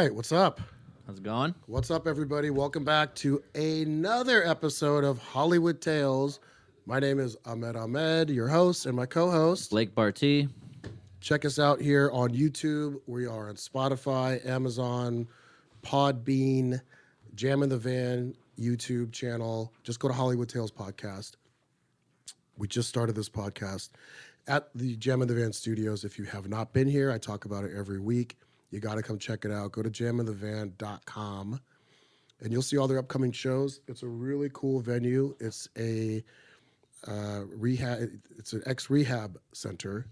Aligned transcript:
right, 0.00 0.14
what's 0.14 0.32
up? 0.32 0.62
How's 1.06 1.18
it 1.18 1.24
going? 1.24 1.54
What's 1.66 1.90
up, 1.90 2.06
everybody? 2.06 2.48
Welcome 2.48 2.84
back 2.86 3.14
to 3.16 3.42
another 3.54 4.42
episode 4.46 5.04
of 5.04 5.18
Hollywood 5.18 5.82
Tales. 5.82 6.40
My 6.86 6.98
name 6.98 7.18
is 7.18 7.36
Ahmed 7.44 7.76
Ahmed, 7.76 8.30
your 8.30 8.48
host, 8.48 8.86
and 8.86 8.96
my 8.96 9.04
co 9.04 9.30
host. 9.30 9.68
Blake 9.68 9.94
Barty. 9.94 10.48
Check 11.20 11.44
us 11.44 11.58
out 11.58 11.82
here 11.82 12.10
on 12.14 12.30
YouTube. 12.30 12.98
We 13.06 13.26
are 13.26 13.50
on 13.50 13.56
Spotify, 13.56 14.42
Amazon, 14.46 15.28
Podbean, 15.82 16.80
Jam 17.34 17.62
in 17.62 17.68
the 17.68 17.76
Van 17.76 18.34
YouTube 18.58 19.12
channel. 19.12 19.70
Just 19.82 20.00
go 20.00 20.08
to 20.08 20.14
Hollywood 20.14 20.48
Tales 20.48 20.72
Podcast. 20.72 21.32
We 22.56 22.68
just 22.68 22.88
started 22.88 23.16
this 23.16 23.28
podcast 23.28 23.90
at 24.46 24.70
the 24.74 24.96
Jam 24.96 25.20
in 25.20 25.28
the 25.28 25.34
Van 25.34 25.52
studios. 25.52 26.04
If 26.04 26.18
you 26.18 26.24
have 26.24 26.48
not 26.48 26.72
been 26.72 26.88
here, 26.88 27.12
I 27.12 27.18
talk 27.18 27.44
about 27.44 27.64
it 27.64 27.72
every 27.76 28.00
week. 28.00 28.38
You 28.70 28.80
got 28.80 28.94
to 28.94 29.02
come 29.02 29.18
check 29.18 29.44
it 29.44 29.52
out. 29.52 29.72
Go 29.72 29.82
to 29.82 29.90
jaminthevan.com 29.90 31.60
and 32.40 32.52
you'll 32.52 32.62
see 32.62 32.78
all 32.78 32.88
their 32.88 32.98
upcoming 32.98 33.32
shows. 33.32 33.80
It's 33.88 34.02
a 34.02 34.08
really 34.08 34.50
cool 34.52 34.80
venue. 34.80 35.34
It's 35.40 35.68
a 35.78 36.22
uh, 37.06 37.42
rehab, 37.46 38.10
it's 38.38 38.52
an 38.52 38.62
ex 38.66 38.90
rehab 38.90 39.38
center 39.52 40.06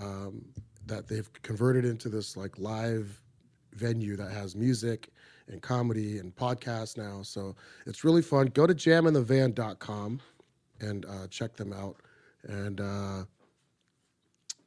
um, 0.00 0.44
that 0.86 1.06
they've 1.06 1.30
converted 1.42 1.84
into 1.84 2.08
this 2.08 2.36
like 2.36 2.58
live 2.58 3.22
venue 3.74 4.16
that 4.16 4.32
has 4.32 4.56
music 4.56 5.10
and 5.48 5.62
comedy 5.62 6.18
and 6.18 6.34
podcasts 6.34 6.96
now. 6.96 7.22
So 7.22 7.54
it's 7.86 8.04
really 8.04 8.22
fun. 8.22 8.46
Go 8.48 8.66
to 8.66 8.74
jaminthevan.com 8.74 10.20
and 10.80 11.06
uh, 11.06 11.26
check 11.28 11.56
them 11.56 11.72
out. 11.72 11.96
And 12.44 12.80
uh, 12.80 13.24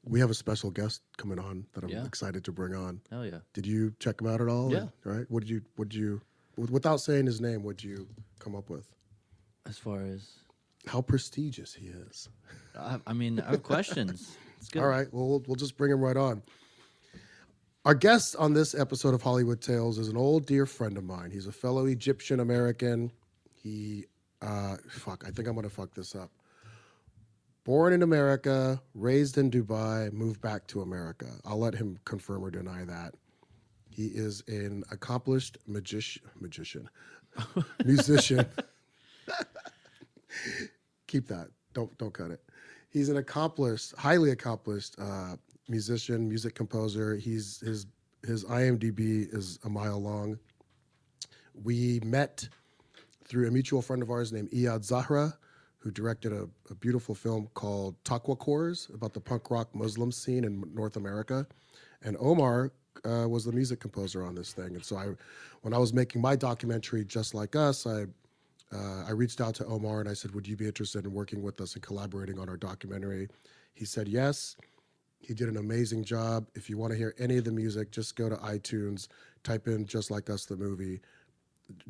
we 0.03 0.19
have 0.19 0.29
a 0.29 0.33
special 0.33 0.71
guest 0.71 1.01
coming 1.17 1.39
on 1.39 1.65
that 1.73 1.83
I'm 1.83 1.89
Yeah. 1.89 2.05
excited 2.05 2.43
to 2.45 2.51
bring 2.51 2.73
on. 2.73 3.01
Hell 3.09 3.25
yeah. 3.25 3.39
Did 3.53 3.65
you 3.67 3.93
check 3.99 4.19
him 4.21 4.27
out 4.27 4.41
at 4.41 4.47
all? 4.47 4.71
Yeah. 4.71 4.87
Right. 5.03 5.25
What 5.29 5.41
did 5.41 5.49
you? 5.49 5.61
What 5.75 5.89
did 5.89 5.99
you? 5.99 6.21
Without 6.57 6.97
saying 6.97 7.25
his 7.27 7.39
name, 7.41 7.63
what 7.63 7.77
did 7.77 7.85
you 7.85 8.07
come 8.39 8.55
up 8.55 8.69
with? 8.69 8.87
As 9.65 9.77
far 9.77 10.01
as, 10.01 10.31
How 10.87 11.01
prestigious 11.01 11.73
he 11.73 11.87
is. 11.87 12.27
I, 12.77 12.99
I 13.05 13.13
mean, 13.13 13.39
I 13.39 13.51
have 13.51 13.63
questions. 13.63 14.35
It's 14.57 14.69
good. 14.69 14.81
All 14.81 14.87
right. 14.89 15.07
Well, 15.13 15.27
we'll 15.29 15.43
we'll 15.47 15.55
just 15.55 15.77
bring 15.77 15.91
him 15.91 16.01
right 16.01 16.17
on. 16.17 16.41
Our 17.85 17.95
guest 17.95 18.35
on 18.35 18.53
this 18.53 18.75
episode 18.75 19.13
of 19.15 19.21
Hollywood 19.23 19.61
Tales 19.61 19.97
is 19.97 20.07
an 20.07 20.17
old 20.17 20.45
dear 20.45 20.65
friend 20.67 20.97
of 20.97 21.03
mine. 21.03 21.31
He's 21.31 21.47
a 21.47 21.51
fellow 21.51 21.85
Egyptian 21.85 22.39
American. 22.39 23.11
He, 23.53 24.05
uh, 24.41 24.77
fuck, 24.89 25.23
I 25.27 25.31
think 25.31 25.47
I'm 25.47 25.55
gonna 25.55 25.69
fuck 25.69 25.93
this 25.93 26.15
up. 26.15 26.31
Born 27.63 27.93
in 27.93 28.01
America, 28.01 28.81
raised 28.95 29.37
in 29.37 29.51
Dubai, 29.51 30.11
moved 30.11 30.41
back 30.41 30.65
to 30.67 30.81
America. 30.81 31.27
I'll 31.45 31.59
let 31.59 31.75
him 31.75 31.99
confirm 32.05 32.43
or 32.43 32.49
deny 32.49 32.85
that. 32.85 33.13
He 33.89 34.07
is 34.07 34.43
an 34.47 34.83
accomplished 34.89 35.57
magician, 35.67 36.23
musician. 37.85 38.45
Keep 41.07 41.27
that. 41.27 41.49
Don't 41.73 41.95
don't 41.97 42.13
cut 42.13 42.31
it. 42.31 42.41
He's 42.89 43.09
an 43.09 43.17
accomplished, 43.17 43.93
highly 43.95 44.31
accomplished 44.31 44.95
uh, 44.99 45.35
musician, 45.69 46.27
music 46.27 46.55
composer. 46.55 47.15
He's 47.15 47.59
his 47.59 47.85
his 48.25 48.43
IMDb 48.45 49.33
is 49.33 49.59
a 49.65 49.69
mile 49.69 50.01
long. 50.01 50.39
We 51.53 51.99
met 52.03 52.47
through 53.25 53.47
a 53.47 53.51
mutual 53.51 53.81
friend 53.81 54.01
of 54.01 54.09
ours 54.09 54.31
named 54.31 54.51
Eyad 54.51 54.83
Zahra, 54.83 55.37
who 55.81 55.91
directed 55.91 56.31
a, 56.31 56.47
a 56.69 56.75
beautiful 56.75 57.15
film 57.15 57.49
called 57.55 57.95
Taqwacores 58.03 58.93
about 58.93 59.13
the 59.13 59.19
punk 59.19 59.49
rock 59.49 59.73
Muslim 59.73 60.11
scene 60.11 60.43
in 60.43 60.63
North 60.73 60.95
America. 60.95 61.45
And 62.03 62.15
Omar 62.19 62.71
uh, 63.03 63.27
was 63.27 63.45
the 63.45 63.51
music 63.51 63.79
composer 63.79 64.23
on 64.23 64.35
this 64.35 64.53
thing. 64.53 64.75
And 64.75 64.85
so 64.85 64.95
I, 64.95 65.07
when 65.61 65.73
I 65.73 65.79
was 65.79 65.91
making 65.91 66.21
my 66.21 66.35
documentary, 66.35 67.03
Just 67.03 67.33
Like 67.33 67.55
Us, 67.55 67.87
I 67.87 68.05
uh, 68.73 69.03
I 69.07 69.11
reached 69.11 69.41
out 69.41 69.53
to 69.55 69.65
Omar 69.65 69.99
and 69.99 70.09
I 70.09 70.13
said, 70.13 70.33
Would 70.33 70.47
you 70.47 70.55
be 70.55 70.65
interested 70.65 71.05
in 71.05 71.11
working 71.11 71.41
with 71.41 71.59
us 71.59 71.73
and 71.73 71.83
collaborating 71.83 72.39
on 72.39 72.47
our 72.47 72.57
documentary? 72.57 73.27
He 73.73 73.85
said 73.85 74.07
yes. 74.07 74.55
He 75.19 75.33
did 75.33 75.49
an 75.49 75.57
amazing 75.57 76.03
job. 76.03 76.47
If 76.55 76.69
you 76.69 76.77
want 76.77 76.91
to 76.91 76.97
hear 76.97 77.13
any 77.19 77.37
of 77.37 77.43
the 77.43 77.51
music, 77.51 77.91
just 77.91 78.15
go 78.15 78.27
to 78.27 78.35
iTunes, 78.37 79.07
type 79.43 79.67
in 79.67 79.85
Just 79.85 80.09
Like 80.09 80.29
Us, 80.29 80.45
the 80.45 80.55
movie. 80.55 81.01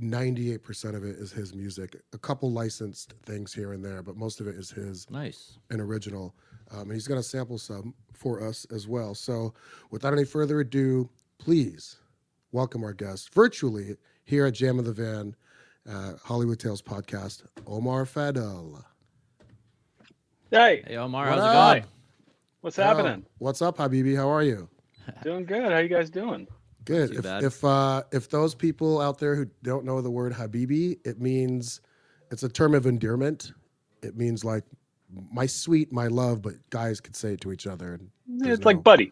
98% 0.01 0.95
of 0.95 1.03
it 1.03 1.17
is 1.17 1.31
his 1.31 1.53
music. 1.53 1.95
A 2.13 2.17
couple 2.17 2.51
licensed 2.51 3.13
things 3.25 3.53
here 3.53 3.73
and 3.73 3.83
there, 3.83 4.01
but 4.01 4.15
most 4.17 4.39
of 4.41 4.47
it 4.47 4.55
is 4.55 4.69
his 4.71 5.09
Nice. 5.09 5.57
and 5.69 5.79
original. 5.81 6.35
Um, 6.71 6.81
and 6.83 6.93
he's 6.93 7.07
going 7.07 7.19
to 7.19 7.27
sample 7.27 7.57
some 7.57 7.93
for 8.13 8.41
us 8.45 8.65
as 8.71 8.87
well. 8.87 9.13
So, 9.15 9.53
without 9.89 10.13
any 10.13 10.25
further 10.25 10.59
ado, 10.61 11.09
please 11.37 11.97
welcome 12.51 12.83
our 12.83 12.93
guest 12.93 13.33
virtually 13.33 13.97
here 14.23 14.45
at 14.45 14.53
Jam 14.53 14.79
of 14.79 14.85
the 14.85 14.93
Van, 14.93 15.35
uh, 15.89 16.13
Hollywood 16.23 16.59
Tales 16.59 16.81
podcast, 16.81 17.43
Omar 17.67 18.05
Fadel. 18.05 18.83
Hey, 20.49 20.83
Hey, 20.85 20.97
Omar, 20.97 21.29
What 21.29 21.39
how's 21.39 21.43
up? 21.43 21.77
it 21.77 21.79
going? 21.81 21.91
what's 22.61 22.77
Yo, 22.77 22.83
happening? 22.83 23.25
What's 23.39 23.61
up, 23.61 23.77
Habibi? 23.77 24.15
How 24.15 24.29
are 24.29 24.43
you? 24.43 24.69
Doing 25.23 25.45
good. 25.45 25.71
How 25.71 25.79
you 25.79 25.87
guys 25.89 26.09
doing? 26.09 26.47
Good. 26.91 27.11
If 27.17 27.23
bad. 27.23 27.43
if 27.43 27.63
uh, 27.63 28.03
if 28.11 28.29
those 28.29 28.55
people 28.55 29.01
out 29.01 29.19
there 29.19 29.35
who 29.35 29.47
don't 29.63 29.85
know 29.85 30.01
the 30.01 30.11
word 30.11 30.33
Habibi, 30.33 30.99
it 31.05 31.19
means 31.19 31.81
it's 32.31 32.43
a 32.43 32.49
term 32.49 32.73
of 32.73 32.85
endearment. 32.85 33.53
It 34.01 34.17
means 34.17 34.43
like 34.43 34.63
my 35.31 35.45
sweet, 35.45 35.91
my 35.91 36.07
love, 36.07 36.41
but 36.41 36.53
guys 36.69 36.99
could 36.99 37.15
say 37.15 37.33
it 37.33 37.41
to 37.41 37.51
each 37.51 37.67
other. 37.67 37.93
And 37.93 38.09
it's 38.47 38.61
no- 38.61 38.65
like 38.65 38.83
buddy. 38.83 39.11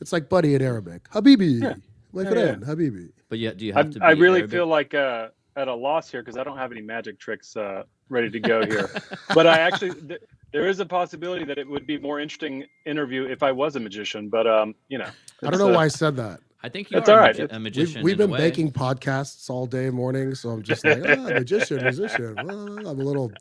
It's 0.00 0.12
like 0.12 0.28
buddy 0.28 0.54
in 0.54 0.62
Arabic. 0.62 1.04
Habibi. 1.10 1.62
Yeah. 1.62 1.74
My 2.12 2.22
Yeah, 2.22 2.30
friend, 2.30 2.62
Habibi. 2.64 3.10
But 3.28 3.38
yeah, 3.38 3.52
do 3.52 3.64
you 3.66 3.72
I, 3.74 3.78
have 3.78 3.90
to? 3.90 4.00
Be 4.00 4.04
I 4.04 4.10
really 4.12 4.40
Arabic? 4.40 4.50
feel 4.50 4.66
like 4.66 4.94
uh, 4.94 5.28
at 5.56 5.68
a 5.68 5.74
loss 5.74 6.10
here 6.10 6.22
because 6.22 6.36
I 6.36 6.42
don't 6.42 6.56
have 6.56 6.72
any 6.72 6.80
magic 6.80 7.18
tricks 7.20 7.56
uh, 7.56 7.84
ready 8.08 8.30
to 8.30 8.40
go 8.40 8.64
here. 8.64 8.90
but 9.34 9.46
I 9.46 9.58
actually, 9.58 9.92
th- 9.94 10.20
there 10.52 10.66
is 10.66 10.80
a 10.80 10.86
possibility 10.86 11.44
that 11.44 11.58
it 11.58 11.68
would 11.68 11.86
be 11.86 11.98
more 11.98 12.18
interesting 12.18 12.64
interview 12.86 13.24
if 13.26 13.42
I 13.42 13.52
was 13.52 13.76
a 13.76 13.80
magician. 13.80 14.28
But 14.28 14.46
um, 14.46 14.74
you 14.88 14.98
know, 14.98 15.10
I 15.44 15.50
don't 15.50 15.58
know 15.60 15.70
uh, 15.70 15.74
why 15.74 15.84
I 15.84 15.88
said 15.88 16.16
that. 16.16 16.40
I 16.62 16.68
think 16.68 16.90
you're 16.90 17.00
a, 17.02 17.04
right. 17.06 17.28
magi- 17.36 17.42
It's- 17.44 17.50
a 17.50 17.54
We've, 17.54 17.62
magician. 17.62 18.02
we've 18.02 18.14
in 18.14 18.20
a 18.20 18.24
been 18.24 18.30
way. 18.32 18.38
making 18.38 18.72
podcasts 18.72 19.48
all 19.48 19.66
day 19.66 19.88
morning, 19.90 20.34
so 20.34 20.50
I'm 20.50 20.62
just 20.62 20.84
like, 20.84 21.02
ah, 21.08 21.16
magician, 21.16 21.82
musician. 21.82 22.34
Well, 22.36 22.78
I'm 22.78 22.86
a 22.86 22.92
little 22.92 23.32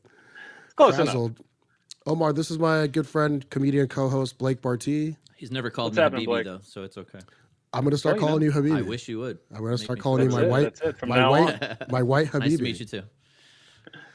Close 0.76 0.98
enough. 0.98 1.32
Omar, 2.06 2.32
this 2.32 2.50
is 2.50 2.58
my 2.58 2.88
good 2.88 3.06
friend, 3.06 3.48
comedian, 3.50 3.88
co-host 3.88 4.38
Blake 4.38 4.62
Barty. 4.62 5.18
He's 5.36 5.52
never 5.52 5.70
called 5.70 5.92
What's 5.92 5.98
me 5.98 6.04
happening, 6.04 6.24
Habibi 6.24 6.26
Blake? 6.28 6.46
though, 6.46 6.60
so 6.64 6.84
it's 6.84 6.98
okay. 6.98 7.20
I'm 7.74 7.84
gonna 7.84 7.98
start 7.98 8.16
Oh, 8.16 8.20
you 8.22 8.26
calling 8.26 8.44
you 8.44 8.52
Habibi. 8.52 8.78
I 8.78 8.82
wish 8.82 9.08
you 9.10 9.20
would. 9.20 9.38
I'm 9.52 9.58
gonna 9.60 9.72
Make 9.72 9.80
start 9.80 10.00
calling 10.00 10.24
you 10.24 10.36
my 10.36 10.44
it. 10.44 10.50
white, 10.50 10.64
That's 10.64 10.82
it. 10.82 10.98
From 10.98 11.10
my 11.10 11.28
white, 11.30 11.90
my 11.92 12.02
white 12.02 12.28
Habibi. 12.30 12.40
nice 12.40 12.58
to 12.58 12.64
meet 12.64 12.80
you 12.80 12.86
too. 12.86 13.04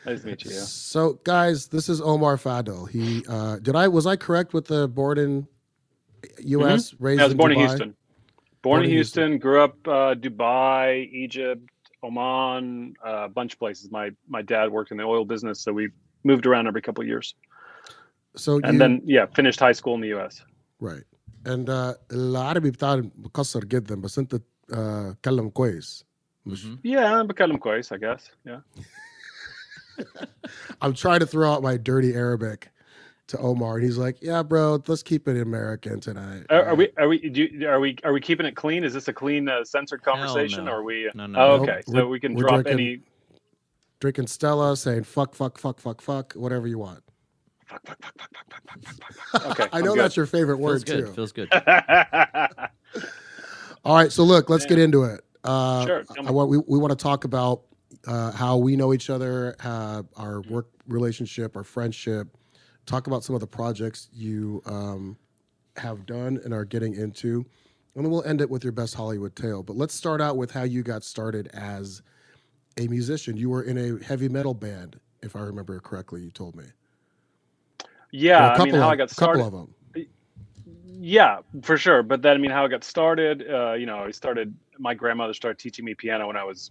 Nice 0.07 0.21
to 0.23 0.27
meet 0.27 0.45
you. 0.45 0.51
Yeah. 0.51 0.61
So, 0.63 1.21
guys, 1.25 1.69
this 1.69 1.89
is 1.89 2.01
Omar 2.01 2.37
Fadel. 2.37 2.89
He 2.91 3.23
uh, 3.29 3.59
did 3.59 3.77
I 3.77 3.87
was 3.89 4.07
I 4.07 4.17
correct 4.17 4.55
with 4.55 4.65
the 4.67 4.89
born 4.89 5.19
in 5.19 5.47
U.S. 6.43 6.95
raised 6.99 7.19
Mm-hmm. 7.19 7.21
I 7.21 7.25
was 7.25 7.33
in 7.33 7.37
born 7.37 7.53
in 7.53 7.59
Houston. 7.59 7.95
Born, 8.64 8.84
in 8.84 8.90
Houston, 8.90 9.38
grew 9.38 9.62
up 9.62 9.76
uh, 9.88 10.16
Dubai, 10.16 11.10
Egypt, 11.12 11.70
Oman, 12.04 12.94
uh, 13.06 13.26
a 13.26 13.30
bunch 13.30 13.54
of 13.54 13.60
places. 13.60 13.90
My 13.92 14.12
my 14.28 14.42
dad 14.42 14.70
worked 14.72 14.92
in 14.92 14.98
the 14.98 15.04
oil 15.04 15.26
business, 15.26 15.62
so 15.62 15.72
we 15.72 15.90
moved 16.24 16.46
around 16.46 16.68
every 16.68 16.82
couple 16.82 17.02
of 17.02 17.08
years. 17.08 17.36
So 18.36 18.60
And 18.64 18.74
you, 18.74 18.80
then 18.80 19.02
yeah, 19.06 19.26
finished 19.40 19.60
high 19.60 19.72
school 19.80 19.96
in 19.96 20.02
the 20.02 20.10
U.S. 20.10 20.44
right 20.80 21.04
and 21.46 21.70
uh, 21.70 21.94
العربي 22.12 22.72
بتاع 22.72 23.02
مكسر 23.16 23.66
جدا 23.66 23.96
بس 23.96 24.20
انت 24.20 24.36
uh, 24.36 25.16
تكلم 25.22 25.50
كويس 25.50 26.06
مش 26.46 26.66
Mhm. 26.66 26.78
Yeah, 26.88 27.24
بكلم 27.24 27.58
كويس, 27.58 27.94
I 27.94 27.98
guess. 27.98 28.22
Yeah. 28.46 28.62
I'm 30.82 30.94
trying 30.94 31.20
to 31.20 31.26
throw 31.26 31.52
out 31.52 31.62
my 31.64 31.78
dirty 31.78 32.14
Arabic 32.16 32.70
to 33.29 33.39
Omar, 33.39 33.77
and 33.77 33.85
he's 33.85 33.97
like, 33.97 34.21
"Yeah, 34.21 34.43
bro, 34.43 34.83
let's 34.87 35.03
keep 35.03 35.27
it 35.29 35.41
American 35.41 35.99
tonight." 36.01 36.45
Are, 36.51 36.67
are 36.67 36.75
we? 36.75 36.91
Are 36.99 37.09
we? 37.09 37.21
You, 37.21 37.67
are 37.69 37.81
we? 37.81 37.97
Are 38.05 38.13
we 38.13 38.21
keeping 38.21 38.45
it 38.47 38.55
clean? 38.55 38.85
Is 38.85 38.93
this 38.93 39.09
a 39.09 39.13
clean 39.13 39.49
uh, 39.49 39.65
censored 39.65 40.03
conversation? 40.03 40.67
No. 40.67 40.73
Or 40.73 40.81
are 40.81 40.83
we? 40.83 41.09
Uh, 41.09 41.13
no, 41.15 41.27
no. 41.27 41.39
Oh, 41.39 41.53
okay, 41.63 41.81
nope. 41.89 41.97
so 41.97 42.07
we 42.09 42.21
can 42.21 42.35
drop 42.35 42.65
drinking, 42.65 42.73
any. 42.73 43.01
Drinking 44.01 44.27
Stella, 44.27 44.77
saying 44.77 45.05
"fuck, 45.05 45.35
fuck, 45.35 45.57
fuck, 45.59 45.81
fuck, 45.81 46.03
fuck," 46.03 46.35
whatever 46.35 46.67
you 46.67 46.79
want. 46.79 47.03
Fuck, 47.67 47.87
fuck, 47.87 48.03
fuck, 48.03 48.19
fuck, 48.19 48.31
fuck, 48.51 48.63
fuck, 48.69 48.83
fuck, 48.83 49.15
fuck. 49.41 49.45
Okay, 49.53 49.67
I 49.73 49.81
know 49.81 49.97
that's 49.97 50.17
your 50.17 50.27
favorite 50.27 50.59
Feels 50.59 50.71
word 50.71 50.85
good. 50.87 51.07
too. 51.07 51.13
Feels 51.13 51.33
good. 51.33 51.49
All 53.85 53.97
right, 53.97 54.13
so 54.13 54.23
look, 54.23 54.51
let's 54.51 54.67
get 54.67 54.79
into 54.79 55.05
it. 55.05 55.23
Uh, 55.45 55.87
sure. 55.87 56.05
I, 56.25 56.31
want. 56.31 56.51
we 56.51 56.59
we 56.59 56.79
want 56.79 56.91
to 56.91 57.03
talk 57.03 57.25
about 57.25 57.63
uh, 58.07 58.33
how 58.33 58.59
we 58.59 58.77
know 58.77 58.93
each 58.93 59.09
other, 59.11 59.57
uh, 59.65 60.03
our 60.17 60.43
work 60.43 60.69
relationship, 60.87 61.57
our 61.57 61.65
friendship 61.65 62.29
Talk 62.87 63.07
about 63.07 63.25
some 63.25 63.35
of 63.35 63.41
the 63.41 63.47
projects 63.47 64.09
you 64.13 64.63
um, 64.67 65.17
have 65.77 66.07
done 66.07 66.41
and 66.45 66.53
are 66.53 66.65
getting 66.65 66.95
into, 66.95 67.45
and 67.95 68.05
then 68.05 68.11
we'll 68.11 68.25
end 68.25 68.41
it 68.41 68.51
with 68.51 68.63
your 68.63 68.73
best 68.73 68.95
Hollywood 68.95 69.35
tale. 69.37 69.63
But 69.63 69.77
let's 69.77 69.95
start 69.95 70.21
out 70.21 70.37
with 70.37 70.51
how 70.51 70.65
you 70.65 70.83
got 70.83 71.03
started 71.03 71.49
as 71.55 72.03
a 72.79 72.87
musician. 72.89 73.37
You 73.37 73.51
were 73.51 73.63
in 73.63 73.79
a 73.79 74.05
heavy 74.05 74.29
metal 74.29 74.55
band, 74.55 74.99
if 75.23 75.37
I 75.37 75.41
remember 75.41 75.81
correctly. 75.81 76.23
You 76.23 76.31
told 76.31 76.57
me. 76.57 76.65
yeah, 78.11 78.51
a 78.51 78.53
I 78.53 78.57
couple 78.57 78.67
mean, 78.67 78.75
how 78.75 78.89
of, 78.89 78.93
I 78.93 78.97
got 78.97 79.09
couple 79.09 79.35
started. 79.35 79.45
of 79.45 79.53
them. 79.53 79.75
yeah, 80.85 81.39
for 81.63 81.77
sure. 81.77 82.03
But 82.03 82.23
then, 82.23 82.35
I 82.35 82.39
mean, 82.39 82.51
how 82.51 82.65
I 82.65 82.69
got 82.69 82.85
started, 82.85 83.45
uh, 83.51 83.73
you 83.73 83.87
know, 83.87 83.99
I 83.99 84.11
started, 84.11 84.55
my 84.79 84.95
grandmother 84.95 85.35
started 85.35 85.59
teaching 85.59 85.85
me 85.85 85.95
piano 85.95 86.27
when 86.27 86.37
I 86.37 86.45
was 86.45 86.71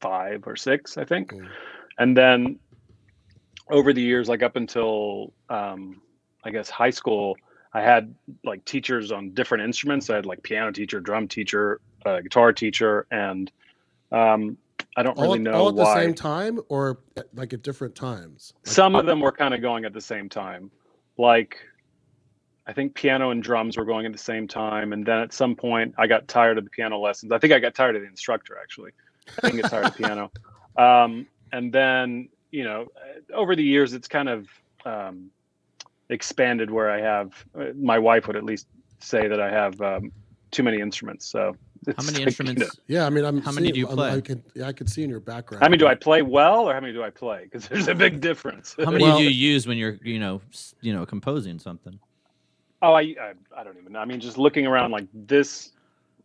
five 0.00 0.46
or 0.46 0.56
six, 0.56 0.98
I 0.98 1.04
think. 1.04 1.32
Mm. 1.32 1.48
And 1.98 2.16
then 2.16 2.58
over 3.72 3.92
the 3.92 4.02
years, 4.02 4.28
like 4.28 4.42
up 4.42 4.56
until, 4.56 5.32
um, 5.48 6.00
I 6.44 6.50
guess, 6.50 6.70
high 6.70 6.90
school, 6.90 7.36
I 7.72 7.80
had 7.80 8.14
like 8.44 8.64
teachers 8.64 9.10
on 9.10 9.30
different 9.32 9.64
instruments. 9.64 10.10
I 10.10 10.16
had 10.16 10.26
like 10.26 10.42
piano 10.42 10.70
teacher, 10.70 11.00
drum 11.00 11.26
teacher, 11.26 11.80
uh, 12.04 12.20
guitar 12.20 12.52
teacher, 12.52 13.06
and 13.10 13.50
um, 14.12 14.58
I 14.96 15.02
don't 15.02 15.16
all, 15.16 15.24
really 15.24 15.38
know 15.38 15.52
all 15.52 15.68
at 15.70 15.76
the 15.76 15.94
same 15.94 16.14
time 16.14 16.60
or 16.68 17.00
at, 17.16 17.26
like 17.34 17.52
at 17.54 17.62
different 17.62 17.94
times? 17.94 18.52
Like, 18.64 18.74
Some 18.74 18.94
of 18.94 19.06
them 19.06 19.20
were 19.20 19.32
kind 19.32 19.54
of 19.54 19.62
going 19.62 19.84
at 19.86 19.94
the 19.94 20.00
same 20.00 20.28
time. 20.28 20.70
Like, 21.16 21.56
I 22.66 22.72
think 22.72 22.94
piano 22.94 23.30
and 23.30 23.42
drums 23.42 23.76
were 23.76 23.84
going 23.84 24.04
at 24.06 24.12
the 24.12 24.18
same 24.18 24.46
time. 24.46 24.92
And 24.92 25.04
then 25.04 25.18
at 25.18 25.32
some 25.32 25.56
point, 25.56 25.94
I 25.98 26.06
got 26.06 26.28
tired 26.28 26.58
of 26.58 26.64
the 26.64 26.70
piano 26.70 26.98
lessons. 26.98 27.32
I 27.32 27.38
think 27.38 27.52
I 27.52 27.58
got 27.58 27.74
tired 27.74 27.96
of 27.96 28.02
the 28.02 28.08
instructor, 28.08 28.56
actually. 28.60 28.92
I 29.42 29.48
didn't 29.48 29.62
get 29.62 29.70
tired 29.70 29.86
of 29.86 29.96
piano. 29.96 30.30
Um, 30.74 31.26
and 31.52 31.70
then, 31.70 32.30
you 32.52 32.62
know, 32.62 32.86
uh, 32.96 33.34
over 33.34 33.56
the 33.56 33.64
years, 33.64 33.94
it's 33.94 34.06
kind 34.06 34.28
of 34.28 34.46
um, 34.84 35.30
expanded 36.10 36.70
where 36.70 36.90
I 36.90 37.00
have, 37.00 37.32
uh, 37.58 37.72
my 37.74 37.98
wife 37.98 38.26
would 38.28 38.36
at 38.36 38.44
least 38.44 38.68
say 39.00 39.26
that 39.26 39.40
I 39.40 39.50
have 39.50 39.80
um, 39.80 40.12
too 40.52 40.62
many 40.62 40.78
instruments. 40.80 41.26
So, 41.26 41.56
How 41.96 42.04
many 42.04 42.10
like, 42.12 42.18
you 42.18 42.26
instruments? 42.26 42.60
know, 42.60 42.68
yeah, 42.86 43.06
I 43.06 43.10
mean, 43.10 43.24
I'm. 43.24 43.40
How 43.42 43.50
many 43.50 43.72
do 43.72 43.80
you 43.80 43.88
I'm- 43.88 43.96
play? 43.96 44.10
I 44.12 44.20
could, 44.20 44.42
yeah, 44.54 44.68
I 44.68 44.72
could 44.72 44.88
see 44.88 45.02
in 45.02 45.10
your 45.10 45.18
background. 45.18 45.64
how 45.64 45.68
many 45.68 45.78
do 45.78 45.88
I 45.88 45.96
play 45.96 46.22
well 46.22 46.68
or 46.68 46.74
how 46.74 46.80
many 46.80 46.92
do 46.92 47.02
I 47.02 47.10
play? 47.10 47.40
Because 47.42 47.66
there's 47.66 47.88
a 47.88 47.94
big 47.94 48.20
difference. 48.20 48.76
How 48.78 48.92
many 48.92 49.02
Well- 49.02 49.18
do 49.18 49.24
you 49.24 49.30
use 49.30 49.66
when 49.66 49.76
you're, 49.78 49.98
you 50.04 50.20
know, 50.20 50.40
you 50.80 50.92
know, 50.92 51.04
composing 51.04 51.58
something? 51.58 51.98
Oh, 52.82 52.92
I, 52.92 53.00
I 53.00 53.32
I 53.56 53.64
don't 53.64 53.76
even 53.78 53.92
know. 53.94 53.98
I 53.98 54.04
mean, 54.04 54.20
just 54.20 54.38
looking 54.38 54.64
around 54.66 54.90
like 54.92 55.06
this 55.12 55.72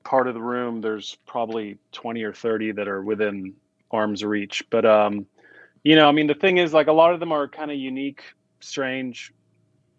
part 0.04 0.28
of 0.28 0.36
the 0.36 0.42
room, 0.42 0.80
there's 0.82 1.16
probably 1.26 1.78
20 1.92 2.22
or 2.24 2.34
30 2.34 2.74
that 2.74 2.88
are 2.88 3.02
within 3.02 3.54
arm's 3.90 4.24
reach. 4.24 4.64
But 4.70 4.86
um, 4.86 5.26
you 5.88 5.96
know, 5.96 6.10
I 6.10 6.12
mean, 6.12 6.28
the 6.28 6.34
thing 6.34 6.58
is, 6.58 6.74
like, 6.74 6.88
a 6.88 6.92
lot 6.92 7.14
of 7.14 7.22
them 7.22 7.32
are 7.32 7.48
kind 7.48 7.72
of 7.72 7.78
unique, 7.78 8.22
strange 8.60 9.32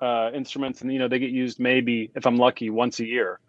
uh, 0.03 0.31
instruments, 0.35 0.83
and 0.83 0.93
you 0.93 0.99
know, 0.99 1.09
they 1.09 1.19
get 1.19 1.31
used 1.31 1.59
maybe 1.59 2.11
if 2.15 2.27
I'm 2.27 2.37
lucky 2.37 2.69
once 2.69 3.01
a 3.01 3.07
year. 3.07 3.41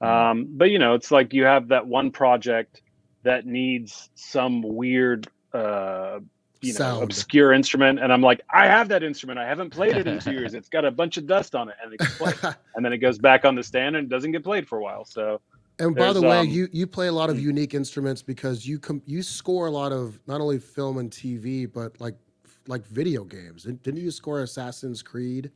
Um, 0.00 0.46
but 0.48 0.70
you 0.70 0.78
know, 0.78 0.94
it's 0.94 1.10
like 1.10 1.34
you 1.34 1.44
have 1.44 1.68
that 1.68 1.86
one 1.86 2.10
project 2.10 2.80
that 3.22 3.44
needs 3.44 4.08
some 4.14 4.62
weird. 4.62 5.28
Uh, 5.52 6.20
you 6.62 6.72
know, 6.72 6.78
Sound. 6.78 7.02
obscure 7.02 7.52
instrument, 7.52 7.98
and 8.00 8.10
I'm 8.10 8.22
like, 8.22 8.40
I 8.50 8.66
have 8.66 8.88
that 8.88 9.02
instrument. 9.02 9.38
I 9.38 9.46
haven't 9.46 9.68
played 9.68 9.98
it 9.98 10.06
in 10.06 10.18
two 10.20 10.32
years. 10.32 10.54
It's 10.58 10.70
got 10.70 10.86
a 10.86 10.90
bunch 10.90 11.18
of 11.18 11.26
dust 11.26 11.54
on 11.54 11.68
it, 11.68 11.74
and 11.84 11.92
it 11.92 12.56
and 12.74 12.82
then 12.82 12.94
it 12.94 12.98
goes 12.98 13.18
back 13.18 13.44
on 13.44 13.56
the 13.56 13.62
stand 13.62 13.94
and 13.94 14.08
doesn't 14.08 14.32
get 14.32 14.42
played 14.42 14.66
for 14.66 14.78
a 14.78 14.82
while. 14.82 15.04
So 15.04 15.42
And 15.78 15.94
by 15.96 16.12
the 16.12 16.22
way, 16.22 16.38
um, 16.40 16.48
you 16.48 16.68
you 16.72 16.86
play 16.86 17.08
a 17.08 17.12
lot 17.12 17.30
of 17.30 17.36
Hmm. 17.36 17.42
unique 17.44 17.74
instruments 17.74 18.22
because 18.22 18.66
you 18.66 18.78
com- 18.78 19.02
you 19.06 19.22
score 19.22 19.66
a 19.66 19.70
lot 19.70 19.92
of 19.92 20.20
not 20.26 20.40
only 20.40 20.58
film 20.58 20.98
and 20.98 21.10
TV 21.10 21.66
but 21.66 22.00
like 22.00 22.14
like 22.68 22.86
video 22.86 23.24
games. 23.24 23.64
Didn't 23.64 23.82
didn't 23.82 24.00
you 24.00 24.10
score 24.10 24.42
Assassin's 24.42 25.02
Creed 25.02 25.50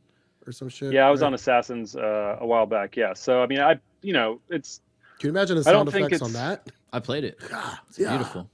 or 0.45 0.51
some 0.51 0.69
shit? 0.69 0.93
yeah, 0.93 1.07
I 1.07 1.09
was 1.11 1.21
right? 1.21 1.27
on 1.27 1.33
Assassins 1.33 1.95
uh, 1.95 2.37
a 2.39 2.45
while 2.45 2.65
back. 2.65 2.97
Yeah, 2.97 3.13
so 3.13 3.41
I 3.41 3.47
mean, 3.47 3.59
I 3.59 3.79
you 4.01 4.13
know, 4.13 4.41
it's 4.49 4.81
Can 5.19 5.27
you 5.27 5.31
imagine 5.31 5.55
the 5.57 5.67
I 5.67 5.71
don't 5.71 5.85
sound 5.85 5.91
think 5.91 6.07
effects 6.07 6.21
on 6.21 6.33
that? 6.33 6.69
I 6.91 6.99
played 6.99 7.23
it. 7.23 7.37
Ah, 7.53 7.81
It's 7.87 7.99
yeah. 7.99 8.09
beautiful. 8.09 8.49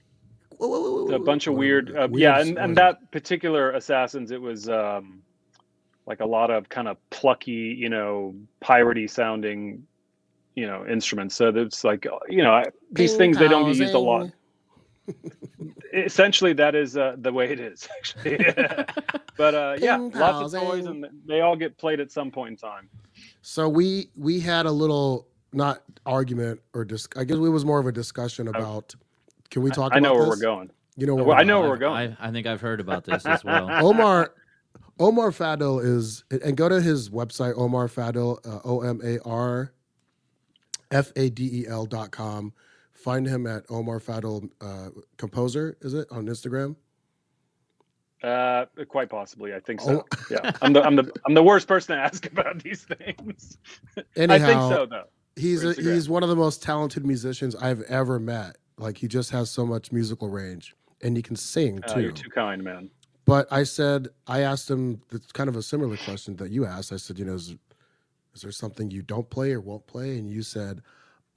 Whoa, 0.57 0.67
whoa, 0.67 0.81
whoa, 0.81 1.03
whoa, 1.06 1.15
a 1.15 1.19
bunch 1.19 1.47
of 1.47 1.56
weird, 1.56 1.89
uh, 1.95 2.07
weird 2.09 2.21
yeah, 2.21 2.39
and, 2.39 2.57
and 2.57 2.77
that 2.77 3.12
particular 3.12 3.71
Assassins, 3.71 4.31
it 4.31 4.39
was 4.41 4.69
um, 4.69 5.21
like 6.06 6.21
a 6.21 6.25
lot 6.25 6.50
of 6.50 6.69
kind 6.69 6.88
of 6.88 6.97
plucky, 7.09 7.75
you 7.77 7.89
know, 7.89 8.35
piratey 8.63 9.09
sounding, 9.09 9.83
you 10.56 10.66
know, 10.66 10.86
instruments. 10.88 11.36
So 11.36 11.50
it's 11.50 11.84
like, 11.84 12.06
you 12.30 12.44
know, 12.44 12.54
I- 12.54 12.66
these 12.92 13.12
Ding 13.12 13.19
things 13.19 13.38
they 13.38 13.48
don't 13.48 13.66
get 13.66 13.78
used 13.78 13.94
a 13.94 14.00
lot. 14.00 14.31
Essentially, 15.94 16.54
that 16.54 16.75
is 16.75 16.98
uh, 16.98 17.16
the 17.18 17.31
way 17.31 17.52
it 17.52 17.60
is, 17.60 17.88
actually. 17.98 18.38
but 19.38 19.54
uh, 19.54 19.75
yeah, 19.80 19.98
Ding 19.98 20.12
lots 20.12 20.54
of 20.54 20.62
toys, 20.62 20.86
and 20.86 21.06
they 21.28 21.42
all 21.42 21.56
get 21.56 21.78
played 21.78 22.00
at 22.00 22.12
some 22.12 22.31
point 22.31 22.52
in 22.52 22.57
time. 22.57 22.90
So 23.42 23.69
we 23.69 24.10
we 24.18 24.40
had 24.40 24.66
a 24.66 24.72
little 24.72 25.28
not 25.54 25.84
argument 26.06 26.60
or 26.74 26.84
dis- 26.84 27.08
I 27.16 27.24
guess 27.24 27.38
it 27.38 27.40
was 27.40 27.66
more 27.66 27.80
of 27.80 27.88
a 27.88 27.92
discussion 27.92 28.48
about. 28.48 28.96
Can 29.51 29.62
we 29.62 29.69
talk? 29.69 29.94
I 29.94 30.00
know 30.00 30.13
where 30.13 30.25
this? 30.25 30.30
we're 30.30 30.42
going. 30.42 30.72
You 30.98 31.08
know 31.08 31.16
where 31.16 31.25
Well, 31.25 31.38
I 31.38 31.44
know 31.44 31.62
where 31.62 31.69
we're 31.69 31.78
going. 31.78 32.16
I, 32.19 32.28
I 32.28 32.31
think 32.31 32.48
I've 32.48 32.62
heard 32.62 32.80
about 32.80 33.04
this 33.04 33.25
as 33.25 33.44
well. 33.44 33.69
Omar 33.86 34.34
Omar 35.00 35.31
Fadel 35.31 35.84
is 35.84 36.24
and 36.30 36.58
go 36.58 36.68
to 36.69 36.81
his 36.81 37.10
website 37.10 37.54
Omar 37.58 37.88
Fadel 37.88 38.40
uh, 38.46 38.62
O 38.63 38.81
M 38.81 39.01
A 39.04 39.19
R 39.24 39.72
F 40.92 41.12
A 41.16 41.30
D 41.30 41.62
E 41.62 41.68
L 41.68 41.86
dot 41.86 42.12
com. 42.12 42.54
Find 42.94 43.28
him 43.28 43.46
at 43.46 43.64
Omar 43.70 44.00
Fadel 44.00 44.50
uh, 44.62 44.90
Composer. 45.18 45.78
Is 45.82 45.94
it 45.94 46.08
on 46.12 46.26
Instagram? 46.26 46.76
Uh, 48.24 48.66
quite 48.88 49.10
possibly, 49.10 49.54
I 49.54 49.60
think 49.60 49.82
so. 49.82 50.04
Oh. 50.12 50.18
Yeah, 50.32 50.52
I'm 50.62 50.74
the 50.74 50.84
I'm 50.84 50.96
the 50.96 51.12
I'm 51.26 51.34
the 51.34 51.44
worst 51.44 51.68
person 51.68 51.96
to 51.96 52.02
ask 52.02 52.26
about 52.32 52.64
these 52.64 52.84
things. 52.84 53.58
Anyhow, 54.16 54.36
I 54.36 54.40
think 54.40 54.62
so, 54.62 54.86
though. 54.86 55.04
He's 55.36 55.64
a, 55.66 55.74
he's 55.74 56.08
one 56.08 56.24
of 56.24 56.30
the 56.30 56.36
most 56.36 56.64
talented 56.64 57.06
musicians 57.06 57.56
I've 57.56 57.82
ever 57.84 58.20
met. 58.20 58.58
Like 58.78 58.98
he 58.98 59.08
just 59.08 59.30
has 59.32 59.52
so 59.52 59.66
much 59.66 59.92
musical 59.92 60.30
range, 60.30 60.76
and 61.02 61.16
he 61.16 61.22
can 61.22 61.36
sing 61.36 61.84
Uh, 61.84 61.94
too. 61.94 62.02
you're 62.02 62.12
too 62.12 62.30
kind, 62.30 62.64
man. 62.64 62.90
But 63.26 63.48
I 63.52 63.64
said, 63.64 64.08
I 64.28 64.42
asked 64.42 64.70
him 64.70 65.02
it's 65.12 65.32
kind 65.32 65.50
of 65.50 65.56
a 65.56 65.62
similar 65.62 65.98
question 65.98 66.36
that 66.38 66.52
you 66.52 66.66
asked. 66.66 66.94
I 66.94 66.98
said, 66.98 67.20
you 67.20 67.26
know, 67.26 67.34
is, 67.34 67.56
is 68.36 68.42
there 68.42 68.52
something 68.52 68.92
you 68.92 69.02
don't 69.02 69.30
play 69.30 69.52
or 69.54 69.62
won't 69.62 69.88
play? 69.88 70.18
And 70.18 70.30
you 70.30 70.44
said, 70.44 70.82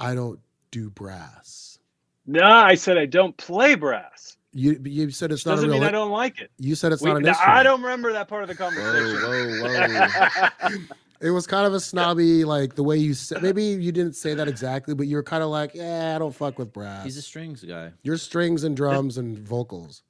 I 0.00 0.15
don't 0.15 0.39
do 0.71 0.91
brass. 0.91 1.79
No, 2.27 2.43
I 2.45 2.75
said 2.75 2.99
I 2.99 3.06
don't 3.06 3.37
play 3.37 3.75
brass. 3.75 4.37
You 4.53 4.81
you 4.85 5.11
said 5.11 5.31
it's 5.31 5.47
not 5.47 5.56
Doesn't 5.56 5.71
real. 5.71 5.79
mean 5.81 5.89
I 5.89 5.93
don't 5.93 6.11
like 6.11 6.41
it. 6.41 6.50
You 6.59 6.75
said 6.75 6.93
it's 6.93 7.03
We- 7.03 7.09
not 7.11 7.19
an 7.19 7.23
now, 7.23 7.29
instrument. 7.31 7.59
I 7.59 7.62
don't 7.62 7.83
remember 7.83 8.12
that 8.12 8.29
part 8.29 8.43
of 8.43 8.49
the 8.49 8.55
conversation. 8.55 9.17
whoa, 9.23 9.61
whoa. 9.62 10.49
Whoa. 10.69 10.79
it 11.21 11.31
was 11.31 11.47
kind 11.47 11.67
of 11.67 11.75
a 11.75 11.81
snobby, 11.81 12.45
like 12.45 12.75
the 12.75 12.83
way 12.83 12.97
you 12.97 13.15
said. 13.15 13.43
Maybe 13.43 13.62
you 13.65 13.93
didn't 13.93 14.15
say 14.17 14.35
that 14.35 14.49
exactly, 14.49 14.95
but 14.95 15.06
you 15.06 15.17
were 15.17 15.23
kind 15.23 15.43
of 15.43 15.50
like, 15.50 15.75
yeah, 15.75 16.15
I 16.17 16.19
don't 16.19 16.35
fuck 16.35 16.59
with 16.59 16.73
brass. 16.73 17.05
He's 17.05 17.17
a 17.19 17.23
strings 17.23 17.62
guy. 17.62 17.93
Your 18.03 18.17
strings 18.17 18.65
and 18.65 18.77
drums 18.77 19.19
and 19.19 19.39
vocals. 19.39 20.02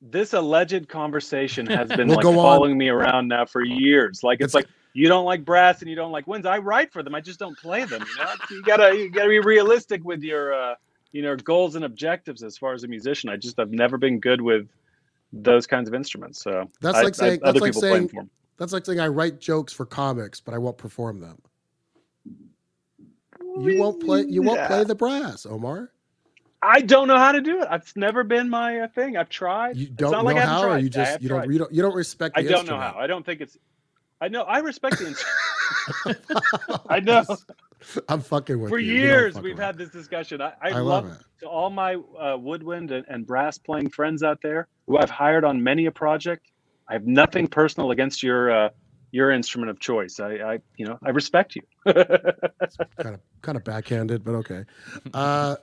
this 0.00 0.32
alleged 0.32 0.88
conversation 0.88 1.66
has 1.66 1.88
been 1.96 2.06
We'll 2.08 2.16
like 2.16 2.22
go 2.22 2.30
on. 2.30 2.36
following 2.36 2.78
me 2.78 2.88
around 2.88 3.28
now 3.28 3.44
for 3.46 3.64
years. 3.64 4.22
Like 4.22 4.40
it's, 4.40 4.54
It's- 4.54 4.64
like 4.64 4.72
you 4.96 5.08
don't 5.08 5.26
like 5.26 5.44
brass 5.44 5.82
and 5.82 5.90
you 5.90 5.94
don't 5.94 6.10
like 6.10 6.26
winds. 6.26 6.46
I 6.46 6.56
write 6.56 6.90
for 6.90 7.02
them. 7.02 7.14
I 7.14 7.20
just 7.20 7.38
don't 7.38 7.56
play 7.58 7.84
them. 7.84 8.02
You 8.02 8.24
know, 8.24 8.32
you 8.50 8.62
gotta 8.62 8.96
you 8.96 9.10
gotta 9.10 9.28
be 9.28 9.40
realistic 9.40 10.02
with 10.04 10.22
your 10.22 10.54
uh, 10.54 10.74
you 11.12 11.20
know 11.20 11.36
goals 11.36 11.76
and 11.76 11.84
objectives 11.84 12.42
as 12.42 12.56
far 12.56 12.72
as 12.72 12.82
a 12.82 12.88
musician. 12.88 13.28
I 13.28 13.36
just 13.36 13.58
have 13.58 13.70
never 13.70 13.98
been 13.98 14.18
good 14.20 14.40
with 14.40 14.68
those 15.32 15.66
kinds 15.66 15.86
of 15.88 15.94
instruments. 15.94 16.42
So 16.42 16.70
That's 16.80 16.96
I- 16.96 17.02
like 17.02 17.14
saying- 17.14 17.40
I, 17.44 17.48
other 17.48 17.60
that's 17.60 17.60
like 17.60 17.72
people 17.72 17.80
play 17.82 17.98
them 17.98 18.08
saying- 18.08 18.30
That's 18.56 18.72
like 18.72 18.86
saying 18.86 19.00
I 19.00 19.08
write 19.08 19.38
jokes 19.38 19.72
for 19.72 19.84
comics, 19.84 20.40
but 20.40 20.54
I 20.54 20.58
won't 20.58 20.78
perform 20.78 21.20
them. 21.20 21.42
You 23.58 23.78
won't 23.78 24.02
play. 24.02 24.24
You 24.26 24.42
won't 24.42 24.60
Yeah. 24.60 24.66
play 24.68 24.84
the 24.84 24.94
brass, 24.94 25.44
Omar. 25.44 25.90
I 26.62 26.80
don't 26.80 27.06
know 27.06 27.18
how 27.18 27.32
to 27.32 27.42
do 27.42 27.60
it. 27.60 27.68
It's 27.70 27.96
never 27.96 28.24
been 28.24 28.48
my 28.48 28.80
uh, 28.80 28.88
thing. 28.88 29.16
I've 29.16 29.28
tried. 29.28 29.76
You 29.76 29.88
don't 29.88 30.12
not 30.12 30.24
know 30.24 30.30
like 30.32 30.38
how, 30.38 30.68
or 30.70 30.78
you 30.78 30.88
just 30.88 31.20
you 31.20 31.28
don't 31.28 31.52
you 31.52 31.58
don't 31.58 31.72
you 31.72 31.82
don't 31.82 31.94
respect. 31.94 32.34
The 32.34 32.40
I 32.40 32.44
don't 32.44 32.66
know 32.66 32.78
how. 32.78 32.96
I 32.98 33.06
don't 33.06 33.24
think 33.26 33.42
it's. 33.42 33.58
I 34.20 34.28
know. 34.28 34.42
I 34.42 34.58
respect 34.58 34.98
the 34.98 35.08
instrument. 35.08 36.80
I 36.88 37.00
know. 37.00 37.24
I'm 38.08 38.20
fucking 38.20 38.58
with 38.58 38.70
For 38.70 38.78
you. 38.78 38.94
Years, 38.94 39.34
we've 39.34 39.58
around. 39.58 39.66
had 39.66 39.78
this 39.78 39.90
discussion. 39.90 40.40
I, 40.40 40.52
I, 40.62 40.70
I 40.70 40.78
love, 40.80 41.04
love 41.04 41.12
it. 41.12 41.40
to 41.40 41.46
all 41.46 41.70
my 41.70 41.94
uh, 41.94 42.36
woodwind 42.38 42.90
and, 42.90 43.04
and 43.08 43.26
brass 43.26 43.58
playing 43.58 43.90
friends 43.90 44.22
out 44.22 44.40
there 44.42 44.68
who 44.86 44.96
I've 44.98 45.10
hired 45.10 45.44
on 45.44 45.62
many 45.62 45.86
a 45.86 45.92
project. 45.92 46.50
I 46.88 46.94
have 46.94 47.06
nothing 47.06 47.46
personal 47.46 47.90
against 47.90 48.22
your 48.22 48.50
uh, 48.50 48.68
your 49.10 49.30
instrument 49.30 49.70
of 49.70 49.80
choice. 49.80 50.18
I, 50.20 50.34
I 50.36 50.58
you 50.76 50.86
know 50.86 50.98
I 51.04 51.10
respect 51.10 51.56
you. 51.56 51.62
kind 51.84 53.14
of 53.14 53.20
kind 53.42 53.56
of 53.56 53.64
backhanded, 53.64 54.24
but 54.24 54.34
okay. 54.36 54.64
Uh, 55.12 55.56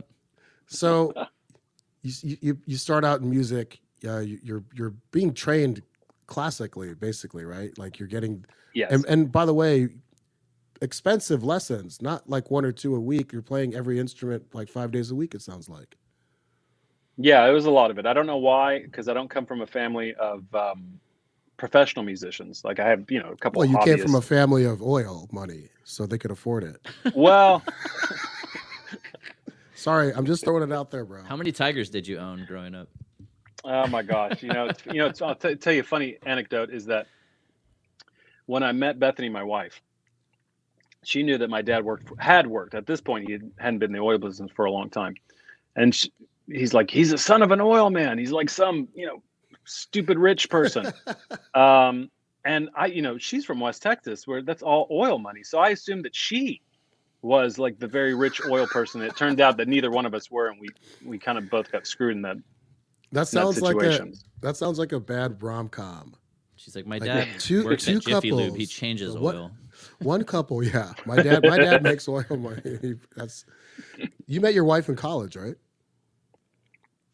so 0.67 1.13
you, 2.01 2.38
you 2.41 2.57
you 2.65 2.77
start 2.77 3.03
out 3.03 3.22
in 3.22 3.29
music. 3.29 3.79
Uh, 4.05 4.19
you're 4.19 4.63
you're 4.74 4.93
being 5.12 5.33
trained 5.33 5.81
classically, 6.33 6.95
basically, 6.95 7.45
right? 7.45 7.77
Like 7.77 7.99
you're 7.99 8.07
getting 8.07 8.43
yes. 8.73 8.91
and 8.91 9.05
and 9.07 9.31
by 9.31 9.45
the 9.45 9.53
way, 9.53 9.89
expensive 10.81 11.43
lessons, 11.43 12.01
not 12.01 12.27
like 12.27 12.49
one 12.49 12.65
or 12.65 12.71
two 12.71 12.95
a 12.95 12.99
week. 12.99 13.31
You're 13.31 13.43
playing 13.43 13.75
every 13.75 13.99
instrument 13.99 14.43
like 14.51 14.67
five 14.67 14.89
days 14.89 15.11
a 15.11 15.15
week. 15.15 15.35
It 15.35 15.43
sounds 15.43 15.69
like. 15.69 15.95
Yeah, 17.17 17.45
it 17.45 17.51
was 17.51 17.65
a 17.65 17.71
lot 17.71 17.91
of 17.91 17.99
it. 17.99 18.07
I 18.07 18.13
don't 18.13 18.25
know 18.25 18.37
why, 18.37 18.79
because 18.79 19.07
I 19.07 19.13
don't 19.13 19.29
come 19.29 19.45
from 19.45 19.61
a 19.61 19.67
family 19.67 20.15
of 20.15 20.43
um, 20.55 20.99
professional 21.57 22.03
musicians. 22.03 22.63
Like 22.63 22.79
I 22.79 22.89
have, 22.89 23.11
you 23.11 23.21
know, 23.21 23.29
a 23.29 23.37
couple. 23.37 23.59
Well, 23.59 23.69
you 23.69 23.77
came 23.83 23.99
from 23.99 24.15
a 24.15 24.21
family 24.21 24.63
of 24.63 24.81
oil 24.81 25.29
money, 25.31 25.69
so 25.83 26.07
they 26.07 26.17
could 26.17 26.31
afford 26.31 26.63
it. 26.63 26.87
well, 27.13 27.61
Sorry, 29.75 30.11
I'm 30.15 30.25
just 30.25 30.43
throwing 30.43 30.63
it 30.63 30.73
out 30.73 30.89
there, 30.89 31.05
bro. 31.05 31.23
How 31.25 31.35
many 31.35 31.51
tigers 31.51 31.91
did 31.91 32.07
you 32.07 32.17
own 32.17 32.45
growing 32.47 32.73
up? 32.73 32.87
Oh 33.63 33.88
my 33.88 34.01
gosh! 34.01 34.43
You 34.43 34.50
know, 34.50 34.65
it's, 34.65 34.86
you 34.86 34.98
know. 34.98 35.08
It's, 35.08 35.22
I'll 35.22 35.36
t- 35.36 35.55
tell 35.55 35.74
you 35.74 35.82
a 35.82 35.86
funny 35.86 36.17
anecdote 36.25 36.70
is 36.70 36.86
that 36.88 37.08
when 38.46 38.63
I 38.63 38.72
met 38.72 39.00
Bethany, 39.00 39.29
my 39.29 39.43
wife, 39.43 39.82
she 41.03 41.24
knew 41.24 41.38
that 41.38 41.50
my 41.50 41.62
dad 41.62 41.86
worked 41.86 42.10
for, 42.10 42.15
had 42.20 42.46
worked 42.46 42.75
at 42.75 42.86
this 42.86 43.00
point. 43.00 43.27
He 43.27 43.39
hadn't 43.58 43.79
been 43.79 43.91
in 43.91 43.93
the 43.93 44.00
oil 44.00 44.17
business 44.17 44.51
for 44.55 44.65
a 44.65 44.72
long 44.72 44.89
time, 44.89 45.15
and 45.75 45.96
she, 45.96 46.12
he's 46.48 46.74
like, 46.74 46.91
he's 46.91 47.13
a 47.13 47.17
son 47.17 47.41
of 47.41 47.51
an 47.51 47.62
oil 47.62 47.89
man. 47.89 48.17
He's 48.17 48.32
like 48.32 48.50
some 48.50 48.89
you 48.93 49.05
know 49.05 49.24
stupid 49.65 50.17
rich 50.17 50.50
person. 50.50 50.91
um, 51.53 52.10
and 52.46 52.70
I, 52.75 52.88
you 52.88 53.01
know, 53.01 53.17
she's 53.17 53.46
from 53.46 53.60
West 53.60 53.82
Texas, 53.82 54.27
where 54.27 54.41
that's 54.41 54.63
all 54.63 54.88
oil 54.91 55.17
money. 55.17 55.43
So 55.43 55.60
I 55.60 55.70
assumed 55.70 56.05
that 56.05 56.15
she 56.15 56.62
was 57.22 57.58
like 57.58 57.79
the 57.79 57.88
very 57.88 58.13
rich 58.13 58.41
oil 58.46 58.67
person. 58.67 59.01
It 59.01 59.15
turned 59.15 59.39
out 59.39 59.58
that 59.58 59.67
neither 59.67 59.89
one 59.89 60.05
of 60.05 60.13
us 60.13 60.29
were, 60.29 60.48
and 60.48 60.60
we 60.60 60.67
we 61.05 61.17
kind 61.17 61.38
of 61.38 61.50
both 61.50 61.72
got 61.72 61.88
screwed 61.88 62.15
in 62.15 62.22
that. 62.24 62.38
That 63.13 63.27
sounds 63.27 63.62
like 63.62 63.82
a 63.82 64.08
that 64.41 64.58
sounds 64.58 64.77
like 64.79 64.91
a 64.91 65.00
bad 65.00 65.41
rom 65.41 65.70
com. 65.70 66.15
She's 66.55 66.75
like, 66.75 66.86
my 66.86 66.98
Like, 66.98 67.08
dad 67.08 67.27
two- 67.39 67.65
works 67.65 67.86
two 67.86 67.98
at 67.98 68.03
Jiffy 68.03 68.32
Lube. 68.32 68.55
He 68.55 68.65
changes 68.65 69.15
What- 69.17 69.36
oil. 69.36 69.51
One 70.00 70.24
couple, 70.24 70.63
yeah. 70.63 70.93
My 71.05 71.22
dad, 71.22 71.43
my 71.43 71.58
dad 71.58 71.84
makes 71.84 72.08
oil 72.08 72.24
money. 72.29 72.62
He- 72.82 72.93
That's 73.15 73.46
you 74.27 74.39
met 74.41 74.53
your 74.53 74.63
wife 74.63 74.88
in 74.89 74.96
college, 74.96 75.36
right? 75.36 75.55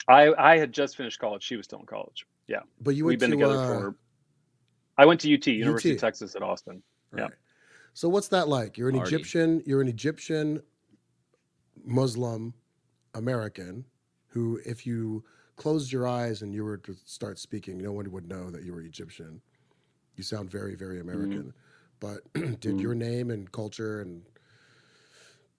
I 0.07 0.33
I 0.37 0.57
had 0.57 0.71
just 0.71 0.97
finished 0.97 1.19
college. 1.19 1.43
She 1.43 1.55
was 1.55 1.65
still 1.65 1.79
in 1.79 1.85
college. 1.85 2.25
Yeah, 2.47 2.61
But 2.81 2.95
you 2.95 3.05
we've 3.05 3.21
went 3.21 3.31
been 3.31 3.39
to, 3.39 3.45
together 3.45 3.61
uh, 3.63 3.79
for. 3.79 3.95
I 4.97 5.05
went 5.05 5.19
to 5.21 5.33
UT, 5.33 5.45
University 5.47 5.91
UT. 5.91 5.95
of 5.95 6.01
Texas 6.01 6.35
at 6.35 6.41
Austin. 6.41 6.81
yeah. 7.15 7.27
So 7.93 8.09
what's 8.09 8.27
that 8.29 8.47
like? 8.47 8.77
You're 8.77 8.89
an 8.89 8.95
Party. 8.95 9.15
Egyptian. 9.15 9.61
You're 9.65 9.81
an 9.81 9.87
Egyptian 9.87 10.61
Muslim 11.85 12.53
American 13.13 13.85
who, 14.27 14.59
if 14.65 14.85
you 14.85 15.23
closed 15.59 15.91
your 15.91 16.07
eyes 16.07 16.41
and 16.41 16.53
you 16.53 16.63
were 16.63 16.77
to 16.77 16.95
start 17.05 17.37
speaking, 17.37 17.77
no 17.77 17.91
one 17.91 18.09
would 18.11 18.27
know 18.27 18.49
that 18.49 18.63
you 18.63 18.73
were 18.73 18.81
Egyptian. 18.81 19.41
You 20.15 20.23
sound 20.23 20.49
very, 20.49 20.73
very 20.75 20.99
American. 21.01 21.53
But 21.99 22.21
did 22.33 22.75
Mhm. 22.77 22.81
your 22.81 22.95
name 22.95 23.29
and 23.29 23.51
culture 23.51 24.01
and 24.01 24.23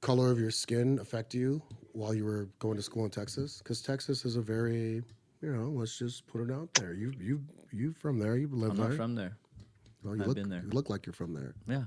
color 0.00 0.30
of 0.32 0.38
your 0.40 0.50
skin 0.50 0.98
affect 1.00 1.34
you 1.34 1.62
while 1.92 2.14
you 2.14 2.24
were 2.24 2.48
going 2.58 2.76
to 2.76 2.82
school 2.82 3.04
in 3.04 3.10
Texas? 3.10 3.58
Because 3.58 3.82
Texas 3.82 4.24
is 4.24 4.36
a 4.36 4.40
very, 4.40 5.02
you 5.42 5.52
know, 5.54 5.68
let's 5.68 5.98
just 5.98 6.26
put 6.26 6.40
it 6.40 6.50
out 6.50 6.72
there. 6.74 6.94
You, 6.94 7.12
you, 7.20 7.42
you 7.70 7.92
from 7.92 8.18
there. 8.18 8.36
You 8.36 8.48
live 8.48 8.70
I'm 8.70 8.76
there. 8.78 8.88
not 8.88 8.96
from 8.96 9.14
there. 9.14 9.36
well, 10.02 10.16
you 10.16 10.22
I've 10.22 10.28
look, 10.28 10.36
been 10.36 10.48
there. 10.48 10.62
You 10.62 10.70
look 10.70 10.88
like 10.88 11.04
you're 11.06 11.12
from 11.12 11.34
there. 11.34 11.54
Yeah. 11.68 11.84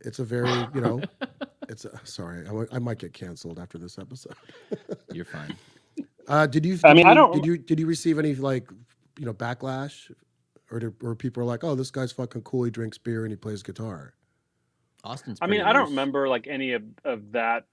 It's 0.00 0.20
a 0.20 0.24
very, 0.24 0.66
you 0.74 0.80
know, 0.80 1.02
it's 1.68 1.84
a, 1.84 2.00
sorry, 2.04 2.46
I, 2.46 2.76
I 2.76 2.78
might 2.78 2.98
get 2.98 3.12
canceled 3.12 3.58
after 3.58 3.78
this 3.78 3.98
episode. 3.98 4.34
You're 5.12 5.24
fine. 5.24 5.56
Uh, 6.28 6.46
did 6.46 6.64
you? 6.64 6.78
I 6.84 6.88
did 6.88 6.96
mean, 6.96 7.06
I 7.06 7.14
don't- 7.14 7.34
Did 7.34 7.46
you? 7.46 7.58
Did 7.58 7.80
you 7.80 7.86
receive 7.86 8.18
any 8.18 8.34
like, 8.34 8.68
you 9.18 9.26
know, 9.26 9.34
backlash, 9.34 10.10
or 10.70 10.78
did, 10.78 10.94
or 11.02 11.14
people 11.14 11.42
are 11.42 11.46
like, 11.46 11.64
oh, 11.64 11.74
this 11.74 11.90
guy's 11.90 12.12
fucking 12.12 12.42
cool. 12.42 12.64
He 12.64 12.70
drinks 12.70 12.98
beer 12.98 13.24
and 13.24 13.32
he 13.32 13.36
plays 13.36 13.62
guitar. 13.62 14.14
Austin's. 15.04 15.38
I 15.42 15.46
mean, 15.46 15.60
pretty 15.60 15.70
I 15.70 15.72
don't 15.72 15.90
remember 15.90 16.28
like 16.28 16.46
any 16.46 16.72
of, 16.72 16.82
of 17.04 17.32
that. 17.32 17.64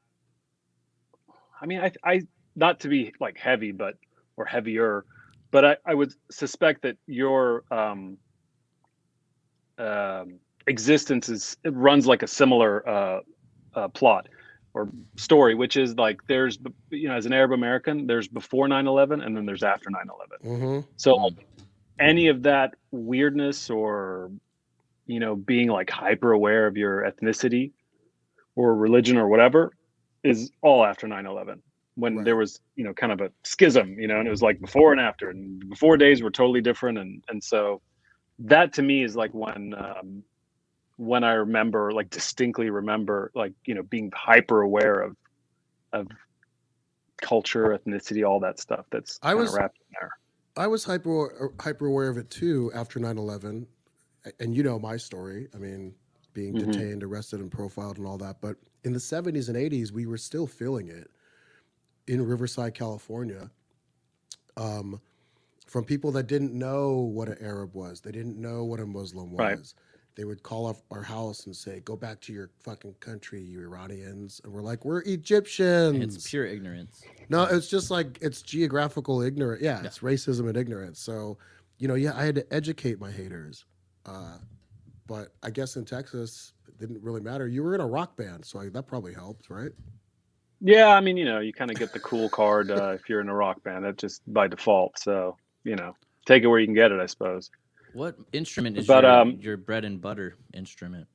I 1.61 1.65
mean, 1.65 1.79
I, 1.79 1.91
I, 2.03 2.21
not 2.55 2.79
to 2.81 2.87
be 2.87 3.13
like 3.19 3.37
heavy, 3.37 3.71
but, 3.71 3.95
or 4.37 4.45
heavier, 4.45 5.05
but 5.51 5.65
I, 5.65 5.77
I 5.85 5.93
would 5.93 6.13
suspect 6.31 6.81
that 6.83 6.97
your 7.05 7.63
um, 7.69 8.17
um, 9.77 10.39
existence 10.67 11.29
is, 11.29 11.57
it 11.63 11.73
runs 11.75 12.07
like 12.07 12.23
a 12.23 12.27
similar 12.27 12.87
uh, 12.87 13.19
uh, 13.75 13.87
plot 13.89 14.27
or 14.79 14.89
story, 15.17 15.55
which 15.55 15.77
is 15.77 15.95
like 15.95 16.19
there's, 16.27 16.57
you 16.89 17.07
know, 17.07 17.15
as 17.15 17.25
an 17.25 17.33
Arab 17.33 17.51
American, 17.51 18.07
there's 18.07 18.27
before 18.27 18.67
9 18.67 18.87
11 18.87 19.21
and 19.21 19.35
then 19.35 19.45
there's 19.45 19.63
after 19.63 19.89
9 19.89 20.01
11. 20.43 20.59
Mm-hmm. 20.59 20.89
So 20.97 21.31
any 21.99 22.27
of 22.27 22.43
that 22.43 22.75
weirdness 22.91 23.69
or 23.69 24.31
you 25.05 25.19
know 25.19 25.35
being 25.35 25.69
like 25.69 25.89
hyper 25.89 26.31
aware 26.31 26.65
of 26.67 26.77
your 26.77 27.01
ethnicity 27.01 27.71
or 28.55 28.75
religion 28.75 29.17
or 29.17 29.27
whatever 29.27 29.73
is 30.23 30.51
all 30.61 30.85
after 30.85 31.07
9/11 31.07 31.61
when 31.95 32.15
Right. 32.17 32.25
there 32.25 32.35
was 32.35 32.61
you 32.75 32.83
know 32.83 32.93
kind 32.93 33.11
of 33.11 33.21
a 33.21 33.31
schism 33.43 33.99
you 33.99 34.07
know 34.07 34.19
and 34.19 34.27
it 34.27 34.31
was 34.31 34.41
like 34.41 34.59
before 34.61 34.91
and 34.91 35.01
after 35.01 35.29
and 35.29 35.67
before 35.69 35.97
days 35.97 36.21
were 36.21 36.31
totally 36.31 36.61
different 36.61 36.97
and 36.97 37.23
and 37.29 37.43
so 37.43 37.81
that 38.39 38.73
to 38.73 38.81
me 38.81 39.03
is 39.03 39.15
like 39.15 39.33
when 39.33 39.73
um 39.73 40.23
when 40.99 41.23
I 41.23 41.31
remember 41.31 41.93
like 41.93 42.09
distinctly 42.09 42.69
remember 42.69 43.31
like 43.33 43.53
you 43.63 43.73
know 43.73 43.83
being 43.83 44.11
hyper 44.13 44.61
aware 44.61 44.99
of 44.99 45.15
of 45.93 46.07
culture 47.21 47.67
ethnicity 47.77 48.27
all 48.27 48.41
that 48.41 48.59
stuff 48.59 48.85
that's 48.91 49.17
I 49.23 49.33
was- 49.33 49.53
wrapped 49.53 49.77
in 49.77 49.95
there 49.99 50.11
I 50.57 50.67
was 50.67 50.83
hyper 50.83 51.53
hyper 51.61 51.85
aware 51.85 52.09
of 52.09 52.17
it 52.17 52.29
too 52.29 52.69
after 52.75 52.99
9/11, 52.99 53.65
and 54.41 54.53
you 54.53 54.61
know 54.61 54.77
my 54.77 54.97
story. 54.97 55.47
I 55.53 55.57
mean, 55.57 55.95
being 56.33 56.53
Mhm. 56.53 56.71
detained, 56.73 57.01
arrested, 57.03 57.39
and 57.39 57.49
profiled, 57.49 57.97
and 57.97 58.05
all 58.05 58.17
that. 58.17 58.41
But 58.41 58.57
in 58.83 58.91
the 58.91 58.99
70s 58.99 59.47
and 59.47 59.55
80s, 59.57 59.93
we 59.93 60.05
were 60.05 60.17
still 60.17 60.47
feeling 60.47 60.89
it 60.89 61.09
in 62.07 62.21
Riverside, 62.27 62.73
California. 62.73 63.49
Um, 64.57 64.99
from 65.65 65.85
people 65.85 66.11
that 66.13 66.27
didn't 66.27 66.51
know 66.53 66.97
what 66.97 67.29
an 67.29 67.37
Arab 67.39 67.73
was, 67.73 68.01
they 68.01 68.11
didn't 68.11 68.35
know 68.37 68.65
what 68.65 68.81
a 68.81 68.85
Muslim 68.85 69.31
was. 69.31 69.39
Right. 69.39 69.73
They 70.15 70.25
would 70.25 70.43
call 70.43 70.67
up 70.67 70.77
our 70.91 71.01
house 71.01 71.45
and 71.45 71.55
say, 71.55 71.79
"Go 71.81 71.95
back 71.95 72.19
to 72.21 72.33
your 72.33 72.49
fucking 72.59 72.95
country, 72.99 73.41
you 73.41 73.61
Iranians." 73.61 74.41
And 74.43 74.51
we're 74.51 74.61
like, 74.61 74.83
"We're 74.83 75.01
Egyptians." 75.03 76.15
It's 76.15 76.29
pure 76.29 76.45
ignorance. 76.45 77.03
No, 77.29 77.43
it's 77.43 77.69
just 77.69 77.89
like 77.89 78.17
it's 78.21 78.41
geographical 78.41 79.21
ignorance. 79.21 79.61
Yeah, 79.61 79.79
Yeah. 79.81 79.87
it's 79.87 79.99
racism 79.99 80.49
and 80.49 80.57
ignorance. 80.57 80.99
So, 80.99 81.37
you 81.77 81.87
know, 81.87 81.95
yeah, 81.95 82.17
I 82.17 82.25
had 82.25 82.35
to 82.35 82.53
educate 82.53 82.99
my 82.99 83.11
haters. 83.11 83.65
Uh, 84.05 84.37
but 85.07 85.33
I 85.41 85.49
guess 85.51 85.75
in 85.77 85.85
Texas, 85.85 86.53
it 86.67 86.77
didn't 86.77 87.01
really 87.01 87.21
matter. 87.21 87.47
You 87.47 87.63
were 87.63 87.73
in 87.73 87.81
a 87.81 87.87
rock 87.87 88.17
band, 88.17 88.43
so 88.45 88.59
I, 88.59 88.69
that 88.69 88.87
probably 88.87 89.13
helped, 89.13 89.49
right? 89.49 89.71
Yeah, 90.61 90.89
I 90.89 90.99
mean, 90.99 91.15
you 91.15 91.25
know, 91.25 91.39
you 91.39 91.53
kind 91.53 91.71
of 91.71 91.77
get 91.77 91.93
the 91.93 91.99
cool 92.01 92.27
card 92.29 92.69
uh, 92.69 92.89
if 92.89 93.07
you're 93.07 93.21
in 93.21 93.29
a 93.29 93.35
rock 93.35 93.63
band. 93.63 93.85
That 93.85 93.97
just 93.97 94.21
by 94.31 94.47
default. 94.47 94.99
So, 94.99 95.37
you 95.63 95.75
know, 95.77 95.95
take 96.25 96.43
it 96.43 96.47
where 96.47 96.59
you 96.59 96.67
can 96.67 96.75
get 96.75 96.91
it, 96.91 96.99
I 96.99 97.05
suppose. 97.05 97.49
What 97.93 98.15
instrument 98.33 98.77
is 98.77 98.87
But, 98.87 99.03
your, 99.03 99.11
um, 99.11 99.37
your 99.41 99.57
bread 99.57 99.85
and 99.85 99.99
butter 100.01 100.35
instrument? 100.53 101.07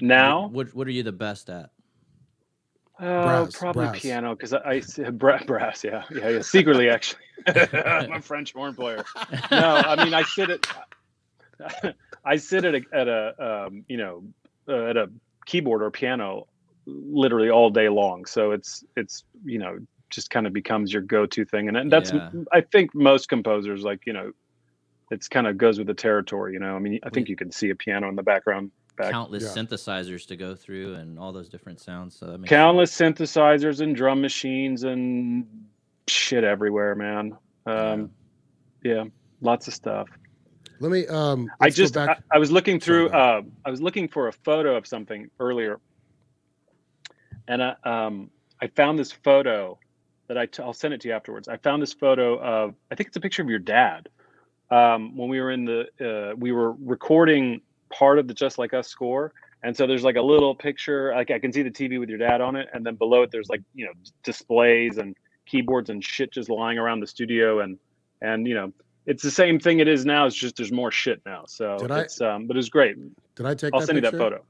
Now, 0.00 0.48
What 0.48 0.74
What 0.74 0.86
are 0.86 0.90
you 0.90 1.02
the 1.02 1.12
best 1.12 1.48
at? 1.50 1.70
uh, 2.98 3.22
Brass, 3.22 3.58
probably 3.58 3.86
brass. 3.86 4.02
piano 4.02 4.34
because 4.34 4.52
I 4.52 4.82
bra- 5.10 5.44
brass. 5.44 5.84
Yeah, 5.84 6.04
yeah, 6.14 6.28
yeah. 6.28 6.40
Secretly, 6.42 6.88
actually, 6.88 7.22
I'm 7.46 8.12
a 8.12 8.20
French 8.20 8.52
horn 8.52 8.74
player. 8.74 9.04
No, 9.50 9.76
I 9.76 10.04
mean, 10.04 10.14
I 10.14 10.22
sit 10.24 10.50
at 10.50 11.94
I 12.24 12.36
sit 12.36 12.64
at 12.64 12.74
a, 12.74 12.82
at 12.92 13.08
a 13.08 13.66
um, 13.66 13.84
you 13.88 13.96
know 13.96 14.24
uh, 14.68 14.86
at 14.86 14.96
a 14.96 15.10
keyboard 15.46 15.82
or 15.82 15.90
piano 15.90 16.46
literally 16.86 17.50
all 17.50 17.70
day 17.70 17.88
long. 17.88 18.24
So 18.26 18.52
it's 18.52 18.84
it's 18.96 19.24
you 19.44 19.58
know 19.58 19.78
just 20.10 20.30
kind 20.30 20.46
of 20.46 20.52
becomes 20.52 20.92
your 20.92 21.02
go-to 21.02 21.44
thing, 21.46 21.68
and, 21.68 21.76
and 21.76 21.90
that's 21.90 22.12
Yeah. 22.12 22.30
I 22.52 22.60
think 22.60 22.94
most 22.94 23.28
composers 23.28 23.82
like 23.82 24.00
you 24.06 24.12
know 24.12 24.32
it's 25.12 25.28
kind 25.28 25.46
of 25.46 25.58
goes 25.58 25.78
with 25.78 25.86
the 25.86 25.94
territory. 25.94 26.54
You 26.54 26.58
know, 26.60 26.74
I 26.74 26.78
mean, 26.78 26.98
I 27.02 27.10
think 27.10 27.26
We- 27.26 27.30
you 27.32 27.36
can 27.36 27.52
see 27.52 27.70
a 27.70 27.74
piano 27.74 28.08
in 28.08 28.16
the 28.16 28.22
background. 28.22 28.70
Back. 28.96 29.10
Countless 29.10 29.42
Yeah. 29.44 29.62
synthesizers 29.62 30.26
to 30.26 30.36
go 30.36 30.54
through 30.54 30.94
and 30.96 31.18
all 31.18 31.32
those 31.32 31.48
different 31.48 31.80
sounds. 31.80 32.14
So 32.14 32.26
that 32.26 32.38
makes 32.38 32.50
Countless 32.50 32.92
synthesizers 32.94 33.80
and 33.80 33.96
drum 33.96 34.20
machines 34.20 34.84
and 34.84 35.46
shit 36.08 36.44
everywhere, 36.44 36.94
man. 36.94 37.36
Um, 37.64 38.10
yeah, 38.84 39.04
lots 39.40 39.66
of 39.66 39.72
stuff. 39.72 40.08
Let 40.80 40.90
me. 40.92 41.06
Um, 41.06 41.48
I 41.60 41.70
just 41.70 41.96
I, 41.96 42.06
back. 42.06 42.22
I 42.30 42.38
was 42.38 42.50
looking 42.50 42.80
through 42.80 43.08
go 43.10 43.14
uh, 43.16 43.42
I 43.64 43.70
was 43.70 43.80
looking 43.80 44.08
for 44.08 44.28
a 44.28 44.32
photo 44.32 44.76
of 44.76 44.86
something 44.86 45.30
earlier, 45.40 45.78
and 47.48 47.62
I 47.62 47.76
um 47.84 48.30
I 48.60 48.66
found 48.66 48.98
this 48.98 49.12
photo 49.12 49.78
that 50.28 50.36
I 50.38 50.46
t- 50.46 50.62
I'll 50.62 50.72
send 50.72 50.92
it 50.94 51.00
to 51.02 51.08
you 51.08 51.14
afterwards. 51.14 51.48
I 51.48 51.56
found 51.56 51.80
this 51.82 51.92
photo 51.94 52.38
of 52.40 52.74
I 52.90 52.94
think 52.94 53.08
it's 53.08 53.16
a 53.16 53.20
picture 53.20 53.42
of 53.42 53.48
your 53.48 53.58
dad. 53.58 54.08
Um, 54.72 55.16
when 55.16 55.28
we 55.28 55.38
were 55.40 55.50
in 55.50 55.64
the 55.66 55.80
uh, 56.00 56.34
we 56.36 56.50
were 56.50 56.72
recording 56.72 57.60
part 57.92 58.18
of 58.18 58.26
the 58.26 58.32
Just 58.32 58.56
Like 58.56 58.72
Us 58.72 58.88
score, 58.88 59.32
and 59.62 59.76
so 59.76 59.86
there's 59.86 60.02
like 60.02 60.16
a 60.16 60.22
little 60.22 60.54
picture. 60.54 61.12
Like 61.14 61.30
I 61.30 61.38
can 61.38 61.52
see 61.52 61.62
the 61.62 61.70
TV 61.70 62.00
with 62.00 62.08
your 62.08 62.18
dad 62.18 62.40
on 62.40 62.56
it, 62.56 62.68
and 62.72 62.84
then 62.84 62.94
below 62.94 63.22
it 63.22 63.30
there's 63.30 63.50
like 63.50 63.60
you 63.74 63.84
know 63.84 63.92
displays 64.22 64.96
and 64.96 65.14
keyboards 65.44 65.90
and 65.90 66.02
shit 66.02 66.32
just 66.32 66.48
lying 66.48 66.78
around 66.78 67.00
the 67.00 67.06
studio, 67.06 67.60
and 67.60 67.78
and 68.22 68.46
you 68.48 68.54
know 68.54 68.72
it's 69.04 69.22
the 69.22 69.30
same 69.30 69.58
thing 69.60 69.80
it 69.80 69.88
is 69.88 70.06
now. 70.06 70.24
It's 70.24 70.34
just 70.36 70.56
there's 70.56 70.72
more 70.72 70.90
shit 70.90 71.20
now. 71.26 71.44
So 71.46 71.76
Did 71.78 71.90
I- 71.90 72.00
it's 72.00 72.20
um, 72.22 72.46
but 72.46 72.56
it's 72.56 72.70
great. 72.70 72.96
Did 73.34 73.44
I 73.44 73.54
take? 73.54 73.74
I'll 73.74 73.82
send 73.82 73.96
you 73.96 74.02
that 74.02 74.16
photo. 74.16 74.42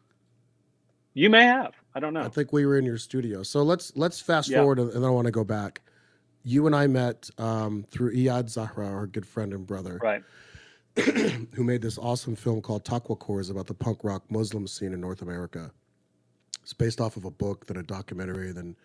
You 1.15 1.31
may 1.31 1.43
have. 1.45 1.75
I 1.97 2.01
don't 2.01 2.15
know. 2.15 2.23
I 2.23 2.29
think 2.29 2.53
we 2.53 2.65
were 2.65 2.79
in 2.79 2.85
your 2.85 2.97
studio. 2.97 3.43
So 3.43 3.63
let's 3.65 3.93
let's 3.97 4.21
fast 4.21 4.49
Yeah. 4.49 4.59
forward, 4.59 4.79
and 4.79 4.93
then 4.93 5.05
I 5.05 5.11
want 5.11 5.27
to 5.27 5.33
go 5.33 5.43
back. 5.43 5.83
You 6.45 6.67
and 6.67 6.75
I 6.75 6.87
met 6.87 7.31
um, 7.39 7.85
through 7.91 8.15
Eyad 8.15 8.49
Zahra, 8.49 8.87
our 8.87 9.07
good 9.07 9.27
friend 9.27 9.53
and 9.53 9.67
brother. 9.67 9.99
Right. 10.03 10.23
who 11.55 11.65
made 11.65 11.81
this 11.81 11.97
awesome 11.97 12.37
film 12.37 12.61
called 12.61 12.85
Taqwacores 12.85 13.51
about 13.51 13.67
the 13.67 13.73
punk 13.75 14.01
rock 14.05 14.23
Muslim 14.31 14.67
scene 14.67 14.93
in 14.93 15.01
North 15.01 15.23
America. 15.23 15.71
It's 16.63 16.75
based 16.75 17.01
off 17.01 17.17
of 17.17 17.25
a 17.25 17.31
book, 17.31 17.67
then 17.67 17.79
a 17.79 17.83
documentary, 17.83 18.53
then 18.53 18.77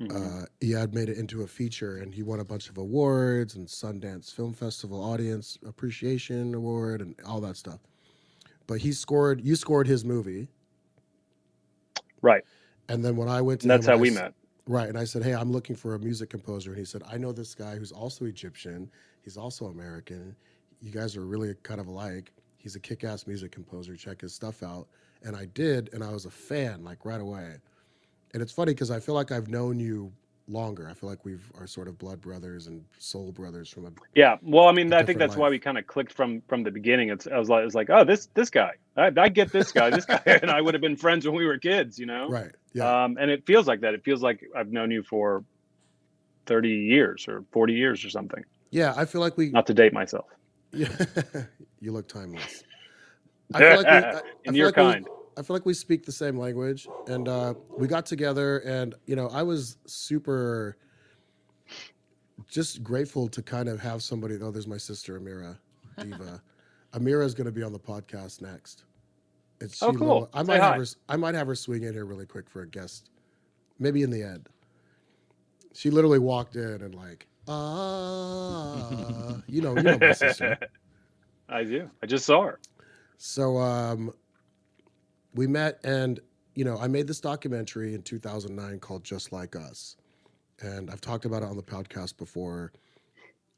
Mhm. 0.00 0.42
uh, 0.42 0.46
Eyad 0.60 0.94
made 0.94 1.08
it 1.08 1.18
into 1.18 1.42
a 1.42 1.46
feature, 1.48 1.96
and 1.96 2.14
he 2.14 2.22
won 2.22 2.38
a 2.38 2.44
bunch 2.44 2.68
of 2.68 2.78
awards 2.78 3.56
and 3.56 3.66
Sundance 3.66 4.32
Film 4.32 4.54
Festival 4.54 5.02
Audience 5.02 5.58
Appreciation 5.66 6.54
Award 6.54 7.00
and 7.00 7.16
all 7.26 7.40
that 7.40 7.56
stuff. 7.56 7.80
But 8.68 8.80
he 8.80 8.92
scored, 8.92 9.40
you 9.44 9.56
scored 9.56 9.88
his 9.88 10.04
movie, 10.04 10.46
Right. 12.22 12.44
And 12.88 13.04
then 13.04 13.16
when 13.16 13.28
I 13.28 13.40
went 13.40 13.60
to 13.60 13.64
And 13.64 13.70
that's 13.70 13.86
him 13.86 13.90
how 13.92 13.98
I 13.98 14.00
we 14.00 14.10
met. 14.10 14.34
Right. 14.68 14.90
And 14.90 14.98
I 14.98 15.04
said, 15.04 15.24
Hey, 15.24 15.34
I'm 15.34 15.50
looking 15.50 15.74
for 15.74 15.94
a 15.94 15.98
music 15.98 16.28
composer. 16.28 16.70
And 16.70 16.78
he 16.78 16.84
said, 16.84 17.02
I 17.10 17.16
know 17.16 17.32
this 17.32 17.54
guy 17.54 17.76
who's 17.76 17.90
also 17.90 18.26
Egyptian. 18.26 18.90
He's 19.22 19.38
also 19.38 19.66
American. 19.66 20.36
You 20.82 20.92
guys 20.92 21.16
are 21.16 21.24
really 21.24 21.54
kind 21.62 21.80
of 21.80 21.86
alike. 21.86 22.32
He's 22.58 22.76
a 22.76 22.80
kick 22.80 23.02
ass 23.02 23.26
music 23.26 23.50
composer. 23.50 23.96
Check 23.96 24.20
his 24.20 24.34
stuff 24.34 24.62
out. 24.62 24.86
And 25.22 25.34
I 25.34 25.46
did. 25.46 25.88
And 25.94 26.04
I 26.04 26.10
was 26.10 26.26
a 26.26 26.30
fan 26.30 26.84
like 26.84 27.06
right 27.06 27.20
away. 27.20 27.56
And 28.34 28.42
it's 28.42 28.52
funny 28.52 28.74
because 28.74 28.90
I 28.90 29.00
feel 29.00 29.14
like 29.14 29.32
I've 29.32 29.48
known 29.48 29.80
you 29.80 30.12
longer. 30.48 30.88
I 30.90 30.94
feel 30.94 31.08
like 31.10 31.24
we've 31.24 31.44
are 31.58 31.66
sort 31.66 31.88
of 31.88 31.98
blood 31.98 32.20
brothers 32.20 32.66
and 32.66 32.84
soul 32.98 33.32
brothers 33.32 33.68
from 33.68 33.86
a 33.86 33.90
Yeah. 34.14 34.36
Well, 34.42 34.66
I 34.66 34.72
mean, 34.72 34.92
I 34.92 35.02
think 35.02 35.18
that's 35.18 35.36
why 35.36 35.48
we 35.50 35.58
kind 35.58 35.76
of 35.78 35.86
clicked 35.86 36.12
from 36.12 36.42
from 36.48 36.62
the 36.62 36.70
beginning. 36.70 37.10
It's 37.10 37.26
I 37.26 37.38
was 37.38 37.48
like, 37.48 37.62
it 37.62 37.64
was 37.66 37.74
like, 37.74 37.90
oh, 37.90 38.04
this 38.04 38.28
this 38.34 38.50
guy, 38.50 38.72
I, 38.96 39.10
I 39.16 39.28
get 39.28 39.52
this 39.52 39.72
guy, 39.72 39.90
this 39.90 40.04
guy, 40.06 40.20
and 40.26 40.50
I 40.50 40.60
would 40.60 40.74
have 40.74 40.80
been 40.80 40.96
friends 40.96 41.26
when 41.26 41.34
we 41.36 41.44
were 41.46 41.58
kids, 41.58 41.98
you 41.98 42.06
know. 42.06 42.28
right. 42.28 42.50
Yeah. 42.72 43.04
Um, 43.04 43.16
and 43.20 43.30
it 43.30 43.46
feels 43.46 43.66
like 43.66 43.80
that. 43.80 43.94
It 43.94 44.04
feels 44.04 44.22
like 44.22 44.42
I've 44.56 44.70
known 44.72 44.90
you 44.90 45.02
for 45.02 45.44
thirty 46.46 46.70
years 46.70 47.26
or 47.28 47.44
forty 47.52 47.74
years 47.74 48.04
or 48.04 48.10
something. 48.10 48.44
yeah. 48.70 48.94
I 48.96 49.04
feel 49.04 49.20
like 49.20 49.36
we 49.36 49.50
Not 49.50 49.66
to 49.66 49.74
date 49.74 49.92
myself. 49.92 50.26
Yeah, 50.72 50.88
you 51.80 51.92
look 51.92 52.08
timeless. 52.08 52.62
I 53.54 53.58
feel 53.58 53.76
like 53.82 53.86
we, 53.86 53.90
I, 53.90 53.98
I 54.18 54.20
And 54.46 54.56
you're 54.56 54.66
like 54.66 54.76
we- 54.76 54.82
kind. 54.82 55.06
I 55.38 55.42
feel 55.42 55.54
like 55.54 55.64
we 55.66 55.74
speak 55.74 56.04
the 56.04 56.10
same 56.10 56.36
language, 56.36 56.88
and 57.06 57.28
uh, 57.28 57.54
we 57.76 57.86
got 57.86 58.04
together, 58.06 58.58
and 58.58 58.96
you 59.06 59.14
know, 59.14 59.28
I 59.28 59.44
was 59.44 59.76
super, 59.86 60.76
just 62.48 62.82
grateful 62.82 63.28
to 63.28 63.40
kind 63.40 63.68
of 63.68 63.80
have 63.80 64.02
somebody. 64.02 64.36
Oh, 64.42 64.50
there's 64.50 64.66
my 64.66 64.76
sister 64.76 65.18
Amira, 65.20 65.56
Diva. 66.02 66.42
Amira 66.94 67.24
is 67.24 67.34
going 67.34 67.44
to 67.44 67.52
be 67.52 67.62
on 67.62 67.72
the 67.72 67.78
podcast 67.78 68.42
next. 68.42 68.84
It's 69.60 69.80
Oh, 69.80 69.92
cool. 69.92 70.06
little- 70.08 70.30
I 70.34 70.42
Say 70.42 70.46
might 70.48 70.60
have 70.60 70.72
hi. 70.74 70.78
her. 70.78 70.84
I 71.08 71.16
might 71.16 71.34
have 71.36 71.46
her 71.46 71.54
swing 71.54 71.84
in 71.84 71.92
here 71.92 72.04
really 72.04 72.26
quick 72.26 72.50
for 72.50 72.62
a 72.62 72.66
guest, 72.66 73.10
maybe 73.78 74.02
in 74.02 74.10
the 74.10 74.22
end. 74.22 74.48
She 75.72 75.90
literally 75.90 76.18
walked 76.18 76.56
in 76.56 76.82
and 76.82 76.94
like, 76.96 77.28
ah, 77.46 79.36
you 79.46 79.60
know, 79.62 79.76
you 79.76 79.82
know 79.82 79.98
my 80.00 80.12
sister. 80.12 80.58
I 81.48 81.62
do. 81.62 81.88
I 82.02 82.06
just 82.06 82.26
saw 82.26 82.42
her. 82.42 82.58
So 83.18 83.56
um, 83.58 84.12
we 85.38 85.46
met, 85.46 85.78
and 85.84 86.18
you 86.56 86.64
know, 86.64 86.76
I 86.78 86.88
made 86.88 87.06
this 87.06 87.20
documentary 87.20 87.94
in 87.94 88.02
2009 88.02 88.80
called 88.80 89.04
"Just 89.04 89.30
Like 89.30 89.54
Us," 89.54 89.96
and 90.60 90.90
I've 90.90 91.00
talked 91.00 91.24
about 91.24 91.44
it 91.44 91.48
on 91.48 91.56
the 91.56 91.62
podcast 91.62 92.18
before. 92.18 92.72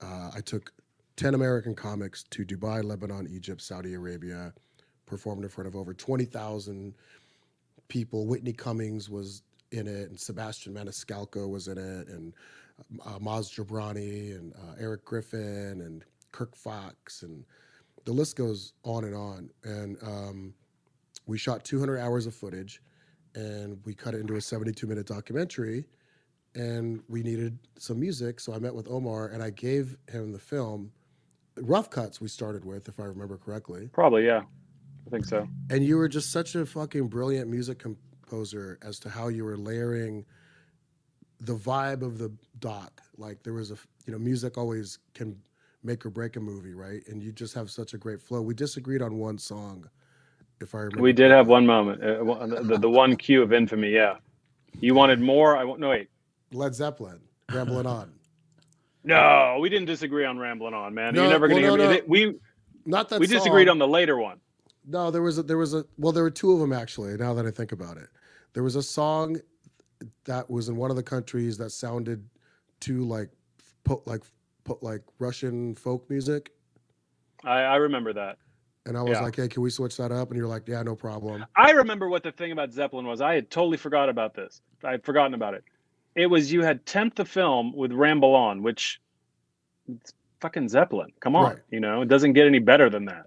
Uh, 0.03 0.31
I 0.35 0.43
took 0.43 0.75
10 1.17 1.35
American 1.35 1.75
comics 1.75 2.23
to 2.25 2.45
Dubai, 2.45 2.85
Lebanon, 2.85 3.27
Egypt, 3.31 3.63
Saudi 3.63 3.95
Arabia, 3.95 4.53
performed 5.07 5.43
in 5.43 5.49
front 5.49 5.69
of 5.69 5.77
over 5.77 5.95
20,000 5.95 6.95
people. 7.89 8.27
Whitney 8.27 8.53
Cummings 8.53 9.09
was 9.09 9.43
in 9.73 9.87
it, 9.87 10.11
and 10.11 10.21
Sebastian 10.21 10.75
Maniscalco 10.75 11.49
was 11.49 11.67
in 11.69 11.79
it, 11.79 12.09
and 12.09 12.35
uh, 13.07 13.19
Maz 13.19 13.51
Jobrani, 13.51 14.37
and 14.39 14.53
uh, 14.53 14.75
Eric 14.79 15.07
Griffin, 15.07 15.81
and 15.81 16.05
Kirk 16.31 16.55
Fox, 16.55 17.23
and 17.23 17.43
the 18.05 18.13
list 18.13 18.37
goes 18.37 18.75
on 18.85 19.05
and 19.05 19.15
on. 19.15 19.51
And 19.65 19.97
um, 20.03 20.55
we 21.31 21.39
shot 21.39 21.65
200 21.65 21.99
hours 21.99 22.27
of 22.27 22.35
footage, 22.35 22.83
and 23.35 23.79
we 23.85 23.95
cut 23.95 24.15
it 24.15 24.21
into 24.21 24.35
a 24.35 24.41
72 24.41 24.87
minute 24.87 25.07
documentary. 25.07 25.87
And 26.57 27.01
we 27.09 27.23
needed 27.23 27.57
some 27.79 28.01
music, 28.01 28.41
so 28.41 28.53
I 28.53 28.59
met 28.59 28.75
with 28.75 28.89
Omar, 28.89 29.29
and 29.29 29.41
I 29.41 29.51
gave 29.51 29.97
him 30.11 30.33
the 30.33 30.39
film. 30.39 30.91
Rough 31.57 31.89
cuts 31.89 32.21
we 32.21 32.27
started 32.27 32.65
with, 32.65 32.89
if 32.89 32.99
I 32.99 33.05
remember 33.05 33.39
correctly. 33.39 33.89
Probably, 33.93 34.27
yeah. 34.27 34.43
I 35.07 35.11
think 35.11 35.25
so. 35.25 35.49
And 35.71 35.85
you 35.85 35.97
were 35.97 36.09
just 36.09 36.33
such 36.33 36.57
a 36.57 36.67
fucking 36.67 37.07
brilliant 37.07 37.49
music 37.49 37.79
composer 37.79 38.79
as 38.83 38.99
to 39.01 39.09
how 39.09 39.29
you 39.29 39.45
were 39.45 39.57
layering 39.57 40.27
the 41.41 41.55
vibe 41.55 42.03
of 42.03 42.19
the 42.19 42.33
doc. 42.59 43.01
Like 43.17 43.45
there 43.45 43.55
was 43.55 43.71
a, 43.71 43.77
you 44.07 44.13
know, 44.13 44.19
music 44.19 44.59
always 44.59 44.99
can 45.15 45.37
make 45.83 46.05
or 46.05 46.11
break 46.11 46.37
a 46.37 46.41
movie, 46.41 46.75
right? 46.75 47.03
And 47.07 47.23
you 47.23 47.31
just 47.31 47.55
have 47.55 47.71
such 47.71 47.95
a 47.95 47.99
great 47.99 48.21
flow. 48.21 48.43
We 48.43 48.55
disagreed 48.55 49.03
on 49.03 49.19
one 49.19 49.39
song, 49.39 49.89
if 50.61 50.75
I 50.75 50.79
remember. 50.79 51.03
We 51.03 51.13
did 51.13 51.31
have 51.31 51.47
one 51.47 51.67
moment, 51.67 52.03
uh, 52.03 52.47
the, 52.63 52.79
the 52.79 52.91
one 52.91 53.17
cue 53.17 53.43
of 53.43 53.53
infamy. 53.53 53.91
Yeah. 53.91 54.17
You 54.81 54.95
wanted 54.95 55.21
more. 55.21 55.57
I 55.57 55.65
want 55.65 55.81
no 55.81 55.91
wait. 55.91 56.09
Led 56.53 56.75
Zeppelin, 56.75 57.21
rambling 57.51 57.87
on. 57.99 58.13
No, 59.03 59.59
we 59.61 59.69
didn't 59.69 59.87
disagree 59.87 60.25
on 60.25 60.39
rambling 60.39 60.75
on, 60.75 60.95
man. 60.95 61.15
No, 61.15 61.23
You're 61.23 61.31
never 61.31 61.49
gonna 61.49 61.63
well, 61.63 61.77
hear 61.77 61.87
no, 61.87 61.91
me. 61.91 61.97
no. 61.99 62.05
We 62.07 62.39
Not 62.85 63.09
that 63.09 63.21
we 63.21 63.27
disagreed 63.27 63.69
on 63.69 63.79
the 63.79 63.89
later 63.89 64.19
one. 64.19 64.39
No, 64.87 65.11
there 65.11 65.23
was 65.23 65.39
a, 65.39 65.43
there 65.43 65.59
was 65.59 65.75
a 65.75 65.85
well, 65.99 66.13
there 66.13 66.23
were 66.23 66.31
two 66.31 66.53
of 66.53 66.61
them 66.61 66.73
actually. 66.73 67.17
Now 67.17 67.35
that 67.35 67.47
I 67.47 67.51
think 67.51 67.73
about 67.73 67.97
it, 67.97 68.09
there 68.53 68.63
was 68.63 68.77
a 68.77 68.83
song 68.83 69.39
that 70.25 70.51
was 70.51 70.69
in 70.69 70.77
one 70.77 70.91
of 70.91 70.97
the 70.97 71.03
countries 71.03 71.59
that 71.59 71.71
sounded 71.71 72.25
too 72.79 73.05
like 73.05 73.31
po- 73.85 74.03
like 74.07 74.23
po- 74.65 74.79
like 74.83 75.03
Russian 75.19 75.75
folk 75.75 76.09
music, 76.09 76.53
I, 77.45 77.61
I 77.61 77.77
remember 77.77 78.13
that. 78.13 78.39
And 78.87 78.97
I 78.97 79.03
was 79.03 79.13
Yeah. 79.19 79.23
like, 79.23 79.37
"Hey, 79.37 79.49
can 79.49 79.63
we 79.63 79.71
switch 79.71 79.97
that 79.99 80.13
up?" 80.13 80.31
And 80.31 80.39
you're 80.39 80.47
like, 80.49 80.67
"Yeah, 80.67 80.83
no 80.83 80.95
problem." 80.97 81.45
I 81.57 81.73
remember 81.73 82.09
what 82.09 82.23
the 82.23 82.33
thing 82.33 82.53
about 82.53 82.73
Zeppelin 82.73 83.07
was. 83.07 83.21
I 83.21 83.35
had 83.35 83.51
totally 83.51 83.77
forgot 83.77 84.09
about 84.09 84.35
this. 84.35 84.61
I 84.83 84.93
had 84.93 85.05
forgotten 85.05 85.35
about 85.35 85.55
it. 85.55 85.65
It 86.15 86.27
was 86.27 86.53
you 86.53 86.63
had 86.63 86.85
temp 86.87 87.15
the 87.15 87.25
film 87.25 87.73
with 87.75 87.93
Ramble 87.93 88.35
On, 88.35 88.63
which 88.63 89.01
it's 89.89 90.13
fucking 90.41 90.69
Zeppelin. 90.69 91.13
Come 91.21 91.37
on, 91.37 91.45
Right. 91.55 91.59
you 91.71 91.81
know, 91.81 92.03
it 92.03 92.09
doesn't 92.09 92.33
get 92.33 92.47
any 92.47 92.59
better 92.59 92.89
than 92.91 93.05
that. 93.07 93.27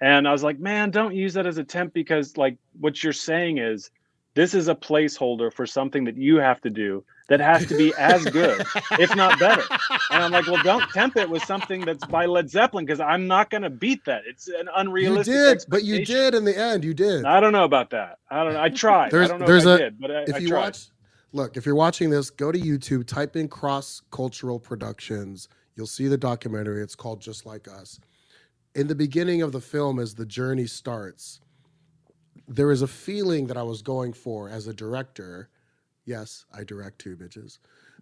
And 0.00 0.26
I 0.26 0.32
was 0.32 0.42
like, 0.42 0.58
man, 0.58 0.90
don't 0.90 1.14
use 1.14 1.34
that 1.34 1.46
as 1.46 1.58
a 1.58 1.64
temp 1.64 1.92
because 1.92 2.36
like 2.36 2.56
what 2.80 3.02
you're 3.02 3.12
saying 3.12 3.58
is 3.58 3.90
this 4.34 4.54
is 4.54 4.68
a 4.68 4.74
placeholder 4.74 5.52
for 5.52 5.66
something 5.66 6.04
that 6.04 6.16
you 6.16 6.36
have 6.36 6.60
to 6.62 6.70
do 6.70 7.04
that 7.28 7.40
has 7.40 7.66
to 7.66 7.76
be 7.76 7.92
as 7.98 8.24
good, 8.26 8.64
if 8.98 9.14
not 9.14 9.38
better. 9.38 9.62
And 10.10 10.22
I'm 10.22 10.30
like, 10.32 10.46
well, 10.46 10.62
don't 10.62 10.88
temp 10.90 11.16
it 11.16 11.28
with 11.28 11.42
something 11.44 11.82
that's 11.84 12.04
by 12.06 12.26
Led 12.26 12.48
Zeppelin 12.50 12.84
because 12.84 13.00
I'm 13.00 13.26
not 13.26 13.50
going 13.50 13.62
to 13.62 13.70
beat 13.70 14.04
that. 14.06 14.22
It's 14.26 14.48
an 14.48 14.68
unrealistic. 14.74 15.34
You 15.34 15.44
did, 15.54 15.64
but 15.68 15.84
you 15.84 16.04
did 16.04 16.34
in 16.34 16.44
the 16.44 16.56
end. 16.58 16.84
You 16.84 16.94
did. 16.94 17.24
I 17.24 17.40
don't 17.40 17.52
know 17.52 17.64
about 17.64 17.90
that. 17.90 18.18
I 18.30 18.42
don't 18.44 18.54
know. 18.54 18.60
I 18.62 18.68
tried. 18.70 19.10
There's- 19.10 19.28
I 19.28 19.32
don't 19.32 19.40
know 19.40 19.46
there's 19.46 19.64
if 19.64 19.68
I 19.68 19.74
a- 19.74 19.78
did, 19.78 20.00
but 20.00 20.10
I, 20.10 20.22
if 20.22 20.34
I 20.34 20.38
you 20.38 20.48
tried. 20.48 20.60
watch, 20.60 20.88
look, 21.32 21.56
if 21.56 21.64
you're 21.66 21.74
watching 21.74 22.10
this, 22.10 22.30
go 22.30 22.50
to 22.52 22.58
YouTube, 22.58 23.06
type 23.06 23.36
in 23.36 23.48
Cross 23.48 24.02
Cultural 24.10 24.58
Productions. 24.58 25.48
You'll 25.76 25.86
see 25.86 26.08
the 26.08 26.18
documentary. 26.18 26.82
It's 26.82 26.94
called 26.96 27.20
Just 27.20 27.46
Like 27.46 27.68
Us. 27.68 27.98
In 28.74 28.86
the 28.88 28.94
beginning 28.94 29.42
of 29.42 29.52
the 29.52 29.60
film, 29.60 29.98
as 29.98 30.14
the 30.14 30.26
journey 30.26 30.66
starts, 30.66 31.40
there 32.48 32.70
is 32.70 32.82
a 32.82 32.86
feeling 32.88 33.46
that 33.48 33.56
I 33.56 33.62
was 33.62 33.82
going 33.82 34.12
for 34.12 34.48
as 34.48 34.66
a 34.66 34.74
director. 34.74 35.50
Yes, 36.04 36.46
I 36.54 36.64
direct 36.64 36.98
two 37.00 37.16
bitches. 37.16 37.58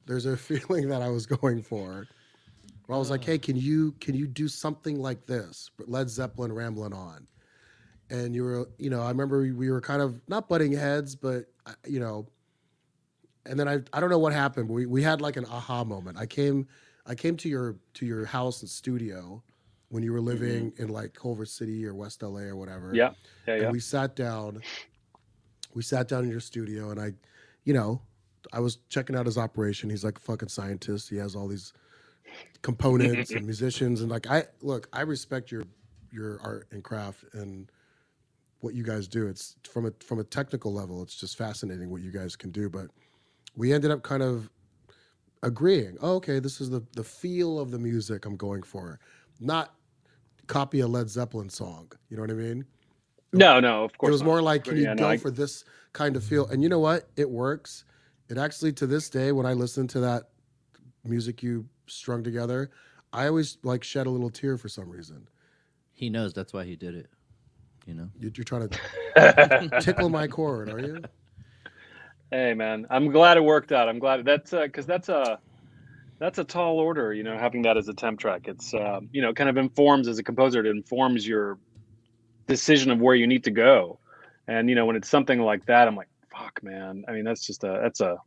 There's 0.06 0.26
a 0.26 0.36
feeling 0.38 0.88
that 0.88 1.02
I 1.02 1.08
was 1.10 1.26
going 1.26 1.62
for. 1.62 2.06
Where 2.86 2.96
I 2.96 2.98
was 2.98 3.10
like, 3.10 3.24
hey, 3.24 3.38
can 3.38 3.56
you 3.56 3.92
can 4.00 4.14
you 4.14 4.26
do 4.26 4.48
something 4.48 5.00
like 5.00 5.26
this? 5.26 5.70
But 5.76 5.88
Led 5.88 6.10
Zeppelin 6.10 6.52
rambling 6.52 6.92
on. 6.92 7.26
And 8.10 8.34
you 8.34 8.44
were, 8.44 8.70
you 8.78 8.90
know, 8.90 9.02
I 9.02 9.08
remember 9.10 9.40
we- 9.42 9.52
we 9.52 9.70
were 9.70 9.80
kind 9.80 10.02
of 10.02 10.20
not 10.28 10.48
butting 10.48 10.72
heads, 10.72 11.16
but 11.16 11.46
you 11.86 12.00
know, 12.00 12.28
and 13.46 13.58
then 13.58 13.68
I 13.68 13.80
I 13.92 14.00
don't 14.00 14.10
know 14.10 14.18
what 14.18 14.32
happened, 14.32 14.68
but 14.68 14.74
we, 14.74 14.86
we 14.86 15.02
had 15.02 15.20
like 15.20 15.36
an 15.36 15.46
aha 15.46 15.84
moment. 15.84 16.18
I 16.18 16.26
came 16.26 16.68
I 17.06 17.14
came 17.14 17.36
to 17.38 17.48
your 17.48 17.76
to 17.94 18.06
your 18.06 18.26
house 18.26 18.62
and 18.62 18.70
studio 18.70 19.42
when 19.90 20.02
you 20.02 20.12
were 20.12 20.20
living 20.20 20.72
in 20.78 20.88
like 20.88 21.14
Culver 21.14 21.44
City 21.44 21.84
or 21.84 21.94
West 21.94 22.22
LA 22.22 22.42
or 22.42 22.56
whatever. 22.56 22.88
Mm-hmm. 22.88 22.96
Yeah, 22.96 23.10
yeah, 23.46 23.54
And 23.54 23.62
yeah. 23.64 23.70
we 23.70 23.80
sat 23.80 24.16
down. 24.16 24.62
We 25.74 25.82
sat 25.82 26.08
down 26.08 26.24
in 26.24 26.30
your 26.30 26.40
studio, 26.40 26.90
and 26.90 27.00
I, 27.00 27.12
you 27.64 27.74
know, 27.74 28.02
I 28.52 28.60
was 28.60 28.78
checking 28.88 29.14
out 29.14 29.26
his 29.26 29.38
operation. 29.38 29.90
He's 29.90 30.02
like 30.02 30.18
a 30.18 30.20
fucking 30.20 30.48
scientist. 30.48 31.08
He 31.08 31.16
has 31.16 31.36
all 31.36 31.46
these 31.46 31.72
components 32.62 33.30
and 33.30 33.44
musicians, 33.46 34.00
and 34.00 34.10
like 34.10 34.28
I 34.28 34.44
look, 34.62 34.88
I 34.92 35.02
respect 35.02 35.52
your 35.52 35.64
your 36.12 36.40
art 36.42 36.66
and 36.72 36.82
craft 36.82 37.24
and 37.34 37.70
what 38.60 38.74
you 38.74 38.84
guys 38.84 39.08
do. 39.08 39.26
It's 39.26 39.56
from 39.64 39.86
a 39.86 39.92
from 40.04 40.18
a 40.18 40.24
technical 40.24 40.72
level, 40.72 41.02
it's 41.02 41.14
just 41.14 41.36
fascinating 41.36 41.90
what 41.90 42.02
you 42.02 42.10
guys 42.10 42.36
can 42.36 42.50
do. 42.50 42.68
But 42.68 42.88
we 43.56 43.72
ended 43.72 43.90
up 43.90 44.02
kind 44.02 44.22
of 44.22 44.50
agreeing. 45.42 45.96
Oh, 46.00 46.16
okay, 46.16 46.38
this 46.38 46.60
is 46.60 46.70
the 46.70 46.84
the 46.94 47.04
feel 47.04 47.58
of 47.58 47.70
the 47.70 47.78
music 47.78 48.24
I'm 48.24 48.36
going 48.36 48.62
for, 48.62 49.00
not 49.40 49.74
copy 50.50 50.80
a 50.80 50.86
Led 50.86 51.08
Zeppelin 51.08 51.48
song. 51.48 51.90
You 52.10 52.16
know 52.16 52.22
what 52.24 52.30
I 52.30 52.34
mean? 52.34 52.64
No, 53.32 53.60
no, 53.60 53.84
of 53.84 53.96
course. 53.96 54.08
it 54.08 54.12
was 54.12 54.20
not. 54.22 54.26
more 54.26 54.42
like, 54.42 54.64
can 54.64 54.76
you 54.76 54.82
Yeah, 54.82 54.94
no, 54.94 55.04
go 55.04 55.08
I- 55.10 55.16
for 55.16 55.30
this 55.30 55.64
kind 55.92 56.16
of 56.16 56.24
feel? 56.24 56.46
And 56.48 56.62
you 56.62 56.68
know 56.68 56.80
what? 56.80 57.08
It 57.16 57.30
works. 57.30 57.84
It 58.28 58.36
actually, 58.38 58.72
to 58.74 58.86
this 58.86 59.08
day, 59.08 59.32
when 59.32 59.46
I 59.46 59.52
listen 59.54 59.86
to 59.88 60.00
that 60.00 60.24
music 61.04 61.42
you 61.42 61.66
strung 61.86 62.22
together, 62.22 62.70
I 63.12 63.26
always 63.28 63.58
like 63.62 63.82
shed 63.84 64.06
a 64.06 64.10
little 64.10 64.30
tear 64.30 64.56
for 64.58 64.68
some 64.68 64.88
reason. 64.90 65.28
He 65.92 66.10
knows 66.10 66.32
that's 66.32 66.52
why 66.52 66.64
he 66.64 66.76
did 66.76 66.94
it. 66.94 67.08
You 67.86 67.94
know. 67.94 68.08
You- 68.18 68.32
You're 68.34 68.44
trying 68.44 68.68
to 69.16 69.78
tickle 69.80 70.08
my 70.10 70.26
chord, 70.26 70.68
are 70.68 70.80
you? 70.80 71.02
hey, 72.32 72.54
man, 72.54 72.86
I'm 72.90 73.10
glad 73.10 73.36
it 73.36 73.44
worked 73.44 73.72
out. 73.72 73.88
I'm 73.88 73.98
glad 74.00 74.24
that's 74.24 74.52
uh, 74.52 74.62
because 74.62 74.86
that's 74.86 75.08
a 75.08 75.38
that's 76.20 76.38
a 76.38 76.44
tall 76.44 76.78
order. 76.78 77.12
You 77.12 77.24
know, 77.24 77.36
having 77.36 77.62
that 77.62 77.76
as 77.76 77.88
a 77.88 77.94
temp 77.94 78.20
track, 78.20 78.46
it's 78.46 78.72
uh, 78.72 79.00
you 79.10 79.22
know 79.22 79.34
kind 79.34 79.50
of 79.50 79.56
informs 79.56 80.06
as 80.06 80.18
a 80.18 80.22
composer. 80.22 80.60
It 80.60 80.66
informs 80.66 81.26
your 81.26 81.58
decision 82.46 82.92
of 82.92 83.00
where 83.00 83.16
you 83.16 83.26
need 83.26 83.44
to 83.44 83.50
go. 83.50 83.98
And 84.46 84.68
you 84.68 84.76
know, 84.76 84.86
when 84.86 84.94
it's 84.96 85.08
something 85.08 85.40
like 85.40 85.66
that, 85.66 85.88
I'm 85.88 85.96
like, 85.96 86.08
fuck, 86.30 86.40
fuck, 86.40 86.62
man. 86.62 87.04
I 87.08 87.12
mean, 87.12 87.24
that's 87.24 87.46
just 87.46 87.64
a 87.64 87.80
that's 87.82 88.00
a 88.00 88.18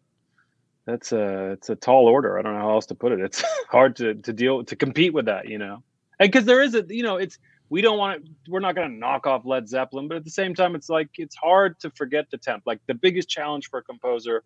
that's 0.85 1.11
a 1.11 1.51
it's 1.51 1.69
a 1.69 1.75
tall 1.75 2.07
order. 2.07 2.37
I 2.37 2.41
don't 2.41 2.53
know 2.53 2.61
how 2.61 2.71
else 2.71 2.87
to 2.87 2.95
put 2.95 3.11
it. 3.11 3.19
It's 3.19 3.43
hard 3.69 3.95
to 3.97 4.15
to 4.15 4.33
deal 4.33 4.63
to 4.63 4.75
compete 4.75 5.13
with 5.13 5.25
that, 5.25 5.47
you 5.47 5.57
know. 5.57 5.83
And 6.19 6.31
because 6.31 6.45
there 6.45 6.61
is 6.61 6.75
a 6.75 6.83
you 6.89 7.03
know, 7.03 7.17
it's 7.17 7.37
we 7.69 7.81
don't 7.81 7.97
want 7.97 8.25
to 8.25 8.31
we're 8.49 8.59
not 8.59 8.75
going 8.75 8.89
to 8.89 8.95
knock 8.95 9.27
off 9.27 9.45
Led 9.45 9.67
Zeppelin, 9.67 10.07
but 10.07 10.17
at 10.17 10.23
the 10.23 10.31
same 10.31 10.55
time, 10.55 10.75
it's 10.75 10.89
like 10.89 11.09
it's 11.17 11.35
hard 11.35 11.79
to 11.81 11.91
forget 11.91 12.25
the 12.31 12.37
temp. 12.37 12.63
Like 12.65 12.79
the 12.87 12.95
biggest 12.95 13.29
challenge 13.29 13.69
for 13.69 13.79
a 13.79 13.83
composer 13.83 14.43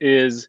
is 0.00 0.48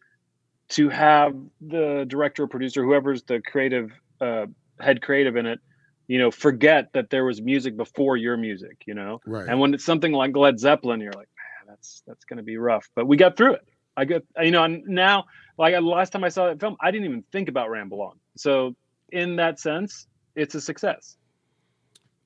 to 0.69 0.89
have 0.89 1.35
the 1.61 2.05
director 2.07 2.43
or 2.43 2.47
producer, 2.47 2.83
whoever's 2.83 3.23
the 3.23 3.41
creative 3.41 3.91
uh, 4.21 4.45
head 4.79 5.01
creative 5.01 5.35
in 5.35 5.45
it, 5.45 5.59
you 6.07 6.19
know, 6.19 6.31
forget 6.31 6.91
that 6.93 7.09
there 7.09 7.25
was 7.25 7.41
music 7.41 7.77
before 7.77 8.17
your 8.17 8.37
music, 8.37 8.83
you 8.85 8.93
know. 8.93 9.19
Right. 9.25 9.47
And 9.47 9.59
when 9.59 9.73
it's 9.73 9.85
something 9.85 10.11
like 10.11 10.35
Led 10.35 10.59
Zeppelin, 10.59 11.01
you're 11.01 11.13
like, 11.13 11.29
man, 11.37 11.67
that's 11.67 12.03
that's 12.07 12.25
going 12.25 12.37
to 12.37 12.43
be 12.43 12.57
rough. 12.57 12.89
But 12.95 13.07
we 13.07 13.17
got 13.17 13.37
through 13.37 13.53
it. 13.53 13.67
I 13.97 14.05
got, 14.05 14.23
you 14.41 14.51
know, 14.51 14.63
and 14.63 14.83
now, 14.87 15.25
like 15.57 15.73
the 15.73 15.81
last 15.81 16.11
time 16.11 16.23
I 16.23 16.29
saw 16.29 16.47
that 16.47 16.59
film, 16.59 16.75
I 16.81 16.91
didn't 16.91 17.05
even 17.05 17.23
think 17.31 17.47
about 17.47 17.69
Ramble 17.69 18.01
On. 18.01 18.19
So 18.35 18.75
in 19.11 19.37
that 19.37 19.59
sense, 19.59 20.07
it's 20.35 20.55
a 20.55 20.61
success. 20.61 21.17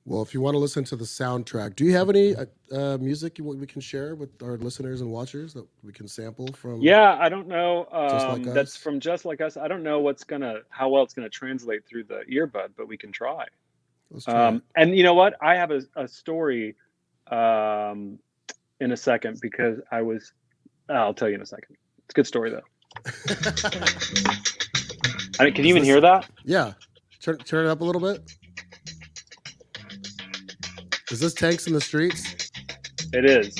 Well, 0.06 0.22
if 0.22 0.32
you 0.32 0.40
want 0.40 0.54
to 0.54 0.58
listen 0.58 0.82
to 0.84 0.96
the 0.96 1.04
soundtrack, 1.04 1.76
do 1.76 1.84
you 1.84 1.94
have 1.94 2.08
any 2.08 2.34
uh, 2.34 2.46
uh, 2.72 2.98
music 2.98 3.36
you, 3.38 3.44
we 3.44 3.66
can 3.66 3.82
share 3.82 4.14
with 4.14 4.30
our 4.42 4.56
listeners 4.56 5.02
and 5.02 5.10
watchers 5.10 5.52
that 5.54 5.66
we 5.82 5.92
can 5.92 6.08
sample 6.08 6.48
from? 6.54 6.80
Yeah, 6.80 7.16
I 7.20 7.28
don't 7.28 7.46
know. 7.46 7.86
Um, 7.92 8.42
Like 8.42 8.54
that's 8.54 8.76
from 8.76 8.98
Just 8.98 9.24
Like 9.26 9.40
Us. 9.42 9.56
I 9.58 9.68
don't 9.68 9.82
know 9.82 10.00
what's 10.00 10.24
gonna 10.24 10.60
how 10.70 10.88
well 10.88 11.02
it's 11.02 11.12
gonna 11.14 11.28
translate 11.28 11.86
through 11.86 12.04
the 12.04 12.22
earbud, 12.32 12.70
but 12.76 12.88
we 12.88 12.96
can 12.96 13.12
try. 13.12 13.44
Let's 14.10 14.24
try 14.24 14.46
Um, 14.46 14.62
and 14.74 14.96
you 14.96 15.02
know 15.02 15.14
what? 15.14 15.36
I 15.42 15.54
have 15.56 15.70
a, 15.70 15.82
a 15.96 16.08
story 16.08 16.76
um, 17.30 18.18
in 18.80 18.92
a 18.92 18.96
second 18.96 19.38
because 19.40 19.78
I 19.92 20.02
was. 20.02 20.32
I'll 20.88 21.14
tell 21.14 21.28
you 21.28 21.36
in 21.36 21.42
a 21.42 21.46
second. 21.46 21.76
It's 22.06 22.10
a 22.10 22.14
good 22.14 22.26
story 22.26 22.50
though. 22.50 22.62
I 25.38 25.44
mean, 25.44 25.54
can 25.54 25.64
you 25.64 25.70
even 25.70 25.82
this- 25.82 25.88
hear 25.88 26.00
that? 26.00 26.28
Yeah. 26.44 26.72
Turn, 27.20 27.36
turn 27.38 27.66
it 27.66 27.68
up 27.68 27.82
a 27.82 27.84
little 27.84 28.00
bit. 28.00 28.32
Is 31.10 31.18
this 31.18 31.34
Tanks 31.34 31.66
in 31.66 31.72
the 31.72 31.80
Streets? 31.80 32.50
It 33.12 33.24
is. 33.24 33.54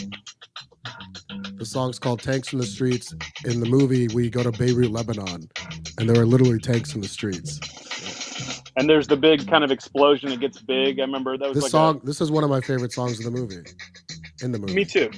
The 1.57 1.65
song's 1.65 1.99
called 1.99 2.21
Tanks 2.21 2.53
in 2.53 2.59
the 2.59 2.67
Streets. 2.67 3.13
In 3.45 3.59
the 3.59 3.67
movie, 3.67 4.09
we 4.09 4.31
go 4.31 4.43
to 4.43 4.53
Beirut, 4.53 4.91
Lebanon, 4.91 5.49
and 5.99 6.09
there 6.09 6.23
are 6.23 6.27
literally 6.27 6.59
tanks 6.59 6.95
in 6.95 7.01
the 7.01 7.09
streets. 7.09 7.59
And 8.77 8.89
there's 8.89 9.07
the 9.07 9.17
big 9.17 9.49
kind 9.49 9.65
of 9.65 9.71
explosion. 9.71 10.31
It 10.31 10.41
gets 10.41 10.61
big. 10.63 11.01
I 11.01 11.03
remember 11.03 11.37
that 11.37 11.49
was 11.49 11.55
This 11.55 11.65
like 11.65 11.71
song, 11.71 12.01
this 12.05 12.21
is 12.21 12.31
one 12.31 12.45
of 12.45 12.51
my 12.51 12.61
favorite 12.61 12.93
songs 12.93 13.19
in 13.19 13.25
the 13.25 13.39
movie. 13.39 13.63
In 14.43 14.53
the 14.53 14.59
movie. 14.59 14.75
me 14.75 14.85
too. 14.85 15.11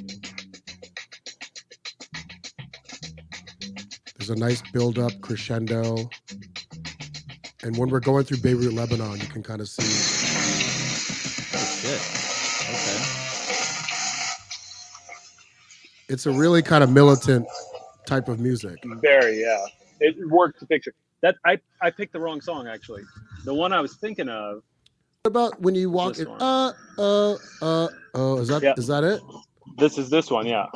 There's 4.18 4.30
a 4.30 4.36
nice 4.36 4.62
build 4.72 4.98
up 4.98 5.12
crescendo. 5.20 6.08
And 7.62 7.76
when 7.76 7.90
we're 7.90 8.00
going 8.00 8.24
through 8.24 8.38
Beirut, 8.38 8.72
Lebanon, 8.72 9.20
you 9.20 9.26
can 9.26 9.42
kind 9.42 9.60
of 9.60 9.68
see 9.68 10.11
shit. 11.82 12.00
Okay. 12.70 13.18
it's 16.08 16.26
a 16.26 16.30
really 16.30 16.62
kind 16.62 16.84
of 16.84 16.90
militant 16.90 17.46
type 18.06 18.28
of 18.28 18.38
music. 18.38 18.78
Very, 19.00 19.40
yeah. 19.40 19.64
It 20.00 20.14
worked 20.28 20.60
to 20.60 20.66
picture. 20.66 20.94
That 21.22 21.36
I 21.44 21.58
I 21.80 21.90
picked 21.90 22.12
the 22.12 22.20
wrong 22.20 22.40
song 22.40 22.66
actually. 22.66 23.02
The 23.44 23.54
one 23.54 23.72
I 23.72 23.80
was 23.80 23.96
thinking 23.96 24.28
of. 24.28 24.62
What 25.22 25.28
about 25.30 25.60
when 25.60 25.74
you 25.74 25.90
walk 25.90 26.18
in? 26.18 26.26
Uh, 26.26 26.72
uh, 26.98 27.32
uh, 27.62 27.88
oh, 28.14 28.38
is 28.38 28.48
that 28.48 28.62
is 28.76 28.88
Yeah. 28.88 29.00
that 29.00 29.04
it? 29.04 29.22
This 29.78 29.98
is 29.98 30.10
this 30.10 30.30
one, 30.30 30.46
yeah. 30.46 30.66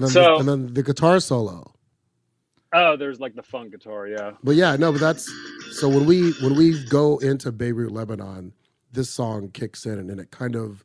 And 0.00 0.08
then 0.08 0.10
So- 0.14 0.22
the, 0.22 0.36
and 0.40 0.48
then 0.48 0.74
the 0.74 0.82
guitar 0.82 1.20
solo. 1.20 1.74
Oh, 2.72 2.96
there's 2.96 3.20
like 3.20 3.34
the 3.34 3.42
funk 3.42 3.72
guitar, 3.72 4.06
yeah. 4.06 4.32
But 4.44 4.54
yeah, 4.54 4.76
no, 4.76 4.92
but 4.92 5.00
that's 5.00 5.30
so 5.72 5.88
when 5.88 6.06
we 6.06 6.30
when 6.40 6.54
we 6.56 6.82
go 6.86 7.18
into 7.18 7.50
Beirut, 7.52 7.90
Lebanon, 7.90 8.52
this 8.92 9.10
song 9.10 9.50
kicks 9.50 9.84
in 9.86 9.98
and 9.98 10.08
then 10.08 10.18
it 10.20 10.30
kind 10.30 10.54
of 10.56 10.84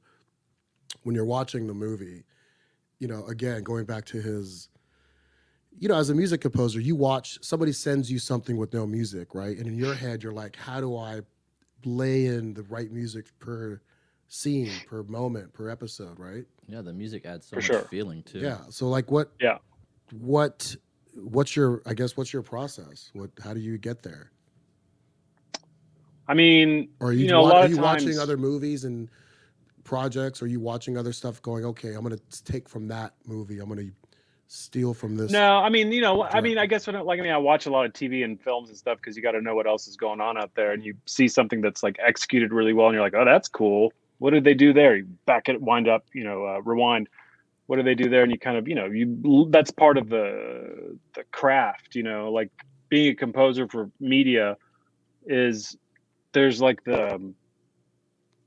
when 1.04 1.16
you're 1.16 1.26
watching 1.26 1.68
the 1.68 1.74
movie, 1.76 2.26
you 3.00 3.08
know, 3.08 3.24
again, 3.28 3.62
going 3.64 3.86
back 3.86 4.04
to 4.06 4.20
his 4.22 4.68
you 5.78 5.88
know, 5.88 5.96
as 5.96 6.10
a 6.10 6.16
music 6.16 6.42
composer, 6.42 6.80
you 6.80 6.96
watch 6.96 7.38
somebody 7.42 7.72
sends 7.72 8.12
you 8.12 8.18
something 8.20 8.58
with 8.58 8.74
no 8.74 8.86
music, 8.88 9.34
right? 9.36 9.56
And 9.58 9.68
in 9.68 9.76
your 9.78 9.94
head 9.94 10.24
you're 10.24 10.34
like, 10.34 10.56
how 10.56 10.82
do 10.82 10.98
I 10.98 11.22
lay 11.86 12.26
in 12.26 12.54
the 12.56 12.64
right 12.64 12.92
music 12.92 13.28
per 13.40 13.80
scene, 14.28 14.72
per 14.88 15.04
moment, 15.04 15.54
per 15.54 15.70
episode, 15.70 16.20
right? 16.20 16.46
Yeah, 16.68 16.82
the 16.82 16.94
music 16.94 17.26
adds 17.26 17.46
so 17.48 17.52
For 17.52 17.56
much 17.58 17.66
sure. 17.66 17.82
feeling 17.90 18.24
too. 18.24 18.40
Yeah. 18.40 18.60
So 18.70 18.88
like 18.90 19.12
what 19.12 19.32
Yeah. 19.40 19.58
what 20.12 20.76
what's 21.16 21.56
your 21.56 21.82
I 21.86 21.94
guess 21.94 22.18
what's 22.18 22.34
your 22.34 22.42
process? 22.42 23.10
What 23.14 23.30
how 23.44 23.54
do 23.54 23.60
you 23.60 23.78
get 23.78 24.02
there? 24.04 24.32
I 26.28 26.34
mean, 26.34 26.90
Or 27.00 27.10
are 27.10 27.14
you, 27.14 27.26
You 27.26 27.30
know, 27.32 27.42
a 27.42 27.44
wa- 27.44 27.50
lot 27.50 27.58
are 27.62 27.66
of 27.66 27.72
you 27.72 27.78
watching 27.78 28.18
other 28.20 28.36
movies 28.38 28.84
and 28.84 29.10
projects? 29.84 30.42
Or 30.42 30.46
are 30.46 30.48
you 30.48 30.60
watching 30.60 30.98
other 30.98 31.14
stuff 31.14 31.40
going, 31.42 31.66
okay, 31.66 31.94
I'm 31.94 32.04
going 32.04 32.18
to 32.18 32.44
take 32.44 32.68
from 32.68 32.88
that 32.88 33.14
movie. 33.28 33.60
I'm 33.60 33.68
going 33.70 33.88
to 33.90 33.94
steal 34.48 34.94
from 34.96 35.16
this. 35.18 35.32
no, 35.32 35.58
I 35.58 35.70
mean, 35.70 35.92
you 35.92 36.02
know, 36.02 36.24
I 36.24 36.42
mean. 36.42 36.58
I 36.58 36.66
guess 36.66 36.88
when 36.88 36.96
I- 36.96 37.02
like 37.02 37.20
I 37.20 37.24
mean, 37.24 37.32
I 37.32 37.38
watch 37.38 37.66
a 37.68 37.70
lot 37.70 37.86
of 37.86 37.94
TV 37.94 38.24
and 38.24 38.42
films 38.42 38.70
and 38.70 38.78
stuff 38.78 38.98
because 38.98 39.16
you 39.16 39.22
got 39.22 39.32
to 39.34 39.42
know 39.42 39.54
what 39.56 39.68
else 39.68 39.88
is 39.88 39.98
going 39.98 40.20
on 40.22 40.36
out 40.38 40.52
there, 40.56 40.72
and 40.72 40.84
you 40.84 40.96
see 41.06 41.28
something 41.28 41.62
that's 41.62 41.84
like 41.84 41.98
executed 42.00 42.52
really 42.52 42.74
well, 42.74 42.88
and 42.88 42.94
you're 42.96 43.04
like, 43.04 43.14
oh, 43.16 43.26
that's 43.26 43.48
cool. 43.48 43.92
What 44.20 44.32
did 44.32 44.44
they 44.44 44.54
do 44.54 44.74
there? 44.74 44.98
You 44.98 45.08
back 45.26 45.50
it, 45.50 45.62
wind 45.62 45.88
up, 45.88 46.06
you 46.14 46.24
know, 46.24 46.46
uh, 46.46 46.62
rewind. 46.62 47.08
What 47.68 47.78
do 47.78 47.84
they 47.84 47.96
do 47.96 48.10
there? 48.10 48.24
And 48.24 48.32
you 48.32 48.38
kind 48.40 48.58
of, 48.58 48.68
you 48.68 48.76
know, 48.76 48.86
you 48.86 49.48
that's 49.50 49.72
part 49.72 49.98
of 49.98 50.10
the 50.10 50.98
the 51.16 51.24
craft, 51.32 51.96
you 51.96 52.04
know, 52.04 52.32
like 52.32 52.50
being 52.90 53.12
a 53.12 53.16
composer 53.16 53.68
for 53.68 53.90
media 54.00 54.58
is 55.26 55.76
there's 56.34 56.62
like 56.62 56.84
the 56.84 57.16
um, 57.16 57.36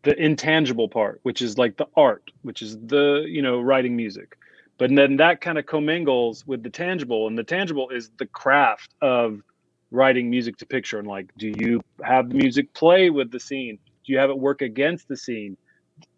the 0.04 0.16
intangible 0.22 0.88
part, 0.88 1.20
which 1.22 1.42
is 1.42 1.58
like 1.58 1.76
the 1.76 1.86
art, 1.96 2.30
which 2.42 2.62
is 2.62 2.78
the 2.78 3.24
you 3.28 3.42
know 3.42 3.60
writing 3.60 3.96
music, 3.96 4.38
but 4.78 4.94
then 4.94 5.16
that 5.16 5.40
kind 5.40 5.58
of 5.58 5.66
commingles 5.66 6.46
with 6.46 6.62
the 6.62 6.70
tangible, 6.70 7.26
and 7.26 7.36
the 7.36 7.44
tangible 7.44 7.90
is 7.90 8.10
the 8.18 8.26
craft 8.26 8.94
of 9.02 9.42
writing 9.90 10.30
music 10.30 10.56
to 10.58 10.66
picture. 10.66 10.98
And 10.98 11.08
like, 11.08 11.30
do 11.36 11.52
you 11.58 11.80
have 12.02 12.28
music 12.32 12.72
play 12.74 13.10
with 13.10 13.32
the 13.32 13.40
scene? 13.40 13.78
Do 14.08 14.14
you 14.14 14.18
have 14.20 14.30
it 14.30 14.38
work 14.38 14.62
against 14.62 15.06
the 15.06 15.18
scene? 15.18 15.58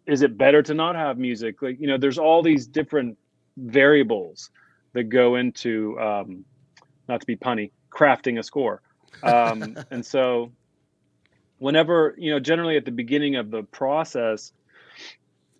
Is 0.05 0.21
it 0.21 0.37
better 0.37 0.63
to 0.63 0.73
not 0.73 0.95
have 0.95 1.17
music? 1.17 1.61
Like 1.61 1.77
you 1.77 1.87
know, 1.87 1.97
there's 1.97 2.17
all 2.17 2.41
these 2.41 2.65
different 2.65 3.17
variables 3.57 4.49
that 4.93 5.03
go 5.09 5.35
into 5.35 5.99
um, 5.99 6.45
not 7.09 7.19
to 7.19 7.27
be 7.27 7.35
punny, 7.35 7.71
crafting 7.89 8.39
a 8.39 8.43
score. 8.43 8.81
Um, 9.23 9.77
and 9.91 10.05
so 10.05 10.53
whenever 11.59 12.15
you 12.17 12.31
know 12.31 12.39
generally 12.39 12.77
at 12.77 12.85
the 12.85 12.91
beginning 12.91 13.35
of 13.35 13.51
the 13.51 13.61
process 13.63 14.51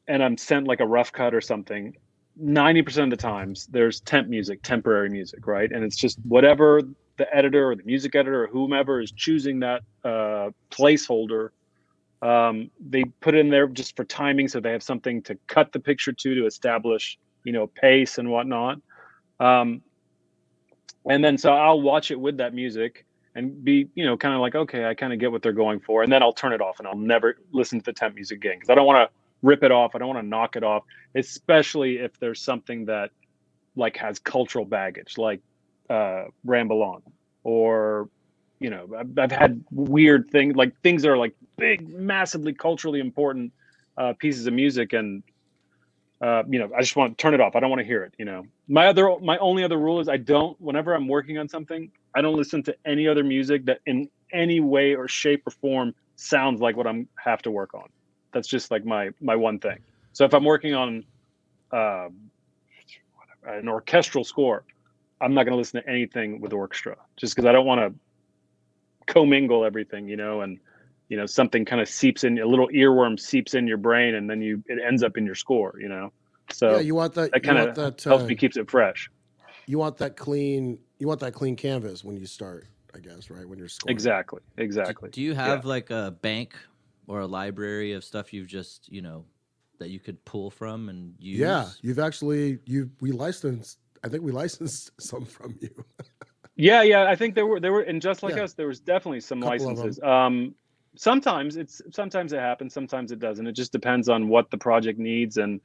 and 0.08 0.24
i'm 0.24 0.36
sent 0.36 0.68
like 0.68 0.80
a 0.80 0.86
rough 0.86 1.12
cut 1.12 1.36
or 1.36 1.42
something 1.42 1.96
90% 2.42 3.04
of 3.04 3.10
the 3.12 3.18
times 3.18 3.68
there's 3.68 4.00
temp 4.00 4.28
music 4.28 4.64
temporary 4.64 5.10
music 5.10 5.46
right 5.46 5.72
and 5.72 5.84
it's 5.84 5.96
just 5.96 6.18
whatever 6.24 6.82
the 7.18 7.36
editor 7.36 7.70
or 7.70 7.76
the 7.76 7.84
music 7.84 8.16
editor 8.16 8.46
or 8.46 8.48
whomever 8.48 9.00
is 9.00 9.12
choosing 9.12 9.60
that 9.60 9.84
uh, 10.04 10.50
placeholder 10.72 11.50
um, 12.22 12.70
they 12.80 13.04
put 13.22 13.36
in 13.36 13.50
there 13.50 13.68
just 13.68 13.96
for 13.96 14.04
timing 14.04 14.48
so 14.48 14.60
they 14.60 14.72
have 14.72 14.84
something 14.84 15.22
to 15.24 15.36
cut 15.48 15.72
the 15.72 15.80
picture 15.80 16.12
to 16.12 16.36
to 16.36 16.46
establish 16.46 17.18
you 17.44 17.52
know 17.52 17.68
pace 17.68 18.18
and 18.18 18.30
whatnot. 18.30 18.80
Um, 19.40 19.82
and 21.10 21.24
then 21.24 21.38
so 21.38 21.52
i'll 21.52 21.82
watch 21.82 22.12
it 22.12 22.20
with 22.20 22.38
that 22.38 22.54
music 22.54 23.06
and 23.36 23.64
be 23.64 23.88
you 23.96 24.06
know 24.06 24.18
kind 24.18 24.36
of 24.36 24.42
like 24.42 24.56
okay 24.56 24.86
i 24.86 24.94
kind 24.94 25.14
of 25.14 25.20
get 25.20 25.32
what 25.32 25.42
they're 25.42 25.52
going 25.52 25.80
for 25.80 26.04
and 26.04 26.12
then 26.12 26.22
i'll 26.22 26.34
turn 26.34 26.54
it 26.54 26.62
off 26.62 26.80
and 26.80 26.88
i'll 26.88 26.98
never 26.98 27.38
listen 27.52 27.80
to 27.80 27.86
the 27.86 27.94
temp 27.94 28.16
music 28.16 28.38
again 28.38 28.56
because 28.56 28.70
i 28.70 28.76
don't 28.76 28.86
want 28.86 28.98
to 28.98 29.14
rip 29.42 29.64
it 29.64 29.72
off 29.72 29.96
i 29.96 29.98
don't 29.98 30.10
want 30.10 30.20
to 30.20 30.28
knock 30.28 30.56
it 30.56 30.64
off 30.64 30.84
especially 31.16 31.98
if 31.98 32.20
there's 32.20 32.42
something 32.42 32.86
that 32.86 33.10
like 33.76 33.98
has 33.98 34.20
cultural 34.20 34.66
baggage 34.66 35.18
like 35.18 35.42
uh 35.90 36.26
ramble 36.46 36.84
on 36.84 37.02
or 37.44 38.10
you 38.60 38.70
know 38.70 38.88
i've, 38.98 39.18
I've 39.18 39.32
had 39.32 39.64
weird 39.72 40.30
things 40.30 40.56
like 40.56 40.80
things 40.82 41.02
that 41.02 41.10
are 41.10 41.18
like 41.18 41.36
big 41.58 41.88
massively 41.90 42.54
culturally 42.54 43.00
important 43.00 43.52
uh 43.98 44.14
pieces 44.20 44.48
of 44.48 44.54
music 44.54 44.94
and 44.94 45.24
uh, 46.22 46.44
you 46.48 46.60
know, 46.60 46.70
I 46.78 46.82
just 46.82 46.96
want 46.96 47.18
to 47.18 47.22
turn 47.22 47.34
it 47.34 47.42
off. 47.42 47.56
I 47.56 47.60
don't 47.60 47.72
want 47.72 47.80
to 47.80 47.86
hear 47.86 48.04
it. 48.04 48.14
You 48.20 48.26
know, 48.26 48.46
my 48.68 48.88
other, 48.88 49.18
my 49.22 49.38
only 49.40 49.64
other 49.64 49.80
rule 49.80 50.00
is 50.00 50.08
I 50.08 50.18
don't. 50.18 50.60
Whenever 50.62 50.94
I'm 50.94 51.08
working 51.08 51.40
on 51.40 51.50
something, 51.50 51.92
I 52.14 52.22
don't 52.22 52.36
listen 52.36 52.62
to 52.64 52.76
any 52.86 53.08
other 53.08 53.24
music 53.24 53.66
that 53.66 53.80
in 53.88 54.08
any 54.32 54.60
way 54.60 54.94
or 54.94 55.08
shape 55.08 55.48
or 55.48 55.52
form 55.52 55.96
sounds 56.18 56.62
like 56.62 56.78
what 56.78 56.86
I'm 56.86 57.08
have 57.18 57.42
to 57.44 57.52
work 57.52 57.74
on. 57.74 57.90
That's 58.34 58.48
just 58.48 58.70
like 58.70 58.86
my 58.86 59.10
my 59.20 59.36
one 59.36 59.58
thing. 59.58 59.80
So 60.14 60.24
if 60.24 60.34
I'm 60.36 60.44
working 60.44 60.76
on 60.76 61.04
uh, 61.72 62.10
an 63.48 63.68
orchestral 63.68 64.24
score, 64.24 64.64
I'm 65.22 65.34
not 65.34 65.46
going 65.46 65.54
to 65.54 65.58
listen 65.58 65.82
to 65.82 65.90
anything 65.90 66.40
with 66.40 66.54
orchestra 66.54 66.98
just 67.18 67.36
because 67.36 67.48
I 67.48 67.52
don't 67.52 67.66
want 67.66 67.82
to 67.82 69.12
commingle 69.12 69.66
everything, 69.66 70.08
you 70.08 70.18
know, 70.18 70.42
and 70.42 70.60
you 71.12 71.18
know 71.18 71.26
something 71.26 71.66
kind 71.66 71.82
of 71.82 71.90
seeps 71.90 72.24
in, 72.24 72.40
a 72.40 72.46
little 72.46 72.70
earworm 72.70 73.20
seeps 73.20 73.54
in 73.54 73.68
your 73.68 73.78
brain, 73.78 74.16
and 74.16 74.30
then 74.30 74.42
you 74.42 74.64
it 74.68 74.80
ends 74.82 75.04
up 75.04 75.18
in 75.18 75.26
your 75.26 75.36
score, 75.36 75.76
you 75.78 75.90
know. 75.90 76.14
So 76.54 76.76
yeah, 76.76 76.80
you 76.80 76.96
want 76.96 77.14
that. 77.16 77.34
that 77.34 77.44
kind 77.44 77.58
of 77.58 77.76
that. 77.76 78.02
helps 78.02 78.24
uh, 78.24 78.28
me 78.28 78.36
keeps 78.36 78.56
it 78.56 78.72
fresh. 78.72 79.12
you 79.68 79.78
want 79.78 79.98
that 79.98 80.16
clean. 80.16 80.80
You 81.00 81.10
want 81.10 81.20
that 81.20 81.34
clean 81.34 81.58
canvas 81.58 82.06
when 82.06 82.16
you 82.16 82.26
start. 82.26 82.66
I 82.96 83.00
guess 83.00 83.30
right 83.30 83.48
when 83.48 83.60
you're 83.60 83.68
scoring. 83.68 83.94
Exactly, 83.94 84.40
exactly. 84.58 85.10
Do, 85.10 85.22
you 85.22 85.34
have 85.34 85.66
like 85.66 85.90
a 85.92 86.16
bank 86.22 86.56
or 87.08 87.20
a 87.22 87.28
library 87.28 87.92
of 87.92 88.06
stuff 88.06 88.34
you've 88.34 88.48
just 88.48 88.90
you 88.90 89.02
know 89.02 89.26
that 89.80 89.90
you 89.90 90.00
could 90.00 90.24
pull 90.24 90.50
from 90.50 90.88
and 90.88 91.14
use? 91.20 91.40
Yeah, 91.40 91.68
you've 91.82 92.00
actually 92.00 92.60
you 92.66 92.90
we 93.02 93.12
licensed. 93.12 93.80
I 94.02 94.08
think 94.08 94.24
we 94.24 94.32
licensed 94.32 94.92
some 95.02 95.26
from 95.26 95.58
you. 95.60 95.72
Yeah, 96.56 96.84
yeah. 96.84 97.04
I 97.04 97.18
think 97.18 97.36
there 97.36 97.46
were 97.46 97.60
there 97.60 97.74
were 97.74 97.82
and 97.82 98.02
just 98.02 98.24
like 98.24 98.38
Yeah. 98.38 98.44
us, 98.44 98.54
there 98.54 98.68
was 98.68 98.80
definitely 98.80 99.20
some 99.20 99.42
Couple 99.42 99.58
licenses. 99.58 100.00
Um, 100.02 100.56
sometimes 100.96 101.58
it's 101.58 101.82
sometimes 101.92 102.34
it 102.34 102.40
happens, 102.40 102.74
sometimes 102.74 103.12
it 103.12 103.20
doesn't. 103.20 103.48
It 103.48 103.54
just 103.54 103.72
depends 103.72 104.10
on 104.10 104.28
what 104.28 104.52
the 104.52 104.58
project 104.58 105.00
needs, 105.00 105.38
and 105.38 105.62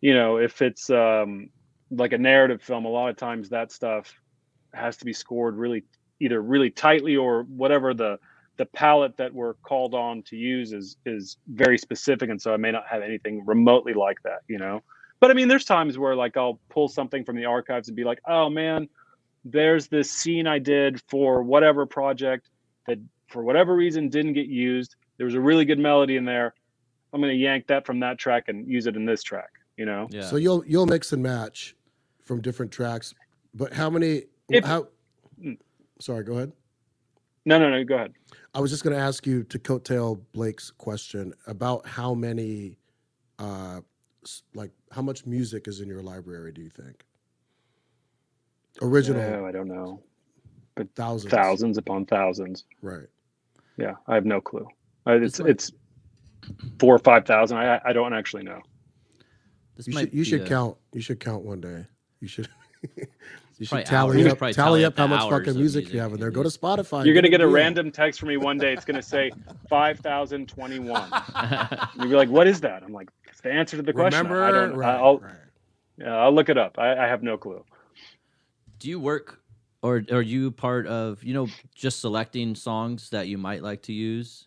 you 0.00 0.14
know 0.14 0.36
if 0.36 0.62
it's 0.62 0.90
um, 0.90 1.50
like 1.90 2.12
a 2.12 2.18
narrative 2.18 2.62
film, 2.62 2.84
a 2.84 2.88
lot 2.88 3.08
of 3.08 3.16
times 3.16 3.48
that 3.50 3.72
stuff 3.72 4.12
has 4.72 4.96
to 4.98 5.04
be 5.04 5.12
scored 5.12 5.56
really 5.56 5.84
either 6.20 6.40
really 6.40 6.70
tightly 6.70 7.16
or 7.16 7.42
whatever 7.44 7.94
the 7.94 8.18
the 8.56 8.66
palette 8.66 9.16
that 9.16 9.32
we're 9.32 9.54
called 9.54 9.94
on 9.94 10.22
to 10.22 10.36
use 10.36 10.72
is 10.72 10.96
is 11.06 11.36
very 11.48 11.78
specific, 11.78 12.30
and 12.30 12.40
so 12.40 12.52
I 12.52 12.56
may 12.56 12.70
not 12.70 12.86
have 12.86 13.02
anything 13.02 13.44
remotely 13.46 13.94
like 13.94 14.22
that, 14.24 14.40
you 14.48 14.58
know. 14.58 14.82
But 15.18 15.30
I 15.30 15.34
mean, 15.34 15.48
there's 15.48 15.64
times 15.64 15.98
where 15.98 16.14
like 16.14 16.36
I'll 16.36 16.60
pull 16.70 16.88
something 16.88 17.24
from 17.24 17.36
the 17.36 17.44
archives 17.44 17.88
and 17.88 17.96
be 17.96 18.04
like, 18.04 18.20
oh 18.26 18.48
man 18.48 18.88
there's 19.44 19.88
this 19.88 20.10
scene 20.10 20.46
I 20.46 20.58
did 20.58 21.00
for 21.08 21.42
whatever 21.42 21.86
project 21.86 22.48
that 22.86 22.98
for 23.30 23.42
whatever 23.42 23.74
reason 23.74 24.08
didn't 24.08 24.34
get 24.34 24.46
used. 24.46 24.96
There 25.16 25.24
was 25.24 25.34
a 25.34 25.40
really 25.40 25.64
good 25.64 25.78
melody 25.78 26.16
in 26.16 26.24
there. 26.24 26.54
I'm 27.12 27.20
going 27.20 27.32
to 27.32 27.38
yank 27.38 27.66
that 27.68 27.86
from 27.86 28.00
that 28.00 28.18
track 28.18 28.44
and 28.48 28.68
use 28.68 28.86
it 28.86 28.96
in 28.96 29.04
this 29.04 29.22
track, 29.22 29.50
you 29.76 29.86
know? 29.86 30.08
Yeah. 30.10 30.22
So 30.22 30.36
you'll 30.36 30.64
you'll 30.66 30.86
mix 30.86 31.12
and 31.12 31.22
match 31.22 31.74
from 32.22 32.40
different 32.40 32.72
tracks. 32.72 33.14
But 33.54 33.72
how 33.72 33.90
many? 33.90 34.24
If- 34.48 34.64
how? 34.64 34.88
Mm. 35.42 35.58
Sorry, 36.00 36.24
go 36.24 36.34
ahead. 36.34 36.52
No, 37.46 37.58
no, 37.58 37.70
no, 37.70 37.82
go 37.84 37.94
ahead. 37.94 38.12
I 38.54 38.60
was 38.60 38.70
just 38.70 38.84
going 38.84 38.94
to 38.94 39.02
ask 39.02 39.26
you 39.26 39.42
to 39.44 39.58
coattail 39.58 40.20
Blake's 40.32 40.70
question 40.70 41.32
about 41.46 41.86
how 41.86 42.12
many, 42.12 42.76
uh, 43.38 43.80
like 44.54 44.70
how 44.92 45.00
much 45.00 45.24
music 45.24 45.66
is 45.66 45.80
in 45.80 45.88
your 45.88 46.02
library? 46.02 46.52
Do 46.52 46.60
you 46.60 46.68
think? 46.68 47.02
Original 48.82 49.22
Oh, 49.22 49.46
I 49.46 49.52
don't 49.52 49.68
know. 49.68 50.02
But 50.74 50.94
thousands. 50.94 51.32
Thousands 51.32 51.78
upon 51.78 52.06
thousands. 52.06 52.64
Right. 52.82 53.06
Yeah, 53.80 53.94
I 54.06 54.14
have 54.14 54.24
no 54.26 54.40
clue. 54.40 54.66
It's 55.06 55.24
It's 55.24 55.40
like- 55.40 55.50
it's 55.50 55.72
four 56.78 56.94
or 56.94 56.98
five 56.98 57.24
thousand. 57.26 57.56
I 57.58 57.80
I 57.84 57.92
don't 57.92 58.12
actually 58.14 58.42
know. 58.44 58.60
this 59.76 59.86
You 59.86 59.92
should 59.94 60.12
you 60.14 60.24
should 60.24 60.40
a- 60.42 60.46
count. 60.46 60.76
You 60.92 61.00
should 61.00 61.20
count 61.20 61.44
one 61.44 61.60
day. 61.60 61.86
You 62.20 62.28
should. 62.28 62.48
you 63.58 63.66
should 63.66 63.84
tally 63.86 64.22
hours. 64.24 64.32
up 64.32 64.38
tally 64.38 64.52
tally 64.52 64.84
up 64.84 64.92
up 64.94 64.98
how 64.98 65.06
much 65.06 65.20
fucking 65.30 65.54
music, 65.54 65.84
music 65.84 65.94
you 65.94 66.00
have 66.00 66.12
in 66.12 66.20
there. 66.20 66.30
Go 66.30 66.42
to. 66.42 66.48
Spotify. 66.48 67.04
You're 67.04 67.14
gonna 67.14 67.28
get 67.28 67.40
a 67.40 67.44
deal. 67.44 67.52
random 67.52 67.90
text 67.90 68.20
from 68.20 68.28
me 68.28 68.36
one 68.36 68.58
day. 68.58 68.72
It's 68.72 68.84
gonna 68.84 69.02
say 69.02 69.30
five 69.68 69.98
thousand 70.00 70.48
twenty 70.48 70.78
one. 70.78 71.08
You'll 71.96 72.08
be 72.08 72.14
like, 72.16 72.28
"What 72.28 72.46
is 72.46 72.60
that?" 72.62 72.82
I'm 72.82 72.92
like, 72.92 73.08
"It's 73.28 73.40
the 73.40 73.52
answer 73.52 73.76
to 73.76 73.82
the 73.82 73.92
question." 73.92 74.18
Remember? 74.26 74.44
I 74.44 74.50
don't. 74.50 74.74
Right, 74.76 74.94
I'll 74.96 75.18
right. 75.18 75.34
yeah, 75.98 76.16
I'll 76.16 76.32
look 76.32 76.48
it 76.48 76.58
up. 76.58 76.78
I, 76.78 77.04
I 77.04 77.06
have 77.06 77.22
no 77.22 77.36
clue. 77.38 77.64
Do 78.78 78.88
you 78.88 78.98
work 78.98 79.39
or 79.82 80.04
are 80.10 80.22
you 80.22 80.50
part 80.50 80.86
of 80.86 81.22
you 81.24 81.34
know 81.34 81.48
just 81.74 82.00
selecting 82.00 82.54
songs 82.54 83.10
that 83.10 83.28
you 83.28 83.38
might 83.38 83.62
like 83.62 83.82
to 83.82 83.92
use? 83.92 84.46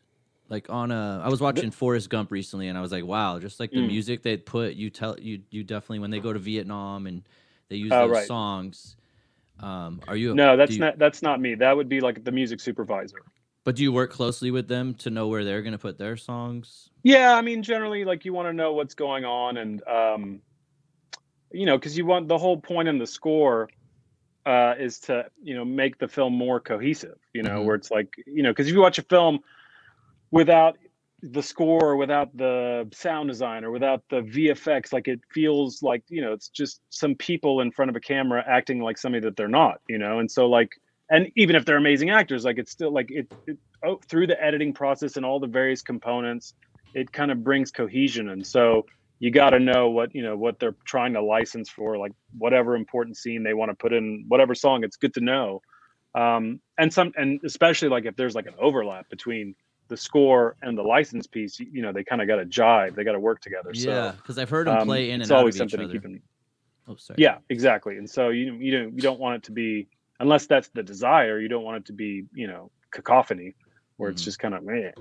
Like 0.50 0.70
on 0.70 0.92
a, 0.92 1.22
I 1.24 1.30
was 1.30 1.42
watching 1.42 1.72
Forrest 1.72 2.10
Gump 2.10 2.32
recently, 2.32 2.68
and 2.68 2.78
I 2.78 2.82
was 2.82 2.92
like, 2.92 3.06
wow, 3.06 3.40
just 3.40 3.60
like 3.60 3.72
the 3.72 3.78
Mm. 3.78 3.88
music 3.88 4.22
they 4.22 4.38
put, 4.38 4.74
you 4.76 4.90
tell 4.90 5.18
you 5.20 5.42
you 5.50 5.64
definitely 5.64 6.00
when 6.00 6.12
they 6.12 6.20
go 6.20 6.34
to 6.34 6.40
Vietnam 6.40 7.08
and 7.08 7.24
they 7.70 7.78
use 7.78 7.92
Oh, 7.94 8.02
those 8.02 8.12
right. 8.12 8.28
songs. 8.28 8.96
Um, 9.60 10.02
are 10.08 10.16
you 10.16 10.36
No, 10.36 10.58
that's 10.58 10.74
you- 10.74 10.80
not 10.80 11.00
that's 11.00 11.22
not 11.22 11.40
me. 11.40 11.56
That 11.56 11.76
would 11.76 11.90
be 11.90 12.02
like 12.02 12.24
the 12.24 12.32
music 12.32 12.60
supervisor. 12.60 13.24
But 13.64 13.78
do 13.78 13.84
you 13.84 13.94
work 13.94 14.12
closely 14.12 14.52
with 14.52 14.68
them 14.68 14.94
to 14.96 15.10
know 15.10 15.30
where 15.30 15.46
they're 15.46 15.62
going 15.62 15.72
to 15.72 15.78
put 15.80 15.98
their 15.98 16.18
songs? 16.18 16.90
Yeah, 17.04 17.34
I 17.34 17.42
mean, 17.42 17.64
generally, 17.64 18.04
like 18.04 18.26
you 18.26 18.34
want 18.34 18.50
to 18.50 18.54
know 18.54 18.74
what's 18.74 18.94
going 18.94 19.24
on, 19.24 19.58
and 19.58 19.82
um, 19.88 20.42
you 21.52 21.66
know, 21.66 21.78
because 21.78 21.98
you 21.98 22.06
want 22.06 22.28
the 22.28 22.38
whole 22.38 22.58
point 22.58 22.90
in 22.90 22.98
the 22.98 23.08
score 23.08 23.70
uh, 24.46 24.76
is 24.80 25.00
to 25.00 25.26
you 25.42 25.56
know 25.56 25.66
make 25.66 25.98
the 25.98 26.08
film 26.08 26.34
more 26.34 26.60
cohesive. 26.60 27.18
You 27.34 27.44
know, 27.44 27.62
Mhm. 27.62 27.66
where 27.66 27.76
it's 27.76 27.92
like 27.92 28.14
you 28.26 28.44
know, 28.44 28.52
because 28.52 28.68
if 28.68 28.74
you 28.74 28.82
watch 28.82 29.00
a 29.00 29.04
film 29.04 29.40
without 30.32 30.78
the 31.22 31.42
score, 31.42 31.92
or 31.92 31.96
without 31.96 32.36
the 32.36 32.88
sound 32.94 33.30
design, 33.30 33.64
or 33.64 33.72
without 33.72 34.04
the 34.10 34.22
VFX, 34.22 34.92
like 34.92 35.08
it 35.08 35.22
feels 35.32 35.82
like 35.82 36.04
you 36.10 36.22
know, 36.22 36.34
it's 36.34 36.50
just 36.50 36.82
some 36.90 37.16
people 37.16 37.62
in 37.62 37.72
front 37.72 37.90
of 37.90 37.96
a 37.96 38.02
camera 38.02 38.44
acting 38.48 38.82
like 38.82 38.98
somebody 38.98 39.22
that 39.24 39.38
they're 39.38 39.48
not. 39.48 39.80
You 39.88 39.98
know, 39.98 40.20
and 40.20 40.30
so 40.30 40.50
like, 40.50 40.70
and 41.10 41.32
even 41.36 41.56
if 41.56 41.66
they're 41.66 41.78
amazing 41.78 42.10
actors, 42.10 42.44
like 42.44 42.58
it's 42.58 42.72
still 42.72 42.92
like 42.92 43.10
it, 43.10 43.28
it 43.48 43.58
oh, 43.86 44.00
through 44.10 44.28
the 44.28 44.42
editing 44.44 44.74
process 44.74 45.16
and 45.18 45.26
all 45.26 45.40
the 45.40 45.48
various 45.48 45.82
components 45.82 46.54
it 46.94 47.12
kind 47.12 47.32
of 47.32 47.44
brings 47.44 47.72
cohesion 47.72 48.30
and 48.30 48.46
so 48.46 48.86
you 49.20 49.32
got 49.32 49.52
to 49.52 49.60
know 49.60 49.90
what 49.90 50.14
you 50.14 50.22
know 50.24 50.36
what 50.36 50.60
they're 50.60 50.76
trying 50.86 51.14
to 51.14 51.22
license 51.22 51.70
for 51.70 51.98
like 51.98 52.12
whatever 52.38 52.76
important 52.76 53.18
scene 53.18 53.44
they 53.44 53.54
want 53.54 53.72
to 53.72 53.76
put 53.76 53.94
in 53.94 54.26
whatever 54.28 54.54
song 54.56 54.84
it's 54.84 54.98
good 54.98 55.14
to 55.14 55.22
know 55.22 55.62
um 56.16 56.60
and 56.78 56.94
some 56.94 57.12
and 57.16 57.40
especially 57.46 57.90
like 57.90 58.06
if 58.06 58.16
there's 58.16 58.36
like 58.36 58.46
an 58.48 58.56
overlap 58.60 59.10
between 59.10 59.56
the 59.90 59.98
score 59.98 60.56
and 60.62 60.78
the 60.78 60.82
license 60.82 61.28
piece 61.28 61.60
you, 61.60 61.68
you 61.72 61.82
know 61.82 61.92
they 61.92 62.04
kind 62.04 62.22
of 62.22 62.28
got 62.28 62.38
to 62.38 62.46
jive 62.46 62.96
they 62.96 63.04
got 63.04 63.14
to 63.14 63.20
work 63.20 63.40
together 63.42 63.72
Yeah, 63.74 64.12
so 64.12 64.18
because 64.18 64.38
I've 64.38 64.50
heard 64.50 64.68
them 64.68 64.78
um, 64.78 64.88
play 64.88 65.12
in 65.12 65.22
it's 65.22 65.30
and 65.30 65.38
out 65.38 65.40
always 65.40 65.58
something 65.58 65.80
to 65.80 65.88
keep 65.88 66.06
in 66.06 66.22
Oh, 66.88 66.96
sorry. 66.98 67.20
yeah 67.20 67.38
exactly 67.50 67.98
and 67.98 68.10
so 68.10 68.30
you 68.30 68.56
you 68.56 68.72
don't 68.78 68.96
you 68.96 69.02
don't 69.02 69.20
want 69.20 69.36
it 69.38 69.44
to 69.44 69.52
be 69.52 69.88
unless 70.20 70.48
that's 70.48 70.70
the 70.74 70.84
desire 70.84 71.40
you 71.40 71.48
don't 71.48 71.64
want 71.64 71.78
it 71.78 71.86
to 71.86 71.94
be 71.94 72.24
you 72.34 72.48
know 72.48 72.70
cacophony 72.92 73.56
where 73.98 74.10
it's 74.10 74.22
Mhm. 74.22 74.26
just 74.26 74.40
kind 74.40 74.54
of 74.54 74.64
meh, 74.64 74.92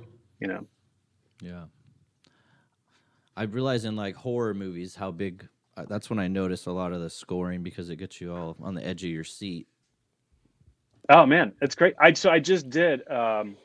you 0.40 0.46
know 0.48 0.64
Yeah. 1.40 1.64
I 3.36 3.44
realize 3.44 3.84
in 3.84 3.96
like 3.96 4.16
horror 4.16 4.54
movies 4.54 4.94
how 4.94 5.10
big. 5.10 5.48
Uh, 5.74 5.86
that's 5.88 6.10
when 6.10 6.18
I 6.18 6.28
notice 6.28 6.66
a 6.66 6.70
lot 6.70 6.92
of 6.92 7.00
the 7.00 7.08
scoring 7.08 7.62
because 7.62 7.88
it 7.88 7.96
gets 7.96 8.20
you 8.20 8.34
all 8.34 8.56
on 8.60 8.74
the 8.74 8.86
edge 8.86 9.04
of 9.04 9.10
your 9.10 9.24
seat. 9.24 9.66
Oh 11.08 11.24
man, 11.24 11.52
it's 11.62 11.74
great. 11.74 11.94
I 11.98 12.12
so 12.12 12.30
I 12.30 12.38
just 12.38 12.68
did 12.68 13.08
um, 13.10 13.56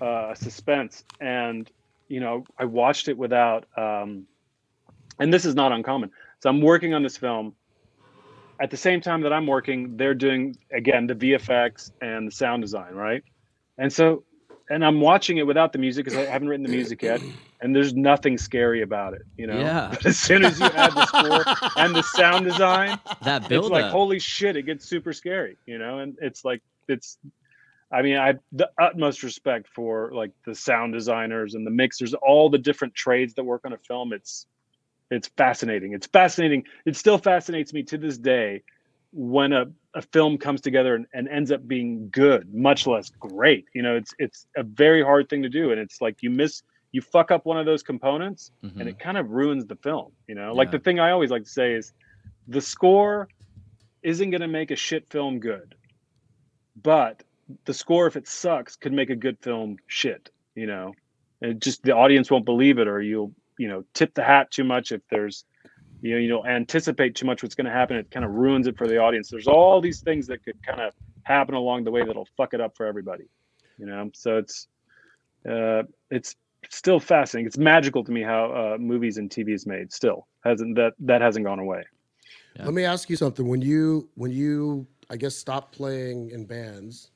uh, 0.00 0.34
suspense, 0.34 1.04
and 1.20 1.70
you 2.08 2.20
know 2.20 2.44
I 2.58 2.64
watched 2.64 3.08
it 3.08 3.18
without. 3.18 3.66
Um, 3.76 4.26
and 5.18 5.32
this 5.32 5.44
is 5.44 5.54
not 5.54 5.72
uncommon. 5.72 6.10
So 6.40 6.50
I'm 6.50 6.60
working 6.60 6.94
on 6.94 7.02
this 7.02 7.16
film. 7.16 7.54
At 8.60 8.70
the 8.70 8.76
same 8.76 9.00
time 9.00 9.22
that 9.22 9.32
I'm 9.32 9.46
working, 9.46 9.96
they're 9.96 10.14
doing 10.14 10.56
again 10.72 11.06
the 11.06 11.14
VFX 11.14 11.90
and 12.00 12.28
the 12.28 12.32
sound 12.32 12.62
design, 12.62 12.94
right? 12.94 13.22
And 13.78 13.92
so, 13.92 14.22
and 14.70 14.84
I'm 14.84 15.00
watching 15.00 15.38
it 15.38 15.46
without 15.46 15.72
the 15.72 15.78
music 15.78 16.04
because 16.04 16.18
I 16.18 16.24
haven't 16.30 16.48
written 16.48 16.62
the 16.62 16.70
music 16.70 17.02
yet, 17.02 17.20
and 17.64 17.74
there's 17.74 17.94
nothing 17.94 18.36
scary 18.36 18.82
about 18.82 19.14
it, 19.14 19.22
you 19.38 19.46
know. 19.46 19.58
Yeah. 19.58 19.88
But 19.90 20.04
as 20.12 20.20
soon 20.20 20.44
as 20.44 20.60
you 20.60 20.66
add 20.66 20.92
the 20.92 21.06
score 21.06 21.44
and 21.82 21.96
the 21.96 22.02
sound 22.02 22.44
design, 22.44 23.00
That 23.22 23.48
build 23.48 23.64
it's 23.64 23.72
like 23.72 23.84
up. 23.86 23.92
holy 23.92 24.18
shit 24.18 24.54
it 24.56 24.62
gets 24.62 24.84
super 24.86 25.12
scary 25.14 25.56
you 25.66 25.78
know 25.78 25.98
and 26.00 26.16
it's 26.20 26.44
like 26.44 26.60
it's 26.88 27.16
i 27.90 28.02
mean 28.02 28.16
i 28.18 28.34
the 28.52 28.68
utmost 28.78 29.22
respect 29.22 29.66
for 29.74 30.10
like 30.12 30.30
the 30.44 30.54
sound 30.54 30.92
designers 30.92 31.54
and 31.54 31.66
the 31.66 31.70
mixers 31.70 32.12
all 32.14 32.50
the 32.50 32.58
different 32.58 32.94
trades 32.94 33.32
that 33.34 33.44
work 33.44 33.62
on 33.64 33.72
a 33.72 33.78
film 33.78 34.12
it's 34.12 34.46
it's 35.10 35.28
fascinating 35.36 35.92
it's 35.94 36.06
fascinating 36.06 36.64
it 36.84 36.96
still 36.96 37.16
fascinates 37.18 37.72
me 37.72 37.82
to 37.82 37.96
this 37.96 38.18
day 38.18 38.62
when 39.12 39.52
a, 39.52 39.64
a 39.94 40.02
film 40.02 40.36
comes 40.36 40.60
together 40.60 40.94
and, 40.96 41.06
and 41.14 41.28
ends 41.28 41.50
up 41.50 41.66
being 41.66 42.08
good 42.10 42.52
much 42.54 42.86
less 42.86 43.08
great 43.18 43.64
you 43.74 43.82
know 43.82 43.96
it's 43.96 44.12
it's 44.18 44.46
a 44.56 44.62
very 44.62 45.02
hard 45.02 45.28
thing 45.30 45.42
to 45.42 45.48
do 45.48 45.70
and 45.72 45.80
it's 45.80 46.00
like 46.02 46.16
you 46.22 46.30
miss 46.30 46.62
you 46.94 47.00
fuck 47.02 47.30
up 47.30 47.44
one 47.44 47.58
of 47.58 47.66
those 47.66 47.82
components 47.82 48.52
Mhm. 48.62 48.80
and 48.80 48.88
it 48.88 48.98
kind 48.98 49.18
of 49.18 49.30
ruins 49.30 49.66
the 49.66 49.76
film 49.76 50.12
you 50.28 50.34
know? 50.34 50.54
Like 50.54 50.70
the 50.70 50.78
thing 50.78 51.00
i 51.00 51.10
always 51.10 51.30
like 51.30 51.44
to 51.44 51.54
say 51.60 51.72
is 51.74 51.92
the 52.56 52.60
score 52.60 53.28
isn't 54.02 54.30
going 54.30 54.40
to 54.48 54.48
make 54.60 54.70
a 54.70 54.76
shit 54.76 55.08
film 55.10 55.40
good 55.40 55.74
but 56.90 57.22
the 57.66 57.74
score 57.74 58.06
if 58.06 58.16
it 58.16 58.26
sucks 58.26 58.76
could 58.76 58.92
make 58.92 59.10
a 59.10 59.16
good 59.16 59.38
film 59.40 59.76
shit 59.86 60.30
you 60.54 60.66
know? 60.66 60.92
It 61.40 61.58
just 61.58 61.82
the 61.82 61.96
audience 61.96 62.30
won't 62.30 62.44
believe 62.44 62.78
it 62.78 62.86
or 62.88 63.02
you'll 63.02 63.32
you 63.58 63.68
know 63.68 63.84
tip 63.92 64.14
the 64.14 64.22
hat 64.24 64.50
too 64.50 64.64
much 64.64 64.92
if 64.92 65.02
there's 65.10 65.44
you 66.00 66.12
know 66.12 66.18
you 66.18 66.28
don't 66.28 66.46
anticipate 66.46 67.14
too 67.16 67.26
much 67.26 67.42
what's 67.42 67.54
going 67.54 67.66
to 67.66 67.72
happen. 67.80 67.96
It 67.96 68.10
kind 68.10 68.24
of 68.24 68.32
ruins 68.32 68.66
it 68.66 68.76
for 68.76 68.86
the 68.86 68.98
audience. 68.98 69.30
There's 69.30 69.46
all 69.48 69.80
these 69.80 70.00
things 70.00 70.26
that 70.28 70.44
could 70.44 70.58
kind 70.62 70.80
of 70.80 70.92
happen 71.24 71.54
along 71.54 71.84
the 71.84 71.90
way 71.90 72.04
that'll 72.04 72.28
fuck 72.36 72.52
it 72.54 72.60
up 72.60 72.76
for 72.76 72.86
everybody 72.86 73.24
you 73.78 73.86
know? 73.86 74.10
So 74.14 74.38
it's 74.38 74.68
uh 75.48 75.82
it's 76.10 76.36
still 76.70 77.00
fascinating. 77.00 77.46
It's 77.46 77.58
magical 77.58 78.04
to 78.04 78.12
me 78.12 78.22
how 78.22 78.52
uh, 78.52 78.78
movies 78.78 79.18
and 79.18 79.30
TV 79.30 79.54
is 79.54 79.66
made. 79.66 79.92
Still 79.92 80.26
hasn't 80.44 80.76
that 80.76 80.94
that 81.00 81.20
hasn't 81.22 81.44
gone 81.46 81.58
away. 81.58 81.84
Yeah. 82.56 82.66
Let 82.66 82.74
me 82.74 82.84
ask 82.84 83.10
you 83.10 83.16
something. 83.16 83.46
When 83.48 83.62
you 83.62 84.08
when 84.14 84.30
you 84.30 84.86
I 85.10 85.16
guess 85.16 85.34
stopped 85.36 85.76
playing 85.76 86.30
in 86.30 86.46
bands, 86.46 87.10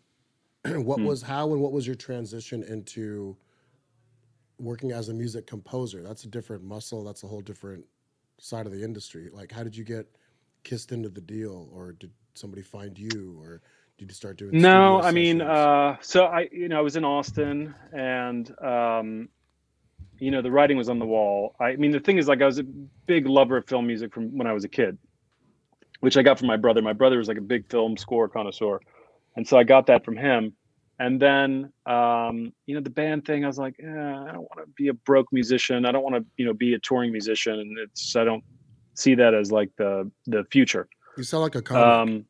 what 0.66 1.00
Hmm. 1.00 1.06
was 1.06 1.22
how 1.22 1.52
and 1.52 1.60
what 1.60 1.72
was 1.72 1.86
your 1.86 1.96
transition 1.96 2.62
into 2.64 3.36
working 4.58 4.92
as 4.92 5.08
a 5.08 5.14
music 5.14 5.46
composer? 5.46 6.02
That's 6.02 6.24
a 6.24 6.28
different 6.28 6.64
muscle. 6.64 7.04
That's 7.04 7.22
a 7.24 7.28
whole 7.28 7.40
different 7.40 7.84
side 8.38 8.66
of 8.66 8.72
the 8.72 8.82
industry. 8.82 9.30
Like, 9.32 9.52
how 9.52 9.62
did 9.62 9.76
you 9.76 9.84
get 9.84 10.06
kissed 10.64 10.92
into 10.92 11.08
the 11.08 11.20
deal, 11.20 11.68
or 11.72 11.92
did 11.92 12.10
somebody 12.34 12.62
find 12.62 12.98
you, 12.98 13.36
or 13.40 13.62
did 13.98 14.08
you 14.10 14.14
start 14.14 14.38
doing? 14.38 14.52
No, 14.52 15.00
studio 15.00 15.02
I 15.02 15.12
mean, 15.12 15.40
uh, 15.42 15.96
so 16.00 16.24
I, 16.26 16.48
you 16.52 16.68
know, 16.68 16.78
I 16.78 16.82
was 16.82 16.96
in 16.96 17.04
Austin, 17.04 17.74
and 17.92 18.50
um, 18.62 19.28
you 20.18 20.30
know, 20.30 20.42
the 20.42 20.50
writing 20.50 20.76
was 20.76 20.88
on 20.88 20.98
the 20.98 21.06
wall. 21.06 21.54
I 21.60 21.76
mean, 21.76 21.90
the 21.90 22.00
thing 22.00 22.18
is, 22.18 22.28
like, 22.28 22.42
I 22.42 22.46
was 22.46 22.58
a 22.58 22.64
big 22.64 23.26
lover 23.26 23.58
of 23.58 23.66
film 23.66 23.86
music 23.86 24.12
from 24.12 24.36
when 24.36 24.46
I 24.46 24.52
was 24.52 24.64
a 24.64 24.68
kid, 24.68 24.98
which 26.00 26.16
I 26.16 26.22
got 26.22 26.38
from 26.38 26.48
my 26.48 26.56
brother. 26.56 26.82
My 26.82 26.92
brother 26.92 27.18
was 27.18 27.28
like 27.28 27.38
a 27.38 27.42
big 27.42 27.70
film 27.70 27.96
score 27.96 28.28
connoisseur, 28.28 28.80
and 29.36 29.46
so 29.46 29.56
I 29.58 29.64
got 29.64 29.86
that 29.86 30.04
from 30.04 30.16
him. 30.16 30.54
And 31.00 31.22
then, 31.22 31.72
um, 31.86 32.52
you 32.66 32.74
know, 32.74 32.80
the 32.80 32.90
band 32.90 33.24
thing, 33.24 33.44
I 33.44 33.46
was 33.46 33.58
like, 33.58 33.76
eh, 33.80 33.86
I 33.86 34.32
don't 34.32 34.42
want 34.42 34.58
to 34.58 34.66
be 34.74 34.88
a 34.88 34.94
broke 34.94 35.32
musician. 35.32 35.86
I 35.86 35.92
don't 35.92 36.02
want 36.02 36.16
to, 36.16 36.24
you 36.36 36.44
know, 36.44 36.52
be 36.52 36.74
a 36.74 36.78
touring 36.80 37.12
musician, 37.12 37.54
and 37.54 37.78
it's 37.78 38.16
I 38.16 38.24
don't 38.24 38.42
see 38.94 39.14
that 39.14 39.34
as 39.34 39.52
like 39.52 39.70
the 39.76 40.10
the 40.26 40.44
future. 40.50 40.88
you 41.16 41.22
sound 41.22 41.44
like 41.44 41.54
a 41.54 41.62
comic. 41.62 41.84
Um, 41.84 42.24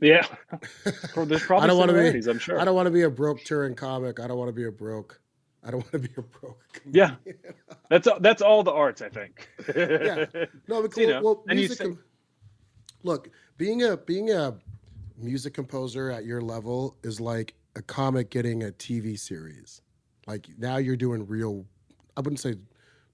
yeah, 0.00 0.26
there's 0.84 1.42
probably 1.42 1.64
I 1.64 1.66
don't 1.66 1.78
want 1.78 1.90
to 1.90 2.12
be. 2.12 2.30
I'm 2.30 2.38
sure. 2.38 2.58
I 2.58 2.64
don't 2.64 2.74
want 2.74 2.86
to 2.86 2.90
be 2.90 3.02
a 3.02 3.10
broke 3.10 3.44
touring 3.44 3.74
comic. 3.74 4.20
I 4.20 4.26
don't 4.26 4.38
want 4.38 4.48
to 4.48 4.54
be 4.54 4.64
a 4.64 4.72
broke. 4.72 5.20
I 5.66 5.70
don't 5.70 5.80
want 5.92 5.92
to 5.92 5.98
be 5.98 6.08
a 6.16 6.22
broke. 6.22 6.82
Yeah. 6.90 7.16
That's 7.90 8.06
all, 8.06 8.20
that's 8.20 8.42
all 8.42 8.62
the 8.62 8.72
arts, 8.72 9.02
I 9.02 9.08
think. 9.08 9.48
Yeah. 9.74 10.26
No, 10.68 10.82
because 10.82 10.96
You 10.98 11.08
know, 11.08 11.22
well, 11.22 11.44
and 11.48 11.58
you 11.58 11.66
music. 11.66 11.78
say- 11.78 11.84
com- 11.84 11.98
look, 13.02 13.30
being 13.56 13.82
a 13.82 13.96
being 13.96 14.30
a 14.32 14.54
music 15.18 15.54
composer 15.54 16.10
at 16.10 16.24
your 16.24 16.40
level 16.40 16.96
is 17.02 17.20
like 17.20 17.54
a 17.74 17.82
comic 17.82 18.30
getting 18.30 18.64
a 18.64 18.68
TV 18.68 19.18
series. 19.18 19.82
Like 20.26 20.46
now 20.58 20.76
you're 20.76 20.96
doing 20.96 21.26
real. 21.26 21.64
I 22.16 22.20
wouldn't 22.20 22.40
say 22.40 22.54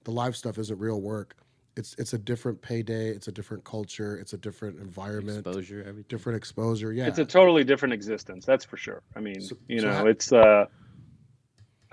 the 0.03 0.11
live 0.11 0.35
stuff 0.35 0.57
isn't 0.57 0.77
real 0.79 1.01
work. 1.01 1.35
It's 1.75 1.95
it's 1.97 2.13
a 2.13 2.17
different 2.19 2.61
payday. 2.61 3.09
It's 3.09 3.27
a 3.27 3.31
different 3.31 3.63
culture. 3.63 4.17
It's 4.17 4.33
a 4.33 4.37
different 4.37 4.79
environment. 4.79 5.39
Exposure, 5.45 5.79
everything. 5.81 6.05
Different 6.09 6.37
exposure. 6.37 6.93
Yeah. 6.93 7.07
It's 7.07 7.19
a 7.19 7.25
totally 7.25 7.63
different 7.63 7.93
existence, 7.93 8.45
that's 8.45 8.63
for 8.65 8.77
sure. 8.77 9.01
I 9.15 9.19
mean, 9.21 9.41
So- 9.41 9.57
you 9.67 9.79
so 9.79 9.87
know, 9.87 9.93
how- 9.93 10.05
it's 10.07 10.31
uh, 10.31 10.65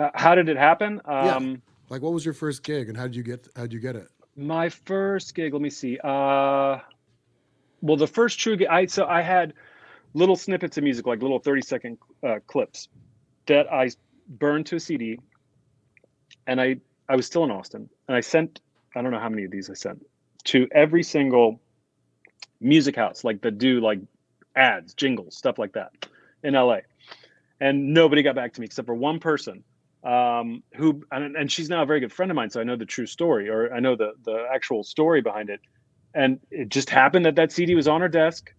uh, 0.01 0.11
how 0.15 0.35
did 0.35 0.49
it 0.49 0.57
happen? 0.57 1.01
Yeah. 1.07 1.37
Um, 1.37 1.63
like 1.89 2.03
what 2.03 2.13
was 2.13 2.25
your 2.25 2.35
first 2.35 2.63
gig 2.63 2.89
and 2.89 2.97
how 2.97 3.05
did 3.05 3.17
you 3.17 3.23
get 3.23 3.49
how 3.57 3.63
did 3.63 3.73
you 3.73 3.81
get 3.81 3.97
it? 3.97 4.09
my 4.41 4.69
first 4.69 5.35
gig, 5.35 5.53
let 5.53 5.63
me 5.63 5.71
see. 5.71 5.99
Uh, 6.03 6.79
well, 7.83 7.97
the 7.97 8.07
first 8.07 8.39
true 8.39 8.57
gig, 8.57 8.69
I 8.69 8.87
so 8.87 9.07
I 9.07 9.23
had 9.23 9.55
little 10.15 10.37
snippets 10.37 10.77
of 10.79 10.85
music, 10.85 11.07
like 11.07 11.23
little 11.23 11.39
thirty 11.39 11.63
second 11.63 11.99
uh, 12.27 12.39
clips, 12.47 12.89
that 13.47 13.73
I 13.73 13.91
burned 14.29 14.67
to 14.67 14.77
a 14.77 14.81
CD, 14.81 15.19
and 16.47 16.61
I 16.61 16.77
I 17.09 17.17
was 17.17 17.27
still 17.27 17.45
in 17.45 17.51
Austin, 17.51 17.89
and 18.09 18.17
I 18.17 18.21
sent 18.21 18.61
I 18.95 19.03
don't 19.03 19.13
know 19.13 19.21
how 19.21 19.29
many 19.29 19.45
of 19.45 19.51
these 19.51 19.71
I 19.71 19.75
sent 19.75 20.05
to 20.45 20.67
every 20.73 21.03
single 21.03 21.61
music 22.61 22.97
house, 22.97 23.25
like 23.25 23.43
that 23.43 23.59
do 23.59 23.81
like 23.81 24.01
ads, 24.57 24.95
jingles, 24.95 25.37
stuff 25.37 25.59
like 25.59 25.73
that, 25.75 25.93
in 26.43 26.55
LA, 26.55 26.79
and 27.61 27.93
nobody 27.95 28.23
got 28.23 28.35
back 28.35 28.55
to 28.55 28.61
me 28.61 28.67
except 28.67 28.87
for 28.87 28.95
one 28.95 29.21
person 29.21 29.65
um, 30.03 30.63
who 30.75 31.03
and, 31.13 31.37
and 31.37 31.53
she's 31.53 31.69
now 31.69 31.83
a 31.83 31.87
very 31.87 32.01
good 32.01 32.13
friend 32.13 32.31
of 32.31 32.37
mine, 32.37 32.51
so 32.51 32.61
I 32.61 32.65
know 32.65 32.77
the 32.77 32.87
true 32.87 33.07
story, 33.07 33.49
or 33.49 33.73
I 33.73 33.81
know 33.81 33.97
the 33.97 34.13
the 34.25 34.47
actual 34.53 34.83
story 34.83 35.21
behind 35.21 35.51
it. 35.51 35.61
And 36.15 36.41
it 36.51 36.71
just 36.71 36.91
happened 36.91 37.25
that 37.27 37.37
that 37.37 37.53
CD 37.53 37.75
was 37.75 37.87
on 37.87 38.01
her 38.01 38.09
desk, 38.09 38.53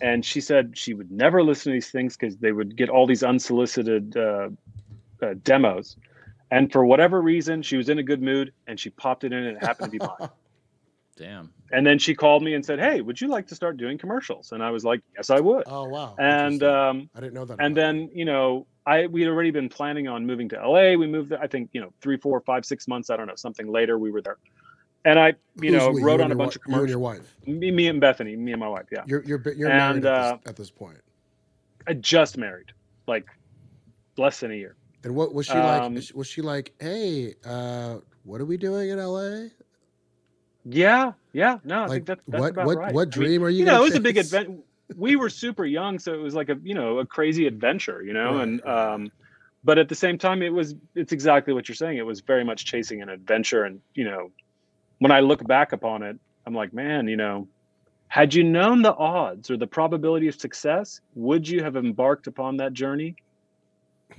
and 0.00 0.24
she 0.24 0.40
said 0.40 0.76
she 0.76 0.94
would 0.94 1.10
never 1.10 1.42
listen 1.42 1.72
to 1.72 1.76
these 1.76 1.90
things 1.90 2.16
because 2.16 2.36
they 2.38 2.52
would 2.52 2.76
get 2.76 2.88
all 2.88 3.06
these 3.06 3.22
unsolicited 3.22 4.16
uh, 4.16 4.48
uh, 5.22 5.34
demos. 5.42 5.96
And 6.50 6.72
for 6.72 6.84
whatever 6.84 7.20
reason, 7.20 7.62
she 7.62 7.76
was 7.76 7.88
in 7.88 7.98
a 7.98 8.02
good 8.02 8.20
mood, 8.20 8.52
and 8.66 8.80
she 8.80 8.90
popped 8.90 9.22
it 9.22 9.32
in, 9.32 9.44
and 9.44 9.56
it 9.56 9.64
happened 9.64 9.92
to 9.92 9.98
be 9.98 10.04
mine. 10.04 10.30
Damn. 11.16 11.52
And 11.72 11.86
then 11.86 11.98
she 11.98 12.14
called 12.14 12.42
me 12.42 12.54
and 12.54 12.64
said, 12.64 12.78
"Hey, 12.80 13.00
would 13.00 13.20
you 13.20 13.28
like 13.28 13.46
to 13.48 13.54
start 13.54 13.76
doing 13.76 13.98
commercials?" 13.98 14.52
And 14.52 14.62
I 14.62 14.70
was 14.70 14.84
like, 14.84 15.00
"Yes, 15.16 15.30
I 15.30 15.40
would." 15.40 15.64
Oh 15.66 15.86
wow. 15.88 16.14
And 16.18 16.62
um, 16.62 17.10
I 17.14 17.20
didn't 17.20 17.34
know 17.34 17.44
that. 17.44 17.60
and 17.60 17.72
about 17.72 17.82
then 17.82 18.10
you 18.14 18.24
know 18.24 18.66
i 18.86 19.06
we 19.06 19.20
had 19.20 19.28
already 19.30 19.50
been 19.50 19.68
planning 19.68 20.08
on 20.08 20.24
moving 20.26 20.48
to 20.48 20.56
la 20.66 20.94
we 20.94 21.06
moved 21.06 21.34
i 21.34 21.46
think 21.46 21.68
you 21.72 21.80
know 21.82 21.90
three 22.00 22.16
four 22.16 22.40
five 22.46 22.64
six 22.64 22.88
months 22.88 23.10
i 23.10 23.16
don't 23.16 23.26
know 23.26 23.34
something 23.36 23.70
later 23.70 23.98
we 23.98 24.10
were 24.10 24.22
there 24.22 24.38
and 25.04 25.18
i 25.18 25.28
you 25.60 25.70
Who's 25.70 25.78
know 25.78 25.90
we? 25.90 26.02
wrote 26.02 26.20
You 26.20 26.24
on 26.24 26.32
a 26.32 26.34
bunch 26.34 26.54
wi- 26.54 26.64
of 26.66 26.72
You 26.72 26.80
and 26.80 26.88
your 26.88 26.98
wife. 26.98 27.36
me, 27.46 27.70
me 27.70 27.88
and 27.88 28.00
bethany 28.00 28.36
me 28.36 28.52
and 28.52 28.60
my 28.60 28.68
wife 28.68 28.86
yeah 28.90 29.02
You're 29.06 29.22
you're 29.24 29.42
you're 29.54 29.68
And, 29.70 30.02
married 30.02 30.04
at, 30.06 30.14
uh, 30.14 30.36
this, 30.38 30.48
at 30.48 30.56
this 30.56 30.70
point. 30.70 30.98
i 31.86 31.92
just 31.92 32.38
married 32.38 32.70
like 33.06 33.26
less 34.16 34.40
than 34.40 34.50
a 34.50 34.54
year 34.54 34.76
And 35.04 35.14
what 35.14 35.34
was 35.34 35.44
she 35.46 35.52
um, 35.52 35.94
like? 35.94 36.14
Was 36.14 36.26
she 36.26 36.40
like, 36.42 36.72
hey, 36.80 37.34
uh, 37.44 37.98
what 38.24 38.40
are 38.40 38.46
we 38.46 38.56
doing 38.56 38.88
in 38.90 38.98
LA? 38.98 39.48
Yeah 40.64 41.12
yeah. 41.32 41.58
No 41.64 41.82
i 41.82 41.86
Like 41.86 41.92
think 41.92 42.06
that, 42.06 42.20
that's 42.28 42.40
what 42.40 42.50
about 42.50 42.66
what 42.66 42.78
right. 42.78 42.94
what 42.94 43.14
I 43.14 43.18
mean, 43.18 43.30
dream 43.30 43.44
are 43.44 43.50
you? 43.50 43.60
you 43.60 43.64
know 43.64 43.80
it 43.80 43.84
was 43.84 43.94
a 43.96 44.00
big 44.00 44.16
chase? 44.16 44.26
adventure 44.32 44.62
we 44.96 45.16
were 45.16 45.30
super 45.30 45.64
young 45.64 45.98
so 45.98 46.12
it 46.14 46.20
was 46.20 46.34
like 46.34 46.48
a 46.48 46.56
you 46.62 46.74
know 46.74 46.98
a 46.98 47.06
crazy 47.06 47.46
adventure 47.46 48.02
you 48.02 48.12
know 48.12 48.36
Right, 48.36 48.42
and 48.42 48.64
um 48.66 49.12
but 49.64 49.78
at 49.78 49.88
the 49.88 49.94
same 49.94 50.18
time 50.18 50.42
it 50.42 50.52
was 50.52 50.74
it's 50.94 51.12
exactly 51.12 51.52
what 51.52 51.68
you're 51.68 51.76
saying. 51.76 51.98
It 51.98 52.06
was 52.06 52.20
very 52.22 52.44
much 52.44 52.64
chasing 52.64 53.02
an 53.02 53.08
adventure 53.08 53.64
and 53.64 53.80
you 53.94 54.04
know 54.04 54.30
when 54.98 55.12
i 55.12 55.20
look 55.20 55.46
back 55.46 55.72
upon 55.72 56.02
it 56.02 56.18
i'm 56.46 56.54
like 56.54 56.72
man 56.72 57.08
you 57.08 57.16
know 57.16 57.48
had 58.08 58.34
you 58.34 58.42
known 58.42 58.82
the 58.82 58.94
odds 58.94 59.50
or 59.50 59.56
the 59.56 59.66
probability 59.68 60.28
of 60.28 60.34
success 60.34 61.00
would 61.14 61.48
you 61.48 61.62
have 61.62 61.76
embarked 61.76 62.26
upon 62.26 62.56
that 62.56 62.72
journey? 62.72 63.14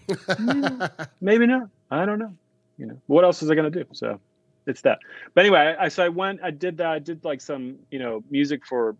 Maybe 1.21 1.45
not. 1.45 1.69
I 1.91 2.06
don't 2.06 2.19
know. 2.19 2.34
You 2.77 2.88
know 2.88 3.01
what 3.08 3.25
else 3.25 3.41
was 3.41 3.51
i 3.51 3.56
going 3.56 3.71
to 3.71 3.84
do? 3.84 3.89
So 3.91 4.19
it's 4.67 4.82
that 4.82 5.00
but 5.34 5.41
anyway 5.41 5.76
I, 5.80 5.88
so 5.88 6.04
i 6.04 6.10
went 6.10 6.41
i 6.43 6.52
did 6.52 6.78
that 6.78 6.88
i 6.88 7.00
did 7.00 7.24
like 7.24 7.41
some 7.41 7.78
you 7.89 8.00
know 8.00 8.24
music 8.30 8.65
for 8.65 8.95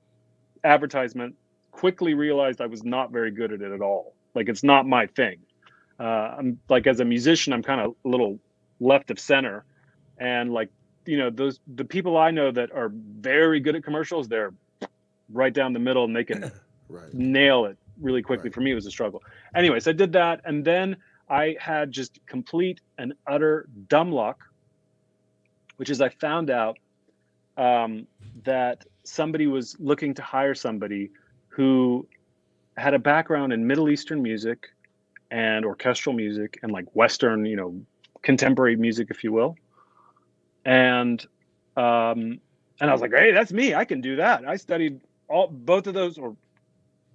advertisement 0.63 1.36
quickly 1.71 2.13
realized 2.13 2.62
i 2.62 2.65
was 2.65 2.84
not 2.84 3.12
very 3.12 3.32
good 3.32 3.52
at 3.52 3.62
it 3.62 3.71
at 3.71 3.82
all 3.82 4.13
like 4.34 4.50
it's 4.50 4.63
not 4.63 4.88
my 4.88 5.06
thing 5.08 5.38
uh, 6.00 6.36
i'm 6.38 6.60
like 6.69 6.88
as 6.88 7.00
a 7.00 7.06
musician 7.06 7.54
i'm 7.54 7.63
kind 7.63 7.82
of 7.82 7.95
a 8.06 8.08
little 8.08 8.39
left 8.80 9.12
of 9.12 9.19
center 9.19 9.65
and 10.17 10.52
like 10.52 10.69
you 11.06 11.17
know 11.17 11.30
those 11.30 11.60
the 11.76 11.86
people 11.86 12.17
i 12.17 12.32
know 12.32 12.52
that 12.52 12.71
are 12.71 12.91
very 12.93 13.60
good 13.60 13.76
at 13.76 13.84
commercials 13.84 14.28
they're 14.28 14.54
right 15.34 15.54
down 15.54 15.74
the 15.74 15.80
middle 15.80 16.04
and 16.04 16.15
they 16.15 16.24
can 16.24 16.52
right. 16.89 17.13
nail 17.13 17.65
it 17.65 17.78
really 18.02 18.21
quickly. 18.21 18.50
Right. 18.50 18.54
For 18.54 18.62
me, 18.62 18.71
it 18.71 18.76
was 18.76 18.86
a 18.86 18.91
struggle. 18.91 19.21
Anyways, 19.56 19.88
I 19.88 19.93
did 19.93 20.12
that, 20.13 20.41
and 20.45 20.65
then 20.65 20.97
I 21.30 21.56
had 21.60 21.91
just 21.91 22.19
complete 22.26 22.82
and 22.97 23.13
utter 23.28 23.67
dumb 23.88 24.12
luck, 24.12 24.39
which 25.82 25.89
is 25.89 26.00
I 26.00 26.10
found 26.10 26.52
out 26.52 26.78
um, 27.58 28.06
that 28.44 28.86
somebody 29.04 29.48
was 29.48 29.76
looking 29.80 30.13
to 30.13 30.22
hire 30.22 30.54
somebody 30.54 31.10
who 31.48 32.08
had 32.78 32.94
a 32.94 33.00
background 33.00 33.52
in 33.52 33.65
Middle 33.65 33.89
Eastern 33.89 34.22
music 34.22 34.76
and 35.32 35.65
orchestral 35.65 36.13
music 36.15 36.60
and 36.62 36.72
like 36.72 36.86
Western, 36.94 37.46
you 37.46 37.56
know, 37.56 37.82
contemporary 38.22 38.76
music, 38.76 39.08
if 39.10 39.24
you 39.24 39.32
will. 39.32 39.56
And 40.66 41.20
um, 41.76 42.39
and 42.80 42.88
I 42.88 42.91
was 42.91 43.01
like, 43.01 43.12
hey, 43.12 43.32
that's 43.32 43.51
me. 43.51 43.74
I 43.74 43.84
can 43.84 44.01
do 44.01 44.18
that. 44.18 44.47
I 44.47 44.58
studied 44.58 45.01
all 45.28 45.47
both 45.47 45.88
of 45.88 45.95
those 45.95 46.20
or 46.20 46.36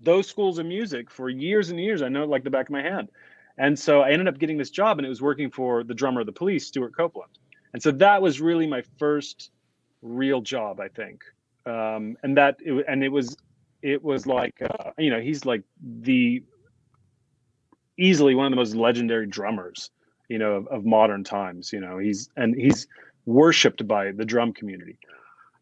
those 0.02 0.26
schools 0.26 0.58
of 0.58 0.66
music 0.66 1.08
for 1.08 1.28
years 1.28 1.70
and 1.70 1.78
years. 1.78 2.02
I 2.02 2.08
know 2.08 2.24
it 2.24 2.28
like 2.28 2.42
the 2.42 2.50
back 2.50 2.66
of 2.66 2.72
my 2.72 2.82
hand. 2.82 3.10
And 3.58 3.78
so 3.78 4.00
I 4.00 4.10
ended 4.10 4.26
up 4.26 4.40
getting 4.40 4.58
this 4.58 4.70
job 4.70 4.98
and 4.98 5.06
it 5.06 5.08
was 5.08 5.22
working 5.22 5.52
for 5.52 5.84
the 5.84 5.94
drummer 5.94 6.18
of 6.18 6.26
the 6.26 6.32
police, 6.32 6.66
Stewart 6.66 6.96
Copeland. 6.96 7.30
And 7.72 7.82
so 7.82 7.90
that 7.92 8.22
was 8.22 8.40
really 8.40 8.66
my 8.66 8.82
first 8.98 9.50
real 10.02 10.40
job, 10.40 10.80
I 10.80 10.88
think. 10.88 11.22
Um, 11.66 12.16
and 12.22 12.36
that, 12.36 12.56
it, 12.60 12.84
and 12.88 13.02
it 13.02 13.08
was, 13.08 13.36
it 13.82 14.02
was 14.02 14.26
like, 14.26 14.54
uh, 14.62 14.90
you 14.98 15.10
know, 15.10 15.20
he's 15.20 15.44
like 15.44 15.62
the 15.82 16.42
easily 17.98 18.34
one 18.34 18.46
of 18.46 18.50
the 18.50 18.56
most 18.56 18.74
legendary 18.74 19.26
drummers, 19.26 19.90
you 20.28 20.38
know, 20.38 20.52
of, 20.52 20.66
of 20.68 20.84
modern 20.84 21.24
times, 21.24 21.72
you 21.72 21.80
know, 21.80 21.98
he's, 21.98 22.28
and 22.36 22.54
he's 22.54 22.86
worshiped 23.26 23.86
by 23.86 24.12
the 24.12 24.24
drum 24.24 24.52
community. 24.52 24.98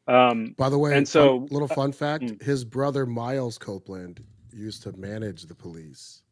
Um, 0.07 0.55
By 0.59 0.69
the 0.69 0.79
way, 0.79 0.91
And 0.97 1.07
fun- 1.07 1.07
so- 1.07 1.49
little 1.51 1.69
fun 1.69 1.93
fact: 1.93 2.25
mm. 2.25 2.43
his 2.43 2.65
brother 2.65 3.07
Miles 3.07 3.57
Copeland 3.57 4.23
used 4.53 4.83
to 4.83 4.93
manage 4.93 5.45
the 5.45 5.55
police 5.55 6.23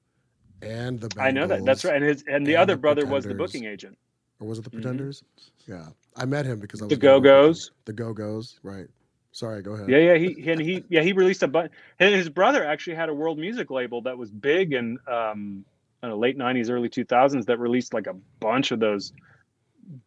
and 0.60 1.00
the. 1.00 1.10
I 1.20 1.30
know 1.30 1.46
that. 1.46 1.64
That's 1.64 1.84
right. 1.84 1.96
And 1.96 2.04
his, 2.04 2.22
and 2.28 2.46
the 2.46 2.54
and 2.54 2.62
other 2.62 2.74
the 2.74 2.80
brother 2.80 3.06
was 3.06 3.24
the 3.24 3.34
booking 3.34 3.64
agent. 3.64 3.96
Or 4.42 4.46
was 4.48 4.58
it 4.58 4.64
the 4.64 4.70
Mhm. 4.70 4.72
Pretenders? 4.82 5.22
Yeah, 5.68 5.86
I 6.16 6.24
met 6.24 6.44
him 6.46 6.58
because 6.58 6.82
I 6.82 6.86
was 6.86 6.88
The 6.90 6.96
with 6.96 7.02
Go-Go's. 7.02 7.70
The 7.84 7.92
Go 7.92 8.12
Go's, 8.12 8.58
right? 8.64 8.88
Sorry, 9.30 9.62
go 9.62 9.74
ahead. 9.74 9.88
Yeah, 9.88 9.98
yeah, 9.98 10.14
he 10.16 10.50
and 10.50 10.60
he 10.60 10.84
yeah 10.88 11.00
he 11.02 11.12
released 11.12 11.44
a 11.44 11.48
bunch. 11.48 11.70
His 11.98 12.28
brother 12.28 12.64
actually 12.64 12.96
had 12.96 13.08
a 13.08 13.14
world 13.14 13.38
music 13.38 13.70
label 13.70 14.02
that 14.02 14.18
was 14.18 14.30
big 14.32 14.72
in 14.72 14.98
um, 15.06 15.64
I 16.02 16.08
don't 16.08 16.18
late 16.18 16.36
'90s, 16.36 16.70
early 16.70 16.88
2000s 16.88 17.46
that 17.46 17.58
released 17.60 17.94
like 17.94 18.08
a 18.08 18.14
bunch 18.40 18.72
of 18.72 18.80
those 18.80 19.12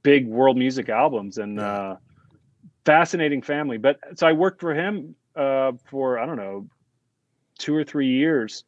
big 0.03 0.27
world 0.27 0.57
music 0.57 0.89
albums 0.89 1.37
and 1.37 1.55
Yeah. 1.57 1.65
uh, 1.65 1.97
fascinating 2.85 3.41
family. 3.41 3.77
But 3.77 3.99
so 4.19 4.27
I 4.27 4.33
worked 4.33 4.59
for 4.59 4.75
him 4.75 5.15
uh, 5.35 5.71
for 5.85 6.19
I 6.19 6.25
don't 6.25 6.37
know 6.37 6.67
two 7.57 7.73
or 7.73 7.85
three 7.85 8.09
years. 8.09 8.65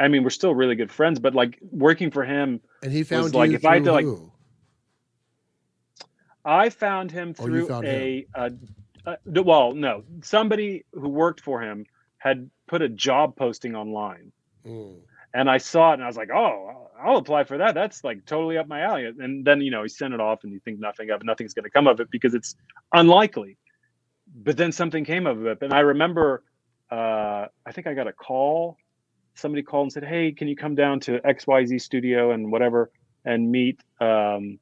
I 0.00 0.08
mean, 0.08 0.24
we're 0.24 0.30
still 0.30 0.54
really 0.54 0.74
good 0.74 0.90
friends, 0.90 1.20
but 1.20 1.34
like 1.34 1.58
working 1.70 2.10
for 2.10 2.24
him, 2.24 2.60
And 2.82 2.92
he 2.92 3.04
found 3.04 3.34
like, 3.34 3.50
you 3.50 3.56
if 3.56 3.64
I 3.64 3.74
had 3.74 3.84
to, 3.84 3.92
like, 3.92 4.04
who? 4.04 4.32
I 6.46 6.70
found 6.70 7.10
him 7.10 7.34
Oh, 7.38 7.44
through 7.44 7.68
a, 7.70 7.84
a, 7.84 8.26
a, 8.36 8.52
a 9.04 9.16
d- 9.30 9.40
well, 9.40 9.74
no, 9.74 10.04
somebody 10.22 10.84
who 10.92 11.08
worked 11.08 11.40
for 11.40 11.60
him 11.60 11.84
had 12.18 12.48
put 12.68 12.80
a 12.82 12.88
job 12.88 13.36
posting 13.36 13.74
online, 13.74 14.32
Mm. 14.64 15.00
and 15.34 15.50
I 15.50 15.58
saw 15.58 15.90
it, 15.90 15.94
and 15.94 16.04
I 16.04 16.06
was 16.06 16.16
like, 16.16 16.30
oh, 16.30 16.90
I'll 16.98 17.18
apply 17.18 17.44
for 17.44 17.58
that. 17.58 17.74
That's 17.74 18.02
like 18.04 18.24
totally 18.26 18.56
up 18.58 18.66
my 18.68 18.80
alley. 18.80 19.04
And 19.06 19.44
then 19.44 19.60
you 19.60 19.70
know 19.70 19.82
he 19.82 19.88
sent 19.88 20.14
it 20.14 20.20
off, 20.20 20.44
and 20.44 20.52
you 20.52 20.60
think 20.60 20.78
nothing 20.80 21.10
of 21.10 21.20
it, 21.20 21.24
nothing's 21.26 21.52
going 21.52 21.64
to 21.64 21.70
come 21.70 21.86
of 21.86 22.00
it 22.00 22.10
because 22.10 22.34
it's 22.34 22.54
unlikely. 22.92 23.58
But 24.34 24.56
then 24.56 24.72
something 24.72 25.04
came 25.04 25.26
of 25.26 25.46
it, 25.46 25.58
and 25.62 25.72
I 25.72 25.80
remember, 25.80 26.42
uh, 26.90 27.46
I 27.66 27.72
think 27.72 27.86
I 27.86 27.94
got 27.94 28.06
a 28.08 28.12
call. 28.12 28.76
Somebody 29.34 29.62
called 29.62 29.84
and 29.86 29.92
said, 29.92 30.04
"Hey, 30.04 30.32
can 30.32 30.48
you 30.48 30.56
come 30.56 30.74
down 30.74 31.00
to 31.00 31.20
XYZ 31.20 31.80
studio 31.80 32.30
and 32.32 32.50
whatever 32.50 32.90
and 33.24 33.50
meet?" 33.50 33.80
Um, 34.00 34.58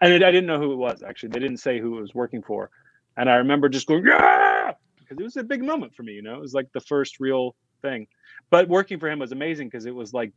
and 0.00 0.12
it, 0.12 0.22
I 0.22 0.30
didn't 0.30 0.46
know 0.46 0.58
who 0.58 0.72
it 0.72 0.76
was 0.76 1.02
actually. 1.02 1.30
They 1.30 1.40
didn't 1.40 1.58
say 1.58 1.78
who 1.78 1.98
it 1.98 2.00
was 2.00 2.14
working 2.14 2.42
for, 2.42 2.70
and 3.16 3.30
I 3.30 3.36
remember 3.36 3.68
just 3.68 3.86
going, 3.86 4.06
"Yeah!" 4.06 4.72
because 4.98 5.18
it 5.18 5.22
was 5.22 5.36
a 5.36 5.44
big 5.44 5.62
moment 5.62 5.94
for 5.94 6.02
me. 6.02 6.12
You 6.12 6.22
know, 6.22 6.34
it 6.34 6.40
was 6.40 6.54
like 6.54 6.72
the 6.72 6.80
first 6.80 7.20
real 7.20 7.54
thing. 7.82 8.06
But 8.50 8.68
working 8.68 8.98
for 8.98 9.08
him 9.08 9.18
was 9.18 9.32
amazing 9.32 9.68
because 9.68 9.86
it 9.86 9.94
was 9.94 10.12
like 10.12 10.32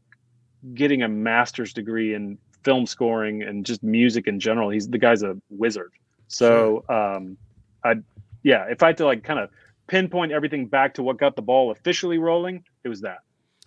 getting 0.74 1.04
a 1.04 1.08
master's 1.08 1.74
degree 1.74 2.14
in 2.14 2.38
film 2.64 2.86
scoring 2.86 3.44
and 3.44 3.66
just 3.66 3.84
music 3.84 4.28
in 4.28 4.40
general. 4.40 4.70
He's 4.70 4.90
the 4.90 4.98
guy's 4.98 5.24
a 5.24 5.38
wizard. 5.50 5.92
So, 6.28 6.84
um, 6.90 7.38
I, 7.84 7.96
yeah, 8.44 8.66
if 8.66 8.84
I 8.84 8.88
had 8.88 8.98
to 8.98 9.06
like 9.06 9.24
kind 9.24 9.40
of 9.40 9.50
pinpoint 9.88 10.32
everything 10.32 10.68
back 10.68 10.94
to 10.96 11.04
what 11.04 11.18
got 11.18 11.36
the 11.36 11.42
ball 11.42 11.72
officially 11.72 12.18
rolling, 12.18 12.64
it 12.84 12.90
was 12.90 13.02
that. 13.02 13.20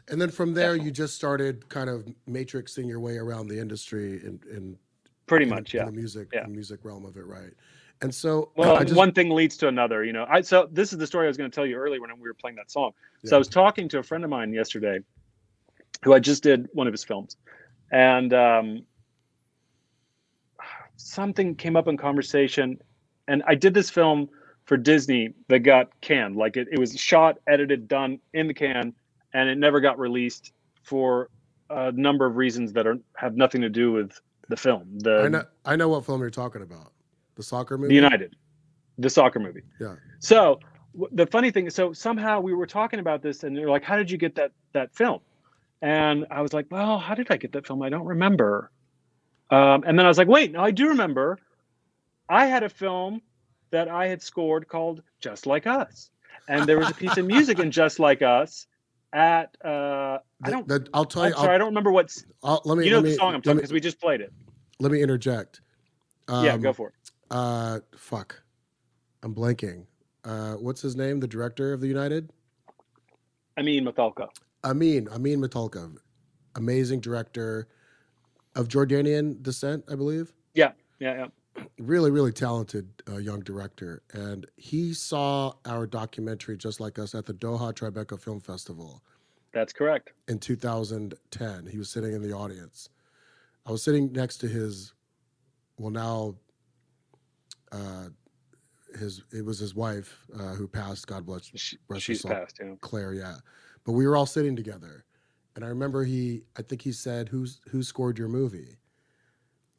And 0.08 0.20
then 0.20 0.30
from 0.30 0.54
there, 0.54 0.76
you 0.76 0.90
just 0.90 1.14
started 1.14 1.68
kind 1.68 1.88
of 1.88 2.06
matrixing 2.28 2.88
your 2.88 3.00
way 3.00 3.16
around 3.16 3.48
the 3.48 3.58
industry 3.58 4.14
in, 4.14 4.40
in 4.50 4.76
Pretty 5.30 5.44
in, 5.44 5.50
much, 5.50 5.72
yeah. 5.72 5.84
the 5.84 5.92
music, 5.92 6.28
Yeah. 6.32 6.42
the 6.42 6.48
music 6.48 6.80
realm 6.82 7.04
of 7.04 7.16
it, 7.16 7.24
right? 7.24 7.52
And 8.02 8.12
so, 8.12 8.50
Well, 8.56 8.82
just, 8.82 8.96
one 8.96 9.12
thing 9.12 9.30
leads 9.30 9.56
to 9.58 9.68
another, 9.68 10.02
you 10.02 10.12
know. 10.12 10.26
I 10.28 10.40
so 10.40 10.68
this 10.72 10.92
is 10.92 10.98
the 10.98 11.06
story 11.06 11.26
I 11.26 11.28
was 11.28 11.36
going 11.36 11.48
to 11.48 11.54
tell 11.54 11.64
you 11.64 11.76
earlier 11.76 12.00
when 12.00 12.10
we 12.18 12.28
were 12.28 12.34
playing 12.34 12.56
that 12.56 12.68
song. 12.68 12.90
So 13.24 13.30
Yeah. 13.30 13.36
I 13.36 13.38
was 13.38 13.46
talking 13.46 13.88
to 13.90 13.98
a 13.98 14.02
friend 14.02 14.24
of 14.24 14.30
mine 14.30 14.52
yesterday, 14.52 14.98
who 16.02 16.14
I 16.14 16.18
just 16.18 16.42
did 16.42 16.68
one 16.72 16.88
of 16.88 16.92
his 16.92 17.04
films, 17.04 17.36
and 17.92 18.34
um, 18.34 18.82
something 20.96 21.54
came 21.54 21.76
up 21.76 21.86
in 21.86 21.96
conversation, 21.96 22.80
and 23.28 23.44
I 23.46 23.54
did 23.54 23.72
this 23.72 23.88
film 23.88 24.28
for 24.64 24.76
Disney 24.76 25.34
that 25.46 25.60
got 25.60 25.90
canned. 26.00 26.34
Like 26.34 26.56
it, 26.56 26.66
it 26.72 26.78
was 26.80 26.98
shot, 26.98 27.38
edited, 27.46 27.86
done 27.86 28.18
in 28.34 28.48
the 28.48 28.54
can, 28.54 28.94
and 29.32 29.48
it 29.48 29.58
never 29.58 29.78
got 29.78 29.96
released 29.96 30.52
for 30.82 31.30
a 31.68 31.92
number 31.92 32.26
of 32.26 32.34
reasons 32.36 32.72
that 32.72 32.84
are 32.88 32.98
have 33.14 33.36
nothing 33.36 33.60
to 33.60 33.68
do 33.68 33.92
with 33.92 34.20
the 34.50 34.56
film. 34.56 34.98
The 34.98 35.22
I 35.22 35.28
know, 35.28 35.44
I 35.64 35.76
know 35.76 35.88
what 35.88 36.04
film 36.04 36.20
you're 36.20 36.28
talking 36.28 36.60
about. 36.60 36.92
The 37.36 37.42
soccer 37.42 37.78
movie. 37.78 37.88
the 37.88 37.94
United, 37.94 38.36
the 38.98 39.08
soccer 39.08 39.38
movie. 39.38 39.62
Yeah. 39.80 39.94
So 40.18 40.60
the 41.12 41.26
funny 41.26 41.50
thing 41.50 41.66
is, 41.66 41.74
so 41.74 41.92
somehow 41.92 42.40
we 42.40 42.52
were 42.52 42.66
talking 42.66 43.00
about 43.00 43.22
this, 43.22 43.44
and 43.44 43.56
they're 43.56 43.70
like, 43.70 43.84
"How 43.84 43.96
did 43.96 44.10
you 44.10 44.18
get 44.18 44.34
that 44.34 44.52
that 44.72 44.94
film?" 44.94 45.20
And 45.80 46.26
I 46.30 46.42
was 46.42 46.52
like, 46.52 46.66
"Well, 46.70 46.98
how 46.98 47.14
did 47.14 47.28
I 47.30 47.38
get 47.38 47.52
that 47.52 47.66
film? 47.66 47.80
I 47.80 47.88
don't 47.88 48.04
remember." 48.04 48.70
Um, 49.50 49.84
and 49.86 49.98
then 49.98 50.04
I 50.04 50.08
was 50.08 50.18
like, 50.18 50.28
"Wait, 50.28 50.52
no, 50.52 50.60
I 50.60 50.72
do 50.72 50.88
remember. 50.88 51.38
I 52.28 52.46
had 52.46 52.62
a 52.62 52.68
film 52.68 53.22
that 53.70 53.88
I 53.88 54.08
had 54.08 54.20
scored 54.20 54.68
called 54.68 55.02
Just 55.20 55.46
Like 55.46 55.66
Us, 55.66 56.10
and 56.48 56.66
there 56.66 56.78
was 56.78 56.90
a 56.90 56.94
piece 56.94 57.16
of 57.16 57.24
music 57.24 57.60
in 57.60 57.70
Just 57.70 58.00
Like 58.00 58.20
Us 58.20 58.66
at 59.12 59.56
uh, 59.64 60.18
I 60.42 60.50
don't." 60.50 60.66
the- 60.68 60.88
I'll 60.94 61.04
tell 61.04 61.24
you. 61.24 61.28
I'm 61.28 61.34
sorry, 61.36 61.48
I'll, 61.48 61.54
I 61.54 61.58
don't 61.58 61.68
remember 61.68 61.90
what's. 61.92 62.24
I'll, 62.42 62.62
let 62.64 62.78
me. 62.78 62.84
You 62.84 62.90
know 62.90 62.96
let 62.98 63.04
the 63.04 63.14
song 63.14 63.34
I'm 63.34 63.42
talking 63.42 63.56
because 63.56 63.72
we 63.72 63.80
just 63.80 64.00
played 64.00 64.20
it. 64.20 64.32
let 64.78 64.92
me 64.92 65.02
interject. 65.02 65.60
Uh 66.28 66.42
yeah, 66.44 66.52
Um, 66.54 66.60
go 66.60 66.72
for 66.72 66.88
it. 66.88 66.94
Uh, 67.30 67.80
fuck, 67.96 68.42
I'm 69.22 69.34
blanking. 69.34 69.86
Uh, 70.24 70.54
what's 70.54 70.82
his 70.82 70.96
name? 70.96 71.20
The 71.20 71.26
director 71.28 71.72
of 71.72 71.80
the 71.80 71.86
United. 71.88 72.30
I 73.56 73.62
mean, 73.62 73.84
Matalqa. 73.84 74.28
Amin 74.64 75.08
Amin 75.08 75.40
Matalqa, 75.40 75.96
amazing 76.56 77.00
director 77.00 77.68
of 78.56 78.68
Jordanian 78.68 79.42
descent, 79.42 79.84
I 79.90 79.94
believe. 79.94 80.32
Yeah, 80.54 80.72
yeah, 80.98 81.14
yeah. 81.14 81.26
Really, 81.78 82.10
really 82.10 82.32
talented 82.32 82.88
uh, 83.08 83.16
young 83.16 83.40
director, 83.40 84.02
and 84.12 84.46
he 84.56 84.94
saw 84.94 85.54
our 85.66 85.86
documentary 85.86 86.56
just 86.56 86.78
like 86.78 86.98
us 86.98 87.14
at 87.14 87.26
the 87.26 87.34
Doha 87.34 87.72
Tribeca 87.74 88.20
Film 88.20 88.40
Festival 88.40 89.02
That's 89.52 89.72
correct. 89.72 90.12
in 90.28 90.38
2010. 90.38 91.66
He 91.66 91.78
was 91.78 91.90
sitting 91.90 92.12
in 92.12 92.22
the 92.22 92.32
audience. 92.32 92.88
I 93.66 93.72
was 93.72 93.82
sitting 93.82 94.12
next 94.12 94.38
to 94.38 94.48
his, 94.48 94.92
well 95.78 95.90
now, 95.90 96.34
uh, 97.72 98.08
his 98.98 99.22
it 99.32 99.44
was 99.44 99.58
his 99.58 99.74
wife 99.74 100.26
uh, 100.38 100.54
who 100.54 100.66
passed. 100.68 101.06
God 101.06 101.24
bless 101.26 101.50
She, 101.54 101.78
she's 101.98 102.22
passed. 102.22 102.58
Yeah. 102.62 102.74
Claire, 102.80 103.14
yeah. 103.14 103.36
But 103.84 103.92
we 103.92 104.06
were 104.06 104.16
all 104.16 104.26
sitting 104.26 104.54
together, 104.56 105.04
and 105.56 105.64
I 105.64 105.68
remember 105.68 106.04
he, 106.04 106.42
I 106.58 106.62
think 106.62 106.82
he 106.82 106.92
said, 106.92 107.28
"Who's 107.28 107.60
who 107.70 107.82
scored 107.82 108.18
your 108.18 108.28
movie?" 108.28 108.76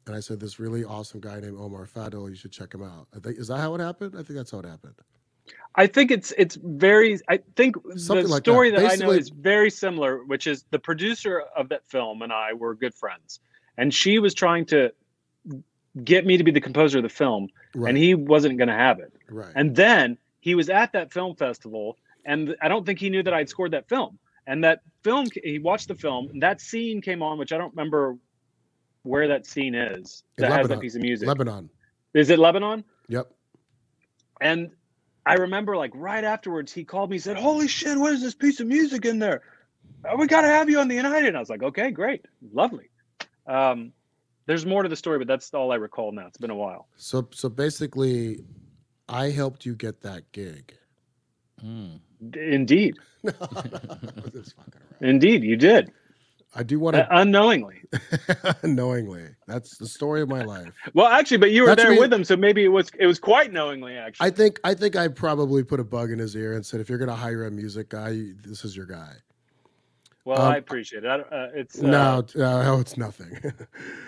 And 0.06 0.16
I 0.16 0.20
said, 0.20 0.40
"This 0.40 0.58
really 0.58 0.84
awesome 0.84 1.20
guy 1.20 1.38
named 1.40 1.56
Omar 1.58 1.86
Fadel. 1.86 2.28
You 2.28 2.34
should 2.34 2.52
check 2.52 2.74
him 2.74 2.82
out." 2.82 3.06
I 3.14 3.20
think 3.20 3.38
is 3.38 3.48
that 3.48 3.58
how 3.58 3.74
it 3.74 3.80
happened? 3.80 4.14
I 4.14 4.22
think 4.22 4.36
that's 4.36 4.50
how 4.50 4.58
it 4.58 4.66
happened. 4.66 4.94
I 5.76 5.86
think 5.86 6.10
it's 6.10 6.32
it's 6.36 6.56
very. 6.62 7.18
I 7.28 7.38
think 7.56 7.76
Something 7.96 8.26
the 8.26 8.32
like 8.32 8.42
story 8.42 8.70
that, 8.70 8.84
I 8.90 8.96
know 8.96 9.10
is 9.10 9.28
very 9.30 9.70
similar, 9.70 10.24
which 10.24 10.46
is 10.46 10.64
the 10.70 10.78
producer 10.78 11.44
of 11.56 11.68
that 11.70 11.86
film 11.86 12.22
and 12.22 12.32
I 12.32 12.52
were 12.52 12.74
good 12.74 12.94
friends, 12.94 13.40
and 13.78 13.92
she 13.94 14.18
was 14.18 14.34
trying 14.34 14.66
to 14.66 14.92
get 16.04 16.24
me 16.26 16.36
to 16.36 16.44
be 16.44 16.50
the 16.50 16.60
composer 16.60 16.98
of 16.98 17.02
the 17.02 17.08
film, 17.08 17.48
Right. 17.74 17.90
and 17.90 17.98
he 17.98 18.14
wasn't 18.14 18.56
going 18.56 18.68
to 18.68 18.74
have 18.74 18.98
it. 18.98 19.12
right. 19.28 19.52
And 19.54 19.76
then 19.76 20.16
he 20.40 20.54
was 20.54 20.70
at 20.70 20.92
that 20.92 21.12
film 21.12 21.36
festival, 21.36 21.98
and 22.24 22.56
I 22.62 22.68
don't 22.68 22.86
think 22.86 22.98
he 22.98 23.10
knew 23.10 23.22
that 23.22 23.34
I'd 23.34 23.48
scored 23.48 23.72
that 23.72 23.88
film. 23.88 24.18
And 24.46 24.64
that 24.64 24.80
film, 25.04 25.26
he 25.44 25.58
watched 25.58 25.88
the 25.88 25.94
film, 25.94 26.28
and 26.30 26.42
that 26.42 26.60
scene 26.60 27.00
came 27.00 27.22
on, 27.22 27.38
which 27.38 27.52
I 27.52 27.58
don't 27.58 27.70
remember 27.74 28.16
where 29.02 29.28
that 29.28 29.46
scene 29.46 29.74
is. 29.74 30.24
That 30.38 30.52
has 30.52 30.68
that 30.68 30.80
piece 30.80 30.94
of 30.94 31.02
music. 31.02 31.28
Lebanon. 31.28 31.70
Is 32.14 32.30
it 32.30 32.38
Lebanon? 32.38 32.84
Yep. 33.08 33.30
And 34.40 34.70
I 35.26 35.34
remember 35.34 35.76
like 35.76 35.92
right 35.94 36.24
afterwards, 36.24 36.72
he 36.72 36.84
called 36.84 37.10
me 37.10 37.16
and 37.16 37.22
said, 37.24 37.38
Holy 37.38 37.68
shit, 37.68 37.98
what 37.98 38.12
is 38.14 38.22
this 38.22 38.34
piece 38.34 38.60
of 38.60 38.66
music 38.66 39.04
in 39.04 39.18
there? 39.18 39.42
Uh, 40.04 40.16
We 40.18 40.26
got 40.26 40.42
to 40.42 40.48
have 40.48 40.70
you 40.70 40.80
on 40.80 40.88
the 40.88 40.96
United. 40.96 41.28
And 41.28 41.36
I 41.36 41.40
was 41.40 41.50
like, 41.50 41.62
Okay, 41.62 41.90
great. 41.92 42.26
Lovely. 42.52 42.90
Um, 43.46 43.92
there's 44.46 44.66
more 44.66 44.82
to 44.82 44.88
the 44.90 44.96
story, 44.96 45.18
but 45.18 45.28
that's 45.28 45.52
all 45.54 45.72
I 45.72 45.76
recall 45.76 46.12
now. 46.12 46.26
It's 46.28 46.38
been 46.38 46.50
a 46.50 46.56
while. 46.56 46.88
So 46.96 47.28
so 47.32 47.48
basically, 47.48 48.44
I 49.08 49.30
helped 49.30 49.66
you 49.66 49.74
get 49.76 50.02
that 50.02 50.32
gig. 50.32 50.74
Mm. 51.64 52.00
Indeed. 52.34 52.96
No, 53.24 53.32
just 54.32 54.56
fucking 54.56 54.82
around. 54.82 55.10
Indeed, 55.10 55.44
you 55.44 55.56
did. 55.56 55.92
I 56.54 56.62
do 56.62 56.78
want 56.78 56.96
Uh, 56.96 57.04
to 57.06 57.18
unknowingly. 57.18 57.82
knowingly. 58.62 59.24
That's 59.46 59.76
the 59.78 59.86
story 59.86 60.20
of 60.20 60.28
my 60.28 60.42
life. 60.42 60.72
Well, 60.94 61.06
actually, 61.06 61.38
but 61.38 61.50
you 61.50 61.62
were 61.62 61.68
That's 61.68 61.82
there 61.82 61.92
me- 61.92 61.98
with 61.98 62.12
him, 62.12 62.24
so 62.24 62.36
maybe 62.36 62.62
it 62.64 62.68
was 62.68 62.90
it 62.98 63.06
was 63.06 63.18
quite 63.18 63.52
knowingly, 63.52 63.96
actually. 63.96 64.26
I 64.26 64.30
think 64.30 64.60
I 64.64 64.74
think 64.74 64.94
I 64.96 65.08
probably 65.08 65.62
put 65.64 65.80
a 65.80 65.84
bug 65.84 66.10
in 66.10 66.18
his 66.18 66.36
ear 66.36 66.52
and 66.54 66.64
said, 66.64 66.80
if 66.80 66.88
you're 66.88 66.98
gonna 66.98 67.14
hire 67.14 67.44
a 67.46 67.50
music 67.50 67.88
guy, 67.88 68.32
this 68.44 68.64
is 68.64 68.76
your 68.76 68.86
guy. 68.86 69.14
well, 70.26 70.40
um, 70.42 70.52
I 70.52 70.56
appreciate 70.58 71.04
it. 71.04 71.08
I, 71.08 71.20
uh, 71.20 71.50
it's 71.54 71.82
uh, 71.82 71.86
no, 71.86 72.26
uh, 72.36 72.62
no, 72.64 72.80
it's 72.80 72.96
nothing. 72.98 73.38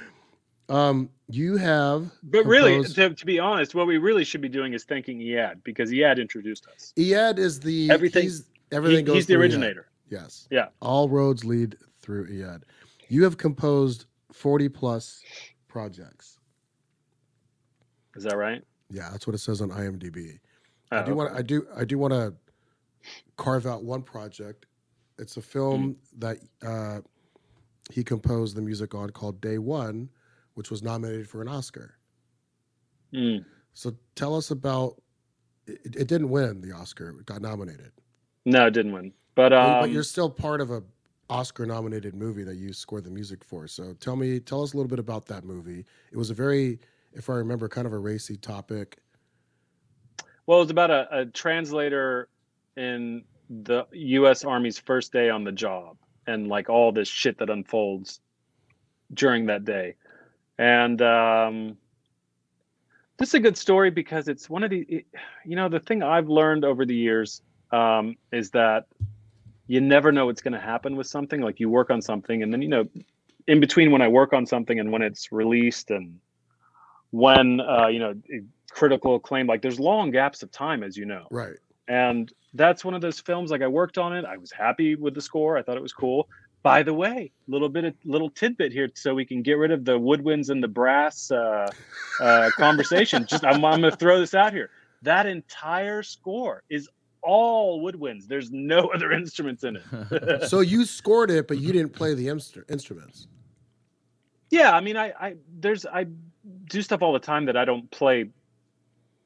um, 0.69 1.09
you 1.29 1.57
have, 1.57 2.11
But 2.23 2.45
really, 2.47 2.83
to, 2.85 3.11
to 3.15 3.27
be 3.27 3.39
honest, 3.39 3.75
what 3.75 3.87
we 3.87 3.97
really 3.99 4.25
should 4.25 4.41
be 4.43 4.49
doing 4.51 4.73
is 4.75 4.85
thanking 4.85 5.19
Eyad 5.19 5.63
because 5.65 5.91
Eyad 5.91 6.19
introduced 6.21 6.67
us. 6.75 6.93
Eyad 6.99 7.39
is 7.39 7.61
the 7.61 7.91
Everything- 7.91 8.25
He's, 8.25 8.45
everything 8.71 8.99
He- 8.99 9.03
goes. 9.05 9.15
he's 9.17 9.27
the 9.27 9.35
originator. 9.37 9.87
Yes. 10.11 10.47
Yeah. 10.51 10.69
All 10.81 11.09
roads 11.09 11.45
lead 11.45 11.77
through 12.05 12.29
Eyad. 12.29 12.63
You 13.09 13.25
have 13.25 13.39
composed 13.39 14.05
forty 14.33 14.69
plus 14.69 15.23
projects. 15.69 16.39
Is 18.15 18.25
that 18.25 18.37
right? 18.37 18.63
Yeah, 18.91 19.09
that's 19.11 19.27
what 19.27 19.35
it 19.35 19.39
says 19.39 19.61
on 19.61 19.71
IMDb. 19.71 20.39
Oh, 20.93 20.99
I 20.99 21.03
do 21.03 21.15
want. 21.15 21.35
I 21.35 21.43
do. 21.43 21.67
I 21.75 21.85
do 21.85 21.99
want 21.99 22.13
to 22.13 22.35
carve 23.37 23.67
out 23.67 23.83
one 23.83 24.03
project. 24.03 24.67
It's 25.19 25.37
a 25.37 25.43
film 25.43 25.97
Hmm. 26.13 26.19
that 26.21 26.39
uh, 26.65 27.01
he 27.91 28.05
composed 28.05 28.57
the 28.57 28.63
music 28.63 28.95
on 28.95 29.11
called 29.11 29.41
Day 29.41 29.59
One, 29.59 30.11
which 30.55 30.71
was 30.71 30.83
nominated 30.83 31.29
for 31.29 31.41
an 31.43 31.49
Oscar. 31.49 31.95
Mm. 33.13 33.45
So 33.73 33.95
tell 34.15 34.37
us 34.37 34.51
about. 34.51 35.01
It, 35.67 35.97
it 35.97 36.09
didn't 36.09 36.29
win 36.29 36.61
the 36.61 36.73
Oscar. 36.73 37.09
It 37.19 37.25
got 37.25 37.41
nominated, 37.41 37.91
No, 38.45 38.67
it 38.67 38.73
didn't 38.73 38.93
win. 38.93 39.13
But 39.35 39.49
But- 39.49 39.53
um, 39.55 39.81
but 39.81 39.91
you're 39.91 40.03
still 40.03 40.29
part 40.29 40.61
of 40.61 40.71
a 40.71 40.83
Oscar-nominated 41.31 42.15
movie 42.15 42.45
that 42.45 42.57
you 42.57 42.73
scored 42.73 43.05
the 43.05 43.11
music 43.11 43.43
for. 43.45 43.67
So 43.67 43.95
tell 43.95 44.17
me, 44.17 44.41
tell 44.41 44.63
us 44.63 44.73
a 44.73 44.77
little 44.77 44.89
bit 44.89 44.99
about 44.99 45.27
that 45.27 45.45
movie. 45.45 45.85
It 46.13 46.17
was 46.17 46.31
a 46.31 46.35
very, 46.35 46.79
if 47.13 47.31
I 47.31 47.35
remember, 47.35 47.69
kind 47.69 47.87
of 47.87 47.93
a 47.93 47.99
racy 47.99 48.37
topic. 48.37 48.99
Well, 50.47 50.61
it's 50.63 50.71
about 50.71 50.91
a, 50.91 51.09
a 51.11 51.27
translator 51.27 52.29
in 52.77 53.25
the 53.49 53.87
U.S. 53.93 54.45
Army's 54.45 54.79
first 54.79 55.13
day 55.13 55.31
on 55.31 55.45
the 55.45 55.53
job, 55.53 55.97
and 56.27 56.49
like 56.49 56.69
all 56.69 56.93
this 56.93 57.09
shit 57.09 57.39
that 57.39 57.49
unfolds 57.51 58.21
during 59.15 59.47
that 59.47 59.65
day, 59.65 59.95
and 60.59 61.01
um, 61.01 61.77
this 63.17 63.29
is 63.29 63.35
a 63.35 63.41
good 63.41 63.57
story 63.57 63.91
because 63.91 64.29
it's 64.29 64.51
one 64.51 64.63
of 64.65 64.71
the, 64.71 64.81
it- 64.89 65.07
you 65.45 65.57
know, 65.57 65.69
the 65.69 65.81
thing 65.81 66.03
I've 66.03 66.29
learned 66.29 66.65
over 66.65 66.85
the 66.85 66.95
years 66.95 67.43
um, 67.71 68.17
is 68.33 68.51
that 68.51 68.87
you 69.67 69.81
never 69.81 70.13
know 70.13 70.27
what's 70.27 70.43
going 70.43 70.55
to 70.55 70.61
happen 70.61 70.97
with 70.97 71.07
something. 71.07 71.41
Like 71.41 71.61
you 71.61 71.69
work 71.71 71.91
on 71.91 72.03
something, 72.03 72.43
and 72.43 72.53
then 72.53 72.63
you 72.63 72.69
know, 72.69 72.85
in 73.47 73.61
between 73.61 73.91
when 73.91 74.03
I 74.03 74.09
work 74.09 74.33
on 74.33 74.47
something 74.47 74.79
and 74.79 74.93
when 74.93 75.03
it's 75.03 75.33
released, 75.33 75.91
and 75.91 76.21
when 77.11 77.61
uh, 77.61 77.89
you 77.89 77.99
know 77.99 78.15
critical 78.71 79.17
acclaim, 79.17 79.47
like 79.47 79.63
there's 79.63 79.81
long 79.81 80.11
gaps 80.11 80.43
of 80.43 80.51
time, 80.51 80.83
as 80.83 80.97
you 80.97 81.07
know 81.07 81.27
Right. 81.31 81.57
and 81.89 82.33
that's 82.55 82.85
one 82.85 82.95
of 82.95 83.01
those 83.01 83.21
films 83.21 83.51
like 83.51 83.63
i 83.63 83.67
worked 83.67 83.99
on 83.99 84.17
it 84.17 84.25
i 84.25 84.37
was 84.37 84.51
happy 84.53 84.95
with 84.95 85.15
the 85.15 85.21
score 85.21 85.59
i 85.59 85.63
thought 85.63 85.77
it 85.77 85.83
was 85.83 85.93
cool 85.93 86.29
by 86.63 86.83
the 86.83 86.95
way 86.95 87.31
little 87.49 87.69
bit 87.69 87.85
of 87.85 87.95
little 88.05 88.31
tidbit 88.31 88.73
here 88.73 88.89
so 88.95 89.15
we 89.15 89.25
can 89.25 89.43
get 89.43 89.55
rid 89.55 89.71
of 89.71 89.85
the 89.85 89.99
woodwinds 89.99 90.49
and 90.51 90.63
the 90.63 90.69
brass 90.69 91.31
uh, 91.31 91.71
uh, 92.21 92.51
conversation 92.59 93.27
just 93.27 93.45
I'm, 93.45 93.65
I'm 93.65 93.81
gonna 93.81 93.91
throw 93.91 94.21
this 94.21 94.35
out 94.35 94.53
here 94.53 94.71
that 95.03 95.27
entire 95.27 96.03
score 96.03 96.63
is 96.71 96.89
all 97.25 97.83
woodwinds 97.83 98.27
there's 98.27 98.51
no 98.51 98.89
other 98.95 99.11
instruments 99.13 99.65
in 99.65 99.77
it 99.77 100.45
So 100.49 100.61
you 100.61 100.85
scored 100.85 101.31
it, 101.31 101.49
but 101.49 101.59
you 101.59 101.73
didn't 101.73 101.93
play 101.95 102.15
the 102.15 102.27
instru- 102.27 102.69
instruments. 102.71 103.27
yeah 104.51 104.73
i 104.73 104.81
mean 104.81 104.97
I, 104.97 105.13
I 105.19 105.35
there's 105.59 105.87
i 105.87 106.07
do 106.67 106.83
stuff 106.83 107.03
all 107.03 107.13
the 107.13 107.19
time 107.19 107.47
that 107.47 107.57
i 107.57 107.65
don't 107.65 107.91
play 107.91 108.29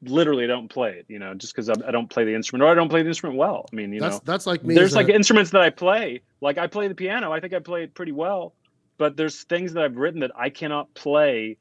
literally 0.03 0.46
don't 0.46 0.68
play 0.68 0.92
it 0.92 1.07
you 1.09 1.18
know 1.18 1.34
just 1.34 1.53
because 1.53 1.68
I, 1.68 1.74
I 1.86 1.90
don't 1.90 2.09
play 2.09 2.24
the 2.24 2.32
instrument 2.34 2.62
or 2.62 2.68
i 2.70 2.74
don't 2.74 2.88
play 2.88 3.03
the 3.03 3.09
instrument 3.09 3.36
well 3.36 3.66
i 3.72 3.74
mean 3.74 3.92
you 3.92 3.99
that's 4.01 4.16
know 4.16 4.22
that's 4.24 4.46
like 4.46 4.62
me. 4.62 4.74
there's 4.76 4.94
like 4.94 5.09
a- 5.09 5.14
instruments 5.14 5.51
that 5.51 5.62
I 5.62 5.70
play. 5.70 6.22
Like 6.40 6.57
I 6.57 6.68
play 6.68 6.86
the 6.86 6.94
piano. 6.94 7.32
I 7.32 7.40
think 7.40 7.53
I 7.53 7.59
play 7.59 7.82
it 7.82 7.94
pretty 7.94 8.12
well. 8.12 8.55
But 8.96 9.16
there's 9.16 9.42
things 9.42 9.72
that 9.72 9.82
I've 9.82 9.96
written 9.96 10.20
that 10.20 10.30
I 10.36 10.51
cannot 10.51 10.94
play. 10.94 11.57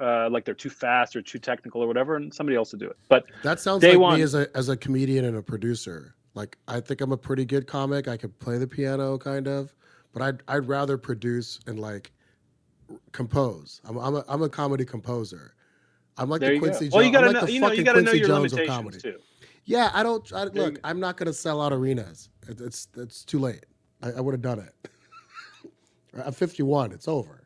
Uh, 0.00 0.28
like 0.30 0.44
they're 0.44 0.54
too 0.54 0.70
fast 0.70 1.14
or 1.14 1.22
too 1.22 1.38
technical 1.38 1.82
or 1.82 1.86
whatever, 1.86 2.16
and 2.16 2.32
somebody 2.32 2.56
else 2.56 2.70
to 2.70 2.76
do 2.76 2.88
it. 2.88 2.96
But 3.08 3.26
that 3.42 3.60
sounds 3.60 3.82
like 3.82 3.98
one. 3.98 4.16
me 4.16 4.22
as 4.22 4.34
a 4.34 4.48
as 4.56 4.68
a 4.68 4.76
comedian 4.76 5.24
and 5.26 5.36
a 5.36 5.42
producer. 5.42 6.14
Like 6.34 6.56
I 6.68 6.80
think 6.80 7.00
I'm 7.00 7.12
a 7.12 7.16
pretty 7.16 7.44
good 7.44 7.66
comic. 7.66 8.08
I 8.08 8.16
could 8.16 8.38
play 8.38 8.56
the 8.58 8.66
piano, 8.66 9.18
kind 9.18 9.46
of, 9.46 9.74
but 10.12 10.22
I'd 10.22 10.42
I'd 10.48 10.66
rather 10.68 10.96
produce 10.96 11.60
and 11.66 11.78
like 11.78 12.12
compose. 13.12 13.80
I'm 13.84 13.98
I'm 13.98 14.16
a, 14.16 14.24
I'm 14.28 14.42
a 14.42 14.48
comedy 14.48 14.84
composer. 14.84 15.54
I'm 16.16 16.28
like 16.28 16.40
there 16.40 16.50
the 16.50 16.54
you 16.54 16.60
go. 16.60 16.66
Quincy. 16.68 16.88
Well, 16.92 17.02
you 17.02 17.12
Jones. 17.12 17.24
Gotta 17.24 17.38
like 17.38 17.42
know. 17.42 17.52
You 17.52 17.60
know, 17.60 17.72
you 17.72 17.84
gotta 17.84 18.02
know 18.02 18.10
Quincy 18.10 18.18
your 18.18 18.28
Jones 18.28 18.52
of 18.52 18.58
limitations 18.58 18.76
comedy. 18.76 19.00
too. 19.00 19.18
Yeah, 19.64 19.90
I 19.92 20.02
don't. 20.02 20.32
I, 20.32 20.44
look, 20.44 20.78
I'm 20.84 21.00
not 21.00 21.16
gonna 21.16 21.32
sell 21.32 21.60
out 21.60 21.72
arenas. 21.72 22.30
It, 22.48 22.60
it's 22.60 22.88
it's 22.96 23.24
too 23.24 23.38
late. 23.38 23.66
I, 24.02 24.12
I 24.12 24.20
would 24.20 24.32
have 24.32 24.42
done 24.42 24.60
it. 24.60 24.90
I'm 26.24 26.32
51. 26.32 26.92
It's 26.92 27.06
over. 27.06 27.39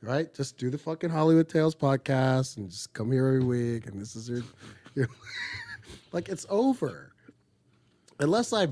Right? 0.00 0.32
Just 0.32 0.58
do 0.58 0.70
the 0.70 0.78
fucking 0.78 1.10
Hollywood 1.10 1.48
Tales 1.48 1.74
podcast 1.74 2.56
and 2.56 2.70
just 2.70 2.92
come 2.92 3.10
here 3.10 3.26
every 3.26 3.42
week. 3.44 3.86
And 3.86 4.00
this 4.00 4.14
is 4.14 4.28
your, 4.28 4.42
your 4.94 5.08
like 6.12 6.28
it's 6.28 6.46
over. 6.48 7.12
Unless 8.20 8.52
I 8.52 8.68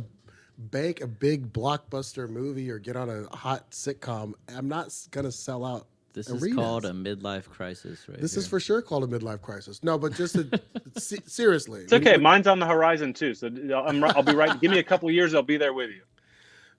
bake 0.71 1.01
a 1.01 1.07
big 1.07 1.53
blockbuster 1.53 2.29
movie 2.29 2.71
or 2.71 2.79
get 2.79 2.97
on 2.97 3.11
a 3.11 3.37
hot 3.37 3.71
sitcom, 3.71 4.35
I'm 4.55 4.69
not 4.69 4.93
gonna 5.11 5.33
sell 5.33 5.65
out. 5.65 5.89
This 6.13 6.31
is 6.31 6.43
arenas. 6.43 6.57
called 6.57 6.85
a 6.87 6.93
midlife 6.93 7.45
crisis, 7.45 8.09
right? 8.09 8.19
This 8.19 8.39
is 8.39 8.49
for 8.49 8.59
sure 8.59 8.81
called 8.81 9.05
a 9.05 9.07
midlife 9.07 9.43
crisis. 9.43 9.83
No, 9.85 9.99
but 9.99 10.15
just 10.15 10.35
to, 10.35 10.61
se- 10.97 11.19
seriously, 11.27 11.83
It's 11.83 11.93
okay. 11.93 12.17
Mine's 12.17 12.47
on 12.47 12.59
the 12.59 12.65
horizon 12.65 13.13
too, 13.13 13.35
so 13.35 13.49
I'm, 13.49 14.03
I'll 14.03 14.23
be 14.23 14.35
right. 14.35 14.59
Give 14.59 14.71
me 14.71 14.79
a 14.79 14.83
couple 14.83 15.11
years, 15.11 15.35
I'll 15.35 15.43
be 15.43 15.59
there 15.59 15.75
with 15.75 15.91
you. 15.91 16.01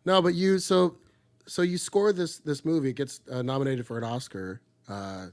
No, 0.06 0.24
but 0.24 0.34
you 0.34 0.58
so 0.58 0.98
so 1.48 1.62
you 1.62 1.78
score 1.78 2.14
this 2.14 2.40
this 2.40 2.64
movie 2.66 2.90
it 2.90 2.96
gets 2.96 3.22
uh, 3.32 3.42
nominated 3.42 3.88
for 3.88 3.98
an 3.98 4.04
Oscar. 4.04 4.62
Uh, 4.88 5.28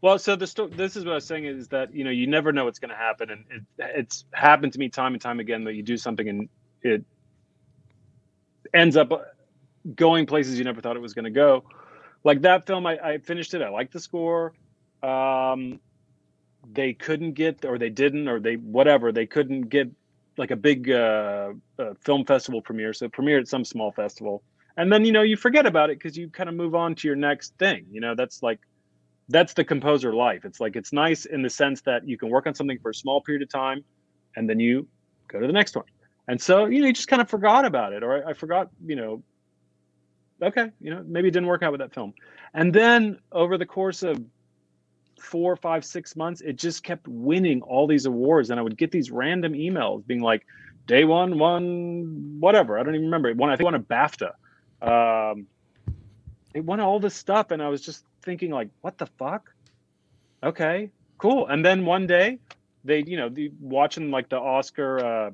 Well, 0.00 0.18
so 0.18 0.36
the 0.36 0.46
sto- 0.46 0.68
this 0.68 0.96
is 0.96 1.04
what 1.04 1.12
I 1.12 1.14
was 1.16 1.26
saying 1.26 1.44
is 1.44 1.68
that 1.68 1.94
you 1.94 2.04
know 2.04 2.10
you 2.10 2.26
never 2.26 2.52
know 2.52 2.64
what's 2.64 2.78
going 2.78 2.90
to 2.90 2.96
happen, 2.96 3.30
and 3.30 3.44
it, 3.50 3.62
it's 3.78 4.24
happened 4.32 4.72
to 4.74 4.78
me 4.78 4.88
time 4.88 5.12
and 5.12 5.22
time 5.22 5.40
again 5.40 5.64
that 5.64 5.74
you 5.74 5.82
do 5.82 5.96
something 5.96 6.28
and 6.28 6.48
it 6.82 7.04
ends 8.74 8.96
up 8.96 9.12
going 9.94 10.26
places 10.26 10.58
you 10.58 10.64
never 10.64 10.80
thought 10.80 10.96
it 10.96 11.02
was 11.02 11.14
going 11.14 11.24
to 11.24 11.30
go. 11.30 11.64
Like 12.24 12.42
that 12.42 12.66
film, 12.66 12.86
I, 12.86 12.98
I 12.98 13.18
finished 13.18 13.54
it. 13.54 13.62
I 13.62 13.68
liked 13.68 13.92
the 13.92 14.00
score. 14.00 14.52
Um, 15.02 15.80
they 16.72 16.92
couldn't 16.92 17.32
get, 17.32 17.64
or 17.64 17.78
they 17.78 17.90
didn't, 17.90 18.28
or 18.28 18.40
they 18.40 18.54
whatever. 18.56 19.12
They 19.12 19.26
couldn't 19.26 19.68
get 19.68 19.90
like 20.36 20.50
a 20.50 20.56
big 20.56 20.90
uh, 20.90 21.52
uh, 21.78 21.94
film 22.04 22.24
festival 22.24 22.60
premiere, 22.60 22.92
so 22.92 23.06
it 23.06 23.12
premiered 23.12 23.40
at 23.40 23.48
some 23.48 23.64
small 23.64 23.92
festival, 23.92 24.42
and 24.78 24.92
then 24.92 25.04
you 25.04 25.12
know 25.12 25.22
you 25.22 25.36
forget 25.36 25.66
about 25.66 25.90
it 25.90 25.98
because 25.98 26.16
you 26.16 26.30
kind 26.30 26.48
of 26.48 26.54
move 26.54 26.74
on 26.74 26.94
to 26.94 27.08
your 27.08 27.16
next 27.16 27.52
thing. 27.58 27.84
You 27.90 28.00
know 28.00 28.14
that's 28.14 28.42
like 28.42 28.60
that's 29.28 29.52
the 29.52 29.64
composer 29.64 30.14
life. 30.14 30.44
It's 30.44 30.60
like 30.60 30.76
it's 30.76 30.92
nice 30.92 31.26
in 31.26 31.42
the 31.42 31.50
sense 31.50 31.82
that 31.82 32.08
you 32.08 32.16
can 32.16 32.30
work 32.30 32.46
on 32.46 32.54
something 32.54 32.78
for 32.78 32.90
a 32.90 32.94
small 32.94 33.20
period 33.20 33.42
of 33.42 33.50
time, 33.50 33.84
and 34.36 34.48
then 34.48 34.60
you 34.60 34.86
go 35.26 35.40
to 35.40 35.46
the 35.46 35.52
next 35.52 35.76
one. 35.76 35.84
And 36.28 36.40
so 36.40 36.66
you 36.66 36.80
know 36.80 36.86
you 36.86 36.92
just 36.92 37.08
kind 37.08 37.20
of 37.20 37.28
forgot 37.28 37.64
about 37.64 37.92
it, 37.92 38.02
or 38.04 38.24
I, 38.24 38.30
I 38.30 38.32
forgot. 38.34 38.70
You 38.86 38.96
know, 38.96 39.22
okay, 40.42 40.70
you 40.80 40.94
know 40.94 41.04
maybe 41.06 41.28
it 41.28 41.32
didn't 41.32 41.48
work 41.48 41.64
out 41.64 41.72
with 41.72 41.80
that 41.80 41.92
film. 41.92 42.14
And 42.54 42.72
then 42.72 43.18
over 43.32 43.58
the 43.58 43.66
course 43.66 44.04
of 44.04 44.22
four, 45.20 45.56
five, 45.56 45.84
six 45.84 46.14
months, 46.14 46.40
it 46.40 46.54
just 46.54 46.84
kept 46.84 47.08
winning 47.08 47.62
all 47.62 47.88
these 47.88 48.06
awards, 48.06 48.50
and 48.50 48.60
I 48.60 48.62
would 48.62 48.78
get 48.78 48.92
these 48.92 49.10
random 49.10 49.54
emails 49.54 50.06
being 50.06 50.22
like, 50.22 50.46
"Day 50.86 51.02
one, 51.04 51.36
one, 51.36 52.36
whatever." 52.38 52.78
I 52.78 52.84
don't 52.84 52.94
even 52.94 53.06
remember. 53.06 53.34
Won. 53.34 53.50
I 53.50 53.56
think 53.56 53.64
won 53.64 53.74
a 53.74 53.80
BAFTA. 53.80 54.34
Um, 54.80 55.46
it 56.54 56.64
won 56.64 56.80
all 56.80 57.00
this 57.00 57.14
stuff, 57.14 57.50
and 57.50 57.62
I 57.62 57.68
was 57.68 57.82
just 57.82 58.04
thinking 58.22 58.50
like, 58.50 58.68
"What 58.80 58.98
the 58.98 59.06
fuck?" 59.06 59.52
Okay, 60.42 60.90
cool. 61.18 61.46
And 61.48 61.64
then 61.64 61.84
one 61.84 62.06
day, 62.06 62.38
they, 62.84 63.02
you 63.06 63.16
know, 63.16 63.28
the, 63.28 63.50
watching 63.60 64.10
like 64.10 64.28
the 64.28 64.38
Oscar, 64.38 65.04
uh, 65.04 65.30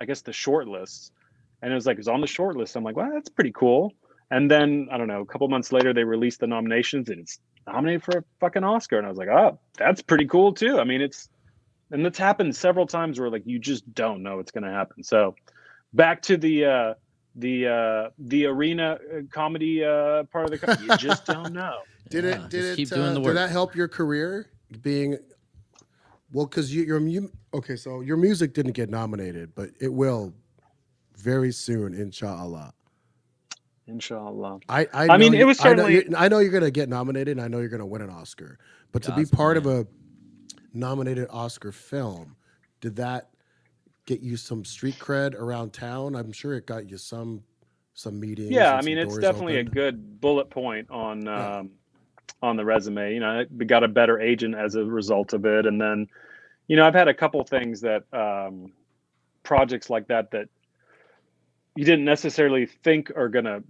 I 0.00 0.04
guess 0.04 0.22
the 0.22 0.32
short 0.32 0.68
lists, 0.68 1.12
and 1.62 1.72
it 1.72 1.74
was 1.74 1.86
like 1.86 1.94
it 1.94 2.00
was 2.00 2.08
on 2.08 2.20
the 2.20 2.26
short 2.26 2.56
list. 2.56 2.76
I'm 2.76 2.84
like, 2.84 2.96
"Well, 2.96 3.10
that's 3.12 3.28
pretty 3.28 3.52
cool." 3.52 3.92
And 4.30 4.50
then 4.50 4.88
I 4.90 4.96
don't 4.98 5.08
know, 5.08 5.20
a 5.20 5.26
couple 5.26 5.46
months 5.48 5.72
later, 5.72 5.92
they 5.92 6.04
released 6.04 6.40
the 6.40 6.46
nominations, 6.46 7.08
and 7.08 7.20
it's 7.20 7.38
nominated 7.66 8.02
for 8.02 8.18
a 8.18 8.24
fucking 8.40 8.64
Oscar, 8.64 8.98
and 8.98 9.06
I 9.06 9.08
was 9.08 9.18
like, 9.18 9.28
"Oh, 9.28 9.58
that's 9.76 10.02
pretty 10.02 10.26
cool 10.26 10.52
too." 10.52 10.78
I 10.78 10.84
mean, 10.84 11.00
it's 11.00 11.28
and 11.90 12.04
that's 12.04 12.18
happened 12.18 12.56
several 12.56 12.86
times 12.86 13.20
where 13.20 13.30
like 13.30 13.46
you 13.46 13.58
just 13.58 13.92
don't 13.94 14.22
know 14.22 14.36
what's 14.36 14.50
going 14.50 14.64
to 14.64 14.70
happen. 14.70 15.02
So, 15.02 15.36
back 15.92 16.22
to 16.22 16.36
the 16.36 16.64
uh, 16.64 16.94
the 17.34 17.66
uh, 17.66 18.10
the 18.18 18.46
arena 18.46 18.98
uh, 19.12 19.20
comedy 19.30 19.84
uh, 19.84 20.24
part 20.24 20.44
of 20.44 20.50
the 20.50 20.58
company, 20.58 20.86
you 20.88 20.96
just 20.98 21.26
don't 21.26 21.52
know. 21.52 21.80
did 22.08 22.24
Yeah, 22.24 22.44
it 22.44 22.48
did 22.50 22.64
it 22.64 22.76
keep 22.76 22.92
uh, 22.92 22.96
doing 22.96 23.14
the 23.14 23.20
did 23.20 23.36
that 23.36 23.50
help 23.50 23.74
your 23.74 23.88
career 23.88 24.50
being 24.82 25.18
well 26.32 26.46
because 26.46 26.74
you 26.74 26.82
your 26.84 27.00
mu- 27.00 27.28
okay 27.52 27.76
so 27.76 28.00
your 28.00 28.16
music 28.16 28.52
didn't 28.54 28.72
get 28.72 28.90
nominated 28.90 29.54
but 29.54 29.70
it 29.80 29.92
will 29.92 30.32
very 31.16 31.52
soon 31.52 31.94
inshallah 31.94 32.72
Inshallah. 33.86 34.60
I 34.68 34.86
I, 34.94 35.08
I 35.10 35.16
mean, 35.18 35.34
you- 35.34 35.40
it 35.40 35.44
was 35.44 35.60
I 35.60 35.74
know, 35.74 35.82
certainly- 35.82 35.94
you- 36.10 36.16
I 36.16 36.28
know 36.28 36.38
you're 36.38 36.52
gonna 36.52 36.70
get 36.70 36.88
nominated 36.88 37.36
and 37.36 37.40
I 37.44 37.48
know 37.48 37.58
you're 37.60 37.68
gonna 37.68 37.86
win 37.86 38.02
an 38.02 38.10
Oscar 38.10 38.58
but 38.92 39.02
to 39.04 39.12
be 39.14 39.22
Gospel, 39.22 39.36
part 39.36 39.56
of 39.56 39.66
a 39.66 39.86
nominated 40.72 41.26
Oscar 41.30 41.70
film 41.72 42.36
did 42.80 42.96
that 42.96 43.28
get 44.06 44.20
you 44.20 44.36
some 44.36 44.64
street 44.64 44.98
cred 44.98 45.34
around 45.34 45.72
town 45.72 46.14
I'm 46.14 46.32
sure 46.32 46.54
it 46.54 46.66
got 46.66 46.88
you 46.88 46.98
some 46.98 47.42
some 47.94 48.18
meetings 48.18 48.50
Yeah, 48.50 48.72
I 48.72 48.82
mean, 48.82 48.98
it's 48.98 49.16
definitely 49.18 49.56
a 49.56 49.64
good 49.64 50.20
bullet 50.20 50.50
point 50.50 50.90
on 50.90 51.26
Yeah. 51.26 51.58
um, 51.58 51.70
on 52.42 52.56
the 52.56 52.64
resume. 52.64 53.14
You 53.14 53.20
know, 53.20 53.44
we 53.56 53.64
got 53.64 53.84
a 53.84 53.88
better 53.88 54.20
agent 54.20 54.54
as 54.54 54.74
a 54.74 54.84
result 54.84 55.32
of 55.32 55.46
it, 55.46 55.64
and 55.64 55.80
then, 55.80 56.08
you 56.68 56.76
know, 56.76 56.86
I've 56.86 56.94
had 56.94 57.08
a 57.08 57.14
couple 57.14 57.42
things 57.44 57.80
that 57.82 58.02
um, 58.12 58.72
projects 59.42 59.88
like 59.88 60.08
that 60.08 60.30
that 60.32 60.48
you 61.76 61.84
didn't 61.84 62.04
necessarily 62.04 62.66
think 62.66 63.10
are 63.16 63.28
gonna 63.28 63.62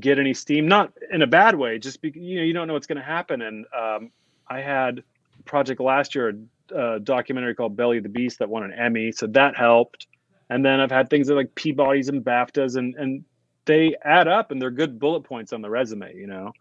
get 0.00 0.18
any 0.18 0.34
steam. 0.34 0.66
Not 0.66 0.92
in 1.12 1.22
a 1.22 1.26
bad 1.26 1.54
way, 1.54 1.78
just 1.78 2.02
because 2.02 2.20
you 2.20 2.38
know 2.38 2.42
you 2.44 2.52
don't 2.52 2.66
know 2.66 2.74
what's 2.74 2.86
gonna 2.86 3.02
happen. 3.02 3.42
And 3.42 3.66
um, 3.76 4.10
I 4.48 4.60
had 4.60 5.02
a 5.38 5.42
project 5.44 5.80
last 5.80 6.14
year, 6.14 6.36
a 6.72 7.00
documentary 7.00 7.54
called 7.54 7.76
Belly 7.76 7.98
of 7.98 8.02
the 8.02 8.08
Beast 8.08 8.38
that 8.40 8.48
won 8.48 8.64
an 8.64 8.72
Emmy, 8.72 9.12
so 9.12 9.26
that 9.28 9.56
helped. 9.56 10.06
And 10.50 10.64
then 10.64 10.80
I've 10.80 10.90
had 10.90 11.10
things 11.10 11.28
like 11.30 11.54
Peabody's 11.54 12.08
and 12.08 12.24
BAFTAs, 12.24 12.76
and 12.76 12.94
and 12.96 13.24
they 13.68 13.94
add 14.02 14.26
up 14.26 14.50
and 14.50 14.60
they're 14.60 14.70
good 14.70 14.98
bullet 14.98 15.20
points 15.20 15.52
on 15.52 15.62
the 15.62 15.70
resume, 15.70 16.14
you 16.14 16.26
know. 16.26 16.52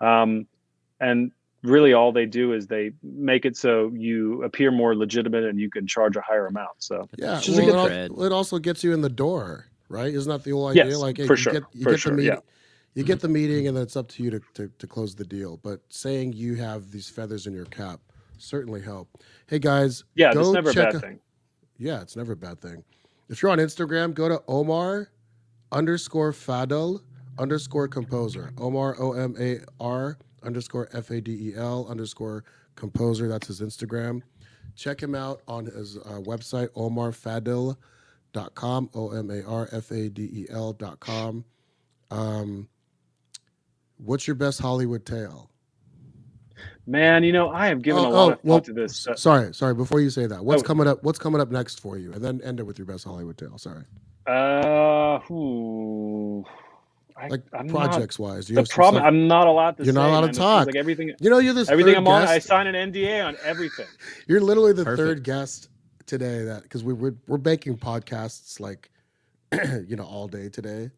Um, 0.00 0.46
and 1.00 1.30
really, 1.62 1.92
all 1.94 2.12
they 2.12 2.26
do 2.26 2.52
is 2.52 2.66
they 2.66 2.92
make 3.02 3.46
it 3.46 3.56
so 3.56 3.90
you 3.94 4.42
appear 4.42 4.70
more 4.70 4.94
legitimate 4.94 5.44
and 5.44 5.58
you 5.58 5.70
can 5.70 5.86
charge 5.86 6.16
a 6.16 6.20
higher 6.20 6.46
amount. 6.46 6.70
So 6.78 7.08
Yeah, 7.16 7.36
Which 7.36 7.48
a 7.48 7.52
well, 7.52 7.86
good 7.86 7.92
it, 7.92 8.10
al- 8.10 8.22
it 8.24 8.32
also 8.32 8.58
gets 8.58 8.84
you 8.84 8.92
in 8.92 9.00
the 9.00 9.08
door, 9.08 9.66
right? 9.88 10.12
Isn't 10.12 10.30
that 10.30 10.44
the 10.44 10.50
whole 10.50 10.68
idea? 10.68 10.86
Yes, 10.86 10.98
like, 10.98 11.18
hey, 11.18 11.26
for 11.26 11.34
you 11.34 11.36
sure, 11.36 11.52
get, 11.54 11.62
you 11.72 11.84
for 11.84 11.90
get 11.92 12.00
sure, 12.00 12.16
the 12.16 12.22
yeah. 12.22 12.30
meeting, 12.30 12.44
you 12.94 13.04
get 13.04 13.18
mm-hmm. 13.18 13.26
the 13.26 13.28
meeting, 13.32 13.56
mm-hmm. 13.58 13.68
and 13.68 13.76
then 13.76 13.82
it's 13.84 13.96
up 13.96 14.08
to 14.08 14.22
you 14.22 14.30
to, 14.30 14.40
to, 14.54 14.70
to 14.78 14.86
close 14.86 15.14
the 15.14 15.24
deal. 15.24 15.58
But 15.58 15.80
saying 15.88 16.32
you 16.32 16.56
have 16.56 16.90
these 16.90 17.08
feathers 17.08 17.46
in 17.46 17.54
your 17.54 17.66
cap 17.66 18.00
certainly 18.38 18.80
help. 18.82 19.08
Hey 19.46 19.58
guys, 19.58 20.04
Yeah, 20.14 20.32
go 20.34 20.52
never 20.52 20.70
a 20.70 20.74
check 20.74 20.92
bad 20.92 20.96
a- 20.96 21.00
thing. 21.00 21.20
Yeah, 21.78 22.00
it's 22.02 22.16
never 22.16 22.32
a 22.32 22.36
bad 22.36 22.60
thing. 22.60 22.84
If 23.28 23.42
you're 23.42 23.50
on 23.50 23.58
Instagram, 23.58 24.14
go 24.14 24.28
to 24.28 24.40
Omar 24.48 25.10
underscore 25.72 26.32
Fadel 26.32 27.00
underscore 27.38 27.88
composer. 27.88 28.52
Omar 28.58 28.96
O 28.98 29.12
M 29.12 29.34
A 29.38 29.60
R 29.80 30.16
underscore 30.42 30.88
F 30.92 31.10
A 31.10 31.20
D 31.20 31.50
E 31.50 31.54
L 31.56 31.86
underscore 31.88 32.44
composer. 32.76 33.28
That's 33.28 33.48
his 33.48 33.60
Instagram. 33.60 34.22
Check 34.74 35.02
him 35.02 35.14
out 35.14 35.42
on 35.48 35.66
his 35.66 35.96
uh, 35.98 36.20
website, 36.24 36.68
omarfadel.com. 36.70 38.90
O 38.94 39.10
M 39.10 39.30
A 39.30 39.42
R 39.44 39.68
F 39.72 39.90
A 39.90 40.08
D 40.08 40.22
E 40.22 40.46
L.com. 40.50 41.44
Um, 42.10 42.68
what's 43.98 44.26
your 44.26 44.36
best 44.36 44.60
Hollywood 44.60 45.04
tale? 45.04 45.50
Man, 46.86 47.24
you 47.24 47.32
know, 47.32 47.50
I 47.50 47.66
have 47.68 47.82
given 47.82 48.04
Oh, 48.04 48.08
a 48.08 48.10
lot 48.10 48.28
oh, 48.28 48.32
of 48.32 48.38
well, 48.44 48.60
to 48.60 48.72
this. 48.72 49.06
uh, 49.06 49.14
sorry, 49.16 49.52
sorry. 49.54 49.74
Before 49.74 50.00
you 50.00 50.10
say 50.10 50.26
that, 50.26 50.44
what's 50.44 50.62
Oh. 50.62 50.66
coming 50.66 50.86
up? 50.86 51.02
What's 51.02 51.18
coming 51.18 51.40
up 51.40 51.50
next 51.50 51.80
for 51.80 51.98
you? 51.98 52.12
And 52.12 52.22
then 52.24 52.40
end 52.42 52.60
it 52.60 52.64
with 52.64 52.78
your 52.78 52.86
best 52.86 53.04
Hollywood 53.04 53.36
tale. 53.36 53.58
Sorry, 53.58 53.84
Uh, 54.26 55.18
ooh, 55.32 56.44
I, 57.16 57.28
like 57.28 57.42
I'm 57.52 57.66
not- 57.66 57.74
projects 57.90 58.18
wise. 58.18 58.46
the 58.48 58.62
problem, 58.70 59.02
I'm 59.02 59.26
not 59.28 59.46
allowed 59.46 59.76
to. 59.78 59.84
You're 59.84 59.94
not 59.94 60.08
allowed 60.10 60.20
to 60.20 60.26
man. 60.26 60.34
It 60.34 60.38
talk. 60.38 60.66
Like 60.66 60.76
everything, 60.76 61.12
you 61.20 61.30
know, 61.30 61.38
you're 61.38 61.54
this 61.54 61.68
everything 61.70 61.94
third 61.94 62.00
I'm 62.00 62.08
on, 62.08 62.22
I 62.28 62.38
sign 62.38 62.66
an 62.66 62.74
NDA 62.92 63.26
on 63.26 63.36
everything. 63.44 63.86
You're 64.28 64.40
literally 64.40 64.72
the 64.72 64.84
Perfect. 64.84 64.98
third 65.06 65.22
guest 65.24 65.68
today 66.06 66.44
that 66.44 66.62
because 66.62 66.84
we 66.84 66.92
we're, 66.92 67.14
we're 67.26 67.38
making 67.38 67.78
podcasts 67.78 68.60
like 68.60 68.90
you 69.88 69.96
know 69.96 70.04
all 70.04 70.28
day 70.28 70.48
today, 70.48 70.90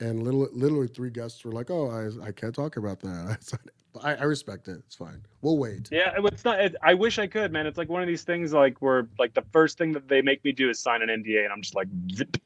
and 0.00 0.22
little 0.22 0.48
literally 0.52 0.88
three 0.88 1.10
guests 1.10 1.44
were 1.44 1.52
like, 1.52 1.70
"Oh, 1.70 1.90
I 1.90 2.28
I 2.28 2.32
can't 2.32 2.54
talk 2.54 2.76
about 2.76 3.00
that." 3.00 3.38
But 3.50 3.60
I, 4.02 4.14
I 4.14 4.22
respect 4.24 4.68
it. 4.68 4.76
It's 4.86 4.94
fine. 4.94 5.22
We'll 5.42 5.58
wait. 5.58 5.88
Yeah, 5.90 6.12
it's 6.16 6.44
not. 6.44 6.60
It, 6.60 6.76
I 6.82 6.94
wish 6.94 7.18
I 7.18 7.26
could, 7.26 7.52
man. 7.52 7.66
It's 7.66 7.78
like 7.78 7.88
one 7.88 8.02
of 8.02 8.08
these 8.08 8.22
things, 8.22 8.52
like 8.52 8.80
where 8.82 9.08
like 9.18 9.34
the 9.34 9.44
first 9.52 9.78
thing 9.78 9.92
that 9.92 10.08
they 10.08 10.22
make 10.22 10.44
me 10.44 10.52
do 10.52 10.68
is 10.70 10.78
sign 10.78 11.02
an 11.02 11.08
NDA, 11.08 11.44
and 11.44 11.52
I'm 11.52 11.62
just 11.62 11.74
like, 11.74 11.88
zip, 12.14 12.36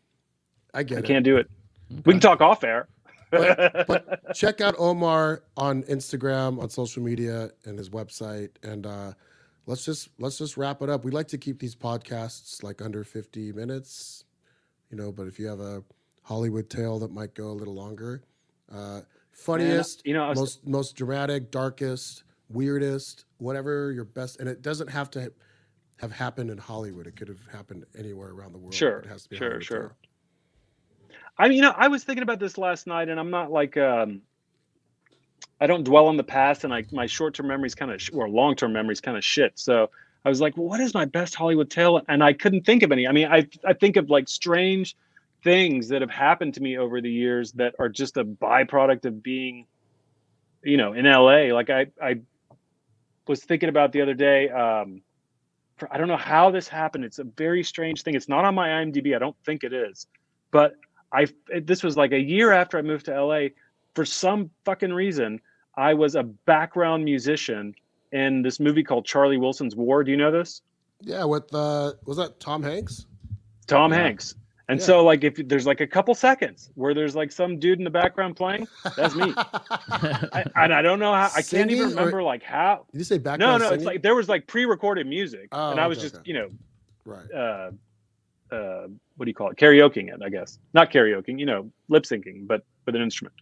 I 0.72 0.82
get 0.82 0.98
I 0.98 1.00
it. 1.00 1.04
can't 1.06 1.24
do 1.24 1.36
it. 1.36 1.50
We 2.04 2.12
can 2.14 2.20
talk 2.20 2.40
off 2.40 2.64
air. 2.64 2.88
But- 3.30 3.86
but 3.86 4.34
check 4.34 4.60
out 4.60 4.74
Omar 4.78 5.42
on 5.56 5.82
Instagram, 5.84 6.60
on 6.62 6.68
social 6.70 7.02
media, 7.02 7.50
and 7.64 7.78
his 7.78 7.88
website. 7.90 8.50
And 8.62 8.86
uh, 8.86 9.12
let's 9.66 9.84
just 9.84 10.10
let's 10.18 10.38
just 10.38 10.56
wrap 10.56 10.82
it 10.82 10.90
up. 10.90 11.04
We 11.04 11.10
like 11.10 11.28
to 11.28 11.38
keep 11.38 11.58
these 11.58 11.74
podcasts 11.74 12.62
like 12.62 12.82
under 12.82 13.04
50 13.04 13.52
minutes, 13.52 14.24
you 14.90 14.96
know. 14.98 15.10
But 15.12 15.26
if 15.28 15.38
you 15.38 15.46
have 15.46 15.60
a 15.60 15.82
Hollywood 16.22 16.68
tale 16.70 16.98
that 17.00 17.10
might 17.10 17.34
go 17.34 17.46
a 17.48 17.52
little 17.56 17.74
longer, 17.74 18.22
uh, 18.70 19.00
funniest, 19.42 20.06
you 20.06 20.14
know, 20.14 20.28
was- 20.28 20.38
most 20.38 20.66
most 20.66 20.96
dramatic, 20.96 21.50
darkest, 21.50 22.24
weirdest, 22.48 23.24
whatever 23.38 23.92
your 23.92 24.04
best. 24.04 24.40
And 24.40 24.48
it 24.48 24.62
doesn't 24.62 24.88
have 24.88 25.10
to 25.12 25.32
have 25.98 26.12
happened 26.12 26.50
in 26.50 26.58
Hollywood. 26.58 27.06
It 27.06 27.16
could 27.16 27.28
have 27.28 27.46
happened 27.52 27.84
anywhere 27.96 28.30
around 28.30 28.52
the 28.52 28.58
world. 28.58 28.74
Sure, 28.74 28.98
it 28.98 29.06
has 29.06 29.22
to 29.24 29.30
be 29.30 29.36
sure, 29.36 29.48
Hollywood 29.48 29.64
sure. 29.64 29.96
I 31.38 31.48
mean, 31.48 31.56
you 31.56 31.62
know, 31.62 31.74
I 31.76 31.88
was 31.88 32.04
thinking 32.04 32.22
about 32.22 32.40
this 32.40 32.58
last 32.58 32.86
night, 32.86 33.08
and 33.08 33.18
I'm 33.18 33.30
not 33.30 33.50
like, 33.50 33.76
um, 33.76 34.20
I 35.60 35.66
don't 35.66 35.84
dwell 35.84 36.06
on 36.08 36.16
the 36.16 36.24
past, 36.24 36.64
and 36.64 36.70
like 36.70 36.92
my 36.92 37.06
short-term 37.06 37.46
memories 37.46 37.74
kind 37.74 37.90
of, 37.90 38.02
sh- 38.02 38.10
or 38.12 38.28
long-term 38.28 38.72
memories 38.72 39.00
kind 39.00 39.16
of 39.16 39.24
shit. 39.24 39.52
So 39.58 39.90
I 40.24 40.28
was 40.28 40.40
like, 40.40 40.56
well, 40.56 40.66
what 40.66 40.80
is 40.80 40.92
my 40.94 41.04
best 41.04 41.34
Hollywood 41.34 41.70
tale? 41.70 42.00
And 42.08 42.22
I 42.22 42.32
couldn't 42.32 42.66
think 42.66 42.82
of 42.82 42.92
any. 42.92 43.06
I 43.06 43.12
mean, 43.12 43.28
I 43.28 43.48
I 43.64 43.72
think 43.72 43.96
of 43.96 44.10
like 44.10 44.28
strange 44.28 44.96
things 45.42 45.88
that 45.88 46.00
have 46.00 46.10
happened 46.10 46.54
to 46.54 46.62
me 46.62 46.78
over 46.78 47.00
the 47.00 47.10
years 47.10 47.52
that 47.52 47.74
are 47.78 47.88
just 47.88 48.16
a 48.16 48.24
byproduct 48.24 49.04
of 49.04 49.22
being, 49.22 49.66
you 50.62 50.76
know, 50.76 50.92
in 50.92 51.04
LA. 51.04 51.54
Like 51.54 51.70
I 51.70 51.86
I 52.02 52.20
was 53.26 53.42
thinking 53.44 53.68
about 53.68 53.92
the 53.92 54.02
other 54.02 54.14
day. 54.14 54.48
Um, 54.48 55.02
for, 55.76 55.92
I 55.92 55.98
don't 55.98 56.08
know 56.08 56.16
how 56.16 56.50
this 56.50 56.68
happened. 56.68 57.04
It's 57.04 57.18
a 57.18 57.24
very 57.24 57.64
strange 57.64 58.02
thing. 58.02 58.14
It's 58.14 58.28
not 58.28 58.44
on 58.44 58.54
my 58.54 58.68
IMDb. 58.68 59.16
I 59.16 59.18
don't 59.18 59.36
think 59.44 59.64
it 59.64 59.72
is, 59.72 60.06
but 60.50 60.74
I 61.12 61.26
this 61.62 61.82
was 61.82 61.96
like 61.96 62.12
a 62.12 62.20
year 62.20 62.52
after 62.52 62.78
I 62.78 62.82
moved 62.82 63.06
to 63.06 63.24
LA. 63.24 63.48
For 63.94 64.04
some 64.04 64.50
fucking 64.64 64.92
reason, 64.92 65.40
I 65.76 65.94
was 65.94 66.14
a 66.14 66.22
background 66.22 67.04
musician 67.04 67.74
in 68.12 68.42
this 68.42 68.60
movie 68.60 68.82
called 68.84 69.06
Charlie 69.06 69.38
Wilson's 69.38 69.74
War. 69.74 70.04
Do 70.04 70.10
you 70.10 70.16
know 70.16 70.30
this? 70.30 70.62
Yeah, 71.00 71.24
with 71.24 71.52
uh, 71.54 71.94
was 72.04 72.16
that 72.18 72.38
Tom 72.38 72.62
Hanks? 72.62 73.06
Tom 73.66 73.92
Yeah. 73.92 73.98
Hanks. 73.98 74.34
And 74.72 74.80
Yeah. 74.80 74.86
so, 74.86 75.04
like, 75.04 75.22
if 75.22 75.34
there's 75.48 75.66
like 75.66 75.82
a 75.82 75.86
couple 75.86 76.14
seconds 76.14 76.70
where 76.76 76.94
there's 76.94 77.14
like 77.14 77.30
some 77.30 77.58
dude 77.58 77.76
in 77.78 77.84
the 77.84 77.90
background 77.90 78.36
playing, 78.36 78.66
that's 78.96 79.14
me. 79.14 79.34
I, 79.36 80.44
and 80.56 80.72
I 80.72 80.80
don't 80.80 80.98
know 80.98 81.12
how. 81.12 81.26
I 81.26 81.42
can't 81.42 81.44
Singing 81.44 81.76
even 81.76 81.86
or- 81.88 81.90
remember 81.90 82.22
like 82.22 82.42
how. 82.42 82.86
Did 82.90 82.98
you 82.98 83.04
say 83.04 83.18
back? 83.18 83.38
No, 83.38 83.48
background 83.58 83.70
no, 83.70 83.76
it's 83.76 83.84
like 83.84 84.02
there 84.02 84.14
was 84.14 84.30
like 84.30 84.46
pre-recorded 84.46 85.06
music, 85.06 85.48
Oh, 85.52 85.72
and 85.72 85.78
I 85.78 85.86
was 85.86 85.98
okay, 85.98 86.04
just 86.04 86.14
okay. 86.16 86.22
you 86.24 86.34
know 86.34 86.48
right. 87.04 87.30
uh, 87.34 87.70
uh, 88.54 88.86
what 89.16 89.26
do 89.26 89.30
you 89.30 89.34
call 89.34 89.50
it? 89.50 89.58
Karaokeing 89.58 90.08
it, 90.08 90.22
I 90.24 90.30
guess. 90.30 90.58
Not 90.72 90.90
karaokeing, 90.90 91.38
you 91.38 91.44
know, 91.46 91.70
lip 91.88 92.04
syncing, 92.04 92.46
but 92.46 92.64
with 92.86 92.94
an 92.96 93.02
instrument. 93.02 93.34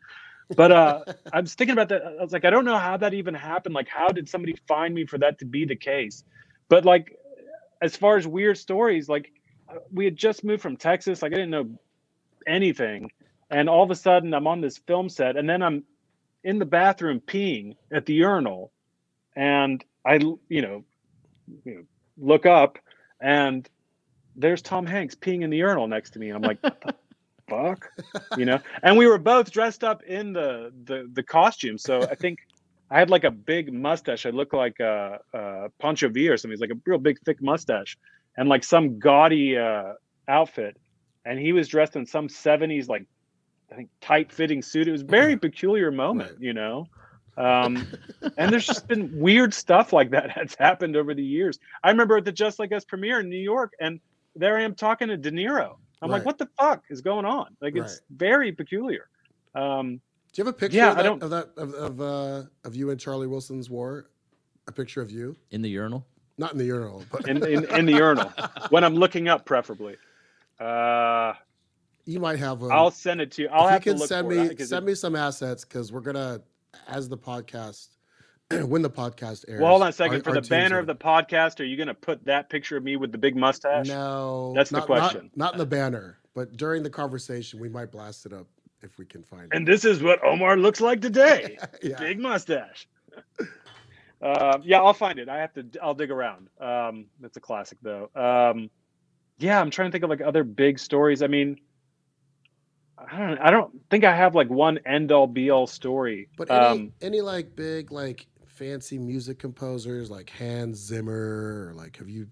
But 0.57 0.73
uh, 0.73 1.05
I 1.33 1.41
was 1.41 1.55
thinking 1.55 1.75
about 1.75 1.91
that. 1.91 2.03
I 2.05 2.23
was 2.23 2.33
like, 2.33 2.45
I 2.45 2.51
don't 2.51 2.65
know 2.65 2.77
how 2.79 2.97
that 2.97 3.15
even 3.15 3.35
happened. 3.35 3.75
Like, 3.77 3.89
how 3.89 4.09
did 4.09 4.29
somebody 4.29 4.57
find 4.67 4.93
me 4.95 5.05
for 5.07 5.19
that 5.19 5.39
to 5.39 5.45
be 5.45 5.65
the 5.65 5.77
case? 5.77 6.25
But 6.69 6.85
like, 6.85 7.17
as 7.81 7.95
far 7.95 8.17
as 8.17 8.27
weird 8.27 8.59
stories, 8.59 9.09
like 9.09 9.33
we 9.93 10.05
had 10.05 10.17
just 10.17 10.45
moved 10.45 10.63
from 10.63 10.77
Texas. 10.77 11.23
Like 11.23 11.33
I 11.33 11.37
didn't 11.37 11.51
know 11.51 11.71
anything, 12.47 13.11
and 13.51 13.69
all 13.69 13.83
of 13.83 13.91
a 13.91 13.95
sudden 13.95 14.35
I'm 14.35 14.47
on 14.47 14.61
this 14.61 14.79
film 14.79 15.09
set, 15.09 15.37
and 15.37 15.49
then 15.49 15.63
I'm 15.63 15.85
in 16.45 16.59
the 16.59 16.65
bathroom 16.65 17.21
peeing 17.21 17.77
at 17.93 18.07
the 18.07 18.15
urinal, 18.15 18.73
and 19.37 19.85
I, 20.05 20.15
you 20.15 20.63
know, 20.63 20.85
you 21.65 21.75
know, 21.75 21.83
look 22.19 22.47
up, 22.47 22.79
and 23.21 23.69
there's 24.37 24.63
Tom 24.63 24.87
Hanks 24.87 25.15
peeing 25.15 25.43
in 25.43 25.51
the 25.51 25.59
urinal 25.59 25.89
next 25.89 26.11
to 26.11 26.19
me, 26.19 26.29
and 26.29 26.37
I'm 26.37 26.43
like, 26.43 26.63
what 26.63 26.81
the 26.81 26.95
fuck, 27.49 27.91
you 28.37 28.45
know? 28.45 28.61
And 28.83 28.97
we 28.97 29.07
were 29.07 29.19
both 29.19 29.51
dressed 29.51 29.85
up 29.85 30.03
in 30.05 30.33
the 30.33 30.73
the 30.85 31.11
the 31.13 31.23
costume, 31.23 31.79
so 31.79 32.03
I 32.03 32.15
think 32.15 32.39
I 32.91 32.99
had 32.99 33.11
like 33.11 33.25
a 33.25 33.31
big 33.31 33.73
mustache. 33.73 34.27
I 34.27 34.31
looked 34.31 34.55
like 34.55 34.81
uh, 34.81 35.19
uh, 35.33 35.69
Pancho 35.79 36.09
Villa 36.09 36.35
or 36.35 36.37
something. 36.37 36.53
He's 36.53 36.61
like 36.61 36.71
a 36.71 36.81
real 36.87 36.99
big 36.99 37.19
thick 37.21 37.41
mustache, 37.41 37.97
and 38.37 38.49
like 38.49 38.65
some 38.65 38.99
gaudy 38.99 39.57
uh, 39.59 39.93
outfit, 40.29 40.77
and 41.25 41.39
he 41.39 41.53
was 41.53 41.69
dressed 41.69 41.97
in 41.97 42.07
some 42.07 42.29
'70s 42.29 42.89
like 42.89 43.05
I 43.73 43.77
think 43.77 43.91
tight 44.01 44.33
fitting 44.33 44.63
suit. 44.63 44.89
It 44.89 44.93
was 44.93 45.03
a 45.03 45.07
very 45.07 45.37
peculiar 45.47 45.91
moment, 45.91 46.33
Right. 46.33 46.41
you 46.41 46.53
know. 46.53 46.87
Um, 47.37 47.87
and 48.37 48.53
there's 48.53 48.67
just 48.67 48.87
been 48.93 49.11
weird 49.19 49.55
stuff 49.55 49.93
like 49.93 50.11
that 50.11 50.33
that's 50.37 50.57
happened 50.57 50.97
over 50.97 51.15
the 51.15 51.23
years. 51.25 51.59
I 51.83 51.91
remember 51.91 52.17
at 52.19 52.25
the 52.25 52.33
Just 52.33 52.59
Like 52.59 52.73
Us 52.73 52.85
premiere 52.85 53.21
in 53.21 53.29
New 53.29 53.39
York, 53.39 53.73
and 53.81 54.01
there 54.37 54.59
I 54.59 54.63
am 54.63 54.75
talking 54.75 55.09
to 55.09 55.17
De 55.17 55.31
Niro. 55.31 55.77
I'm 56.03 56.11
Right. 56.11 56.19
like, 56.19 56.25
what 56.27 56.39
the 56.39 56.49
fuck 56.59 56.83
is 56.91 57.01
going 57.03 57.25
on? 57.27 57.57
Like, 57.61 57.77
it's 57.77 57.95
Right. 58.11 58.17
very 58.17 58.53
peculiar. 58.53 59.09
Um, 59.55 60.01
Do 60.33 60.43
you 60.43 60.45
have 60.47 60.55
a 60.55 60.57
picture 60.57 60.77
Yeah, 60.79 60.93
of 60.93 60.99
I 60.99 61.03
don't- 61.03 61.23
of 61.23 61.31
that 61.31 61.49
of 61.57 61.75
of, 61.75 62.01
uh, 62.01 62.43
of 62.65 62.75
you 62.77 62.91
and 62.91 62.99
Charlie 63.01 63.27
Wilson's 63.27 63.69
war? 63.71 64.11
A 64.69 64.73
picture 64.73 65.01
of 65.03 65.11
you, 65.11 65.37
in 65.51 65.63
the 65.63 65.69
urinal. 65.71 66.07
Not 66.41 66.53
in 66.53 66.59
the 66.59 66.65
urinal, 66.65 67.05
but 67.13 67.29
in, 67.29 67.37
in, 67.47 67.65
in 67.67 67.87
the 67.87 67.93
urinal 67.93 68.33
when 68.71 68.83
I'm 68.83 68.95
looking 68.95 69.29
up, 69.29 69.45
preferably. 69.45 69.97
Uh, 70.59 71.35
you 72.07 72.19
might 72.19 72.39
have. 72.39 72.63
A, 72.63 72.67
I'll 72.67 72.91
send 72.91 73.21
it 73.21 73.31
to 73.33 73.43
you. 73.43 73.49
I'll 73.49 73.69
have 73.69 73.85
you 73.87 73.93
to 73.93 73.99
can 73.99 73.99
look 74.01 74.09
send 74.09 74.29
me 74.29 74.39
it, 74.39 74.59
send 74.67 74.85
it- 74.85 74.87
me 74.87 74.95
some 74.95 75.15
assets 75.15 75.65
because 75.65 75.93
we're 75.93 76.01
gonna 76.01 76.41
as 76.89 77.09
the 77.09 77.19
podcast 77.19 77.89
when 78.67 78.81
the 78.83 78.91
podcast 78.91 79.45
airs. 79.49 79.61
Well, 79.61 79.71
hold 79.71 79.83
on 79.83 79.89
a 79.89 79.93
second. 79.93 80.17
our- 80.17 80.23
For 80.23 80.31
our 80.31 80.41
the 80.41 80.49
banner 80.49 80.79
of 80.79 80.87
the 80.87 80.95
podcast, 80.95 81.61
are 81.61 81.65
you 81.65 81.77
going 81.77 81.89
to 81.89 81.95
put 81.95 82.25
that 82.25 82.49
picture 82.49 82.77
of 82.77 82.83
me 82.83 82.97
with 82.97 83.13
the 83.13 83.19
big 83.19 83.37
mustache? 83.37 83.87
no, 83.87 84.53
That's 84.57 84.73
not, 84.73 84.81
the 84.83 84.87
question. 84.87 85.31
Not, 85.37 85.45
not 85.47 85.53
in 85.55 85.59
the 85.59 85.67
banner, 85.67 86.19
but 86.35 86.57
during 86.57 86.83
the 86.83 86.91
conversation, 86.91 87.61
we 87.61 87.69
might 87.69 87.93
blast 87.93 88.25
it 88.27 88.33
up 88.33 88.47
if 88.83 88.99
we 88.99 89.05
can 89.05 89.23
find 89.23 89.43
And 89.43 89.53
it. 89.53 89.57
And 89.59 89.67
this 89.69 89.85
is 89.85 90.03
what 90.03 90.25
Omar 90.25 90.57
looks 90.57 90.81
like 90.81 91.01
today. 91.01 91.59
yeah, 91.83 91.99
Big 91.99 92.19
mustache. 92.19 92.89
Uh, 94.23 94.59
yeah, 94.63 94.81
I'll 94.81 94.95
find 94.95 95.19
it. 95.19 95.29
I 95.29 95.39
have 95.39 95.53
to. 95.55 95.67
I'll 95.83 95.95
dig 95.95 96.11
around. 96.11 96.49
Um, 96.61 97.07
that's 97.21 97.37
a 97.37 97.41
classic, 97.41 97.79
though. 97.83 98.11
Um, 98.15 98.71
yeah, 99.39 99.61
I'm 99.61 99.71
trying 99.71 99.89
to 99.89 99.93
think 99.93 100.05
of 100.05 100.11
like 100.11 100.21
other 100.21 100.45
big 100.45 100.79
stories. 100.79 101.23
I 101.23 101.27
mean, 101.27 101.59
I 102.99 103.19
don't. 103.19 103.39
I 103.39 103.51
don't 103.51 103.73
think 103.89 104.05
I 104.05 104.15
have 104.15 104.35
like 104.35 104.51
one 104.51 104.79
end 104.85 105.11
all 105.11 105.27
be 105.27 105.51
all 105.51 105.67
story. 105.67 106.29
but 106.37 106.51
any 106.51 106.67
um, 106.67 106.93
any 107.01 107.21
like 107.21 107.57
big 107.57 107.91
like 107.93 108.27
fancy 108.47 108.99
music 108.99 109.39
composers 109.39 110.11
like 110.11 110.29
Hans 110.29 110.77
Zimmer 110.79 111.71
or 111.71 111.75
like 111.75 111.97
have 111.97 112.11
you 112.11 112.27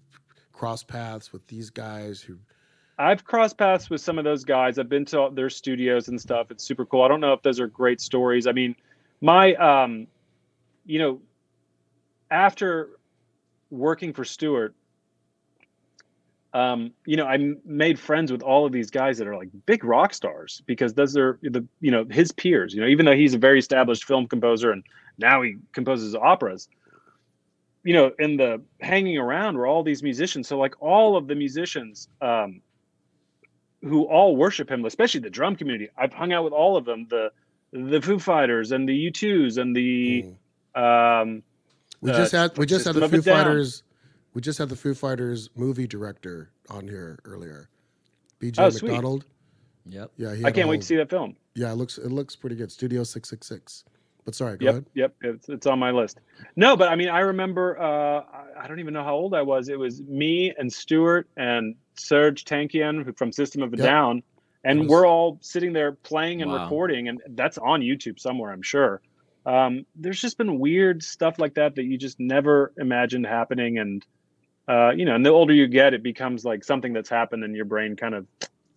crossed 0.53 0.87
paths 0.87 1.33
with 1.33 1.47
these 1.47 1.71
guys 1.71 2.21
who 2.21 2.37
I've 2.99 3.23
crossed 3.23 3.57
paths 3.57 3.89
with 3.89 4.01
some 4.01 4.19
of 4.19 4.25
those 4.25 4.43
guys. 4.43 4.77
I've 4.77 4.89
been 4.89 5.05
to 5.05 5.29
their 5.33 5.49
studios 5.49 6.09
and 6.09 6.19
stuff. 6.19 6.51
It's 6.51 6.65
super 6.65 6.85
cool. 6.85 7.01
I 7.01 7.07
don't 7.07 7.21
know 7.21 7.31
if 7.31 7.41
those 7.41 7.59
are 7.59 7.67
great 7.67 8.01
stories. 8.01 8.45
I 8.45 8.51
mean, 8.51 8.75
my, 9.21 9.55
um, 9.55 10.05
you 10.85 10.99
know, 10.99 11.21
after 12.31 12.89
working 13.69 14.13
for 14.13 14.25
Stewart, 14.25 14.73
um, 16.53 16.91
you 17.05 17.15
know, 17.15 17.25
I 17.25 17.53
made 17.63 17.99
friends 17.99 18.31
with 18.31 18.41
all 18.41 18.65
of 18.65 18.71
these 18.71 18.89
guys 18.89 19.19
that 19.19 19.27
are 19.27 19.35
like 19.35 19.49
big 19.65 19.83
rock 19.83 20.13
stars 20.13 20.63
because 20.65 20.93
those 20.95 21.15
are 21.15 21.37
the, 21.43 21.65
you 21.79 21.91
know, 21.91 22.05
his 22.09 22.31
peers. 22.31 22.73
You 22.73 22.81
know, 22.81 22.87
even 22.87 23.05
though 23.05 23.15
he's 23.15 23.35
a 23.35 23.37
very 23.37 23.59
established 23.59 24.05
film 24.05 24.27
composer 24.27 24.71
and 24.71 24.83
now 25.19 25.41
he 25.43 25.57
composes 25.73 26.15
operas, 26.15 26.67
you 27.83 27.93
know, 27.93 28.11
in 28.17 28.37
the 28.37 28.61
hanging 28.81 29.17
around 29.17 29.57
were 29.57 29.67
all 29.67 29.83
these 29.83 30.01
musicians. 30.01 30.47
So 30.47 30.57
like 30.57 30.73
all 30.81 31.15
of 31.17 31.27
the 31.27 31.35
musicians 31.35 32.07
um, 32.19 32.61
who 33.83 34.03
all 34.05 34.35
worship 34.35 34.71
him, 34.71 34.85
especially 34.85 35.19
the 35.21 35.29
drum 35.29 35.55
community. 35.55 35.89
I've 35.95 36.13
hung 36.13 36.33
out 36.33 36.43
with 36.43 36.53
all 36.53 36.77
of 36.77 36.85
them. 36.85 37.07
The 37.09 37.31
the 37.71 38.01
Foo 38.01 38.17
Fighters 38.17 38.71
and 38.71 38.89
the 38.89 39.11
U2s 39.11 39.59
and 39.59 39.75
the 39.75 40.25
Mm. 40.75 41.21
um, 41.21 41.43
We 42.01 42.11
uh, 42.11 42.17
just 42.17 42.31
had 42.31 42.57
we 42.57 42.65
just 42.65 42.85
had 42.85 42.95
the 42.95 43.07
Foo. 43.09 43.21
Fighters. 43.21 43.83
We 44.33 44.41
just 44.41 44.57
had 44.59 44.69
the 44.69 44.75
Foo 44.75 44.93
Fighters 44.93 45.49
movie 45.55 45.87
director 45.87 46.51
on 46.69 46.87
here 46.87 47.19
earlier. 47.25 47.69
BJ 48.39 48.55
Oh, 48.59 48.69
sweet. 48.69 48.91
McDonnell. 48.91 49.23
Yep. 49.87 50.11
Yeah, 50.17 50.35
he 50.35 50.45
I 50.45 50.51
can't 50.51 50.69
wait 50.69 50.81
to 50.81 50.87
see 50.87 50.95
that 50.97 51.09
film. 51.09 51.35
Yeah, 51.55 51.71
it 51.71 51.75
looks 51.75 51.97
it 51.97 52.11
looks 52.11 52.35
pretty 52.35 52.55
good. 52.55 52.71
Studio 52.71 53.03
six 53.03 53.29
six 53.29 53.47
six. 53.47 53.83
But 54.25 54.35
sorry, 54.35 54.57
go 54.57 54.65
Yep, 54.65 54.73
ahead. 54.73 54.85
yep, 54.93 55.15
it's, 55.21 55.49
it's 55.49 55.65
on 55.65 55.79
my 55.79 55.91
list. 55.91 56.19
No, 56.55 56.75
but 56.77 56.89
I 56.89 56.95
mean, 56.95 57.09
I 57.09 57.19
remember. 57.21 57.79
Uh, 57.79 58.19
I- 58.21 58.45
I 58.61 58.67
don't 58.67 58.79
even 58.81 58.93
know 58.93 59.05
how 59.05 59.15
old 59.15 59.33
I 59.33 59.41
was. 59.41 59.69
It 59.69 59.79
was 59.79 60.01
me 60.01 60.53
and 60.57 60.71
Stewart 60.71 61.29
and 61.37 61.75
Serj 61.97 62.43
Tankian 62.43 63.17
from 63.17 63.31
System 63.31 63.63
of 63.63 63.73
a 63.73 63.77
Yep. 63.77 63.85
Down, 63.85 64.23
and 64.65 64.81
was- 64.81 64.89
we're 64.89 65.07
all 65.07 65.37
sitting 65.41 65.71
there 65.71 65.93
playing 65.93 66.41
and 66.41 66.51
Wow. 66.51 66.63
recording, 66.63 67.07
and 67.07 67.21
that's 67.29 67.57
on 67.57 67.79
YouTube 67.81 68.19
somewhere, 68.19 68.51
I'm 68.51 68.61
sure. 68.61 69.01
Um, 69.49 69.87
there's 69.95 70.21
just 70.21 70.37
been 70.37 70.59
weird 70.59 71.01
stuff 71.01 71.39
like 71.39 71.55
that 71.55 71.73
that 71.75 71.83
you 71.85 71.97
just 71.97 72.19
never 72.19 72.71
imagined 72.77 73.25
happening, 73.25 73.79
and 73.79 74.05
uh, 74.67 74.91
you 74.91 75.05
know, 75.05 75.15
and 75.15 75.25
the 75.25 75.31
older 75.31 75.53
you 75.53 75.65
get, 75.65 75.95
it 75.95 76.03
becomes 76.03 76.45
like 76.45 76.63
something 76.63 76.93
that's 76.93 77.09
happened, 77.09 77.43
and 77.43 77.55
your 77.55 77.65
brain 77.65 77.95
kind 77.95 78.13
of 78.13 78.27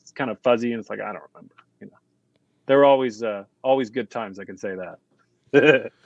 it's 0.00 0.12
kind 0.12 0.30
of 0.30 0.38
fuzzy, 0.40 0.72
and 0.72 0.80
it's 0.80 0.88
like 0.88 1.00
I 1.00 1.12
don't 1.12 1.22
remember. 1.34 1.54
You 1.78 1.88
know, 1.88 1.98
there 2.64 2.80
are 2.80 2.86
always 2.86 3.22
uh, 3.22 3.44
always 3.62 3.90
good 3.90 4.10
times. 4.10 4.38
I 4.38 4.44
can 4.44 4.56
say 4.56 4.74
that. 5.52 5.92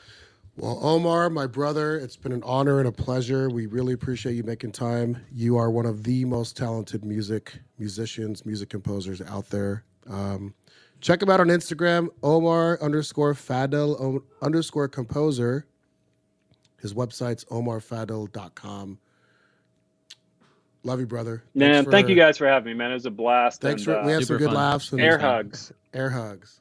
Well, 0.59 0.79
Omar, 0.81 1.29
my 1.29 1.47
brother, 1.47 1.99
it's 1.99 2.17
been 2.17 2.33
an 2.33 2.43
honor 2.43 2.79
and 2.79 2.89
a 2.89 2.93
pleasure. 2.93 3.51
We 3.51 3.67
really 3.67 3.93
appreciate 3.93 4.37
you 4.37 4.43
making 4.43 4.73
time. 4.73 5.19
You 5.31 5.59
are 5.59 5.71
one 5.71 5.85
of 5.85 6.03
the 6.03 6.25
most 6.25 6.57
talented 6.57 7.05
music 7.05 7.59
musicians, 7.79 8.47
music 8.47 8.71
composers 8.71 9.21
out 9.21 9.51
there. 9.51 9.85
Um, 10.09 10.55
check 11.01 11.23
him 11.23 11.31
out 11.31 11.41
on 11.41 11.49
Instagram, 11.49 12.09
Omar 12.23 12.79
underscore 12.81 13.35
Fadel 13.35 14.01
o- 14.01 14.25
underscore 14.43 14.89
composer. 14.89 15.67
His 16.81 16.95
website's 16.95 17.45
omarfadel.com. 17.47 18.99
Love 20.83 21.01
you, 21.01 21.07
brother. 21.07 21.43
Man, 21.55 21.75
Thanks 21.75 21.91
thank 21.91 22.09
you 22.09 22.15
guys 22.15 22.39
for 22.39 22.47
having 22.47 22.73
me, 22.73 22.75
man. 22.75 22.93
It 22.93 22.95
was 22.95 23.07
a 23.07 23.11
blast. 23.11 23.61
Thanks 23.61 23.85
and, 23.87 23.97
for 23.97 24.07
we 24.07 24.13
uh, 24.13 24.19
had 24.19 24.27
some 24.27 24.37
good 24.37 24.47
fun. 24.47 24.55
laughs 24.55 24.93
and 24.93 25.01
air 25.01 25.19
hugs. 25.19 25.73
air 25.93 26.11
hugs. 26.11 26.61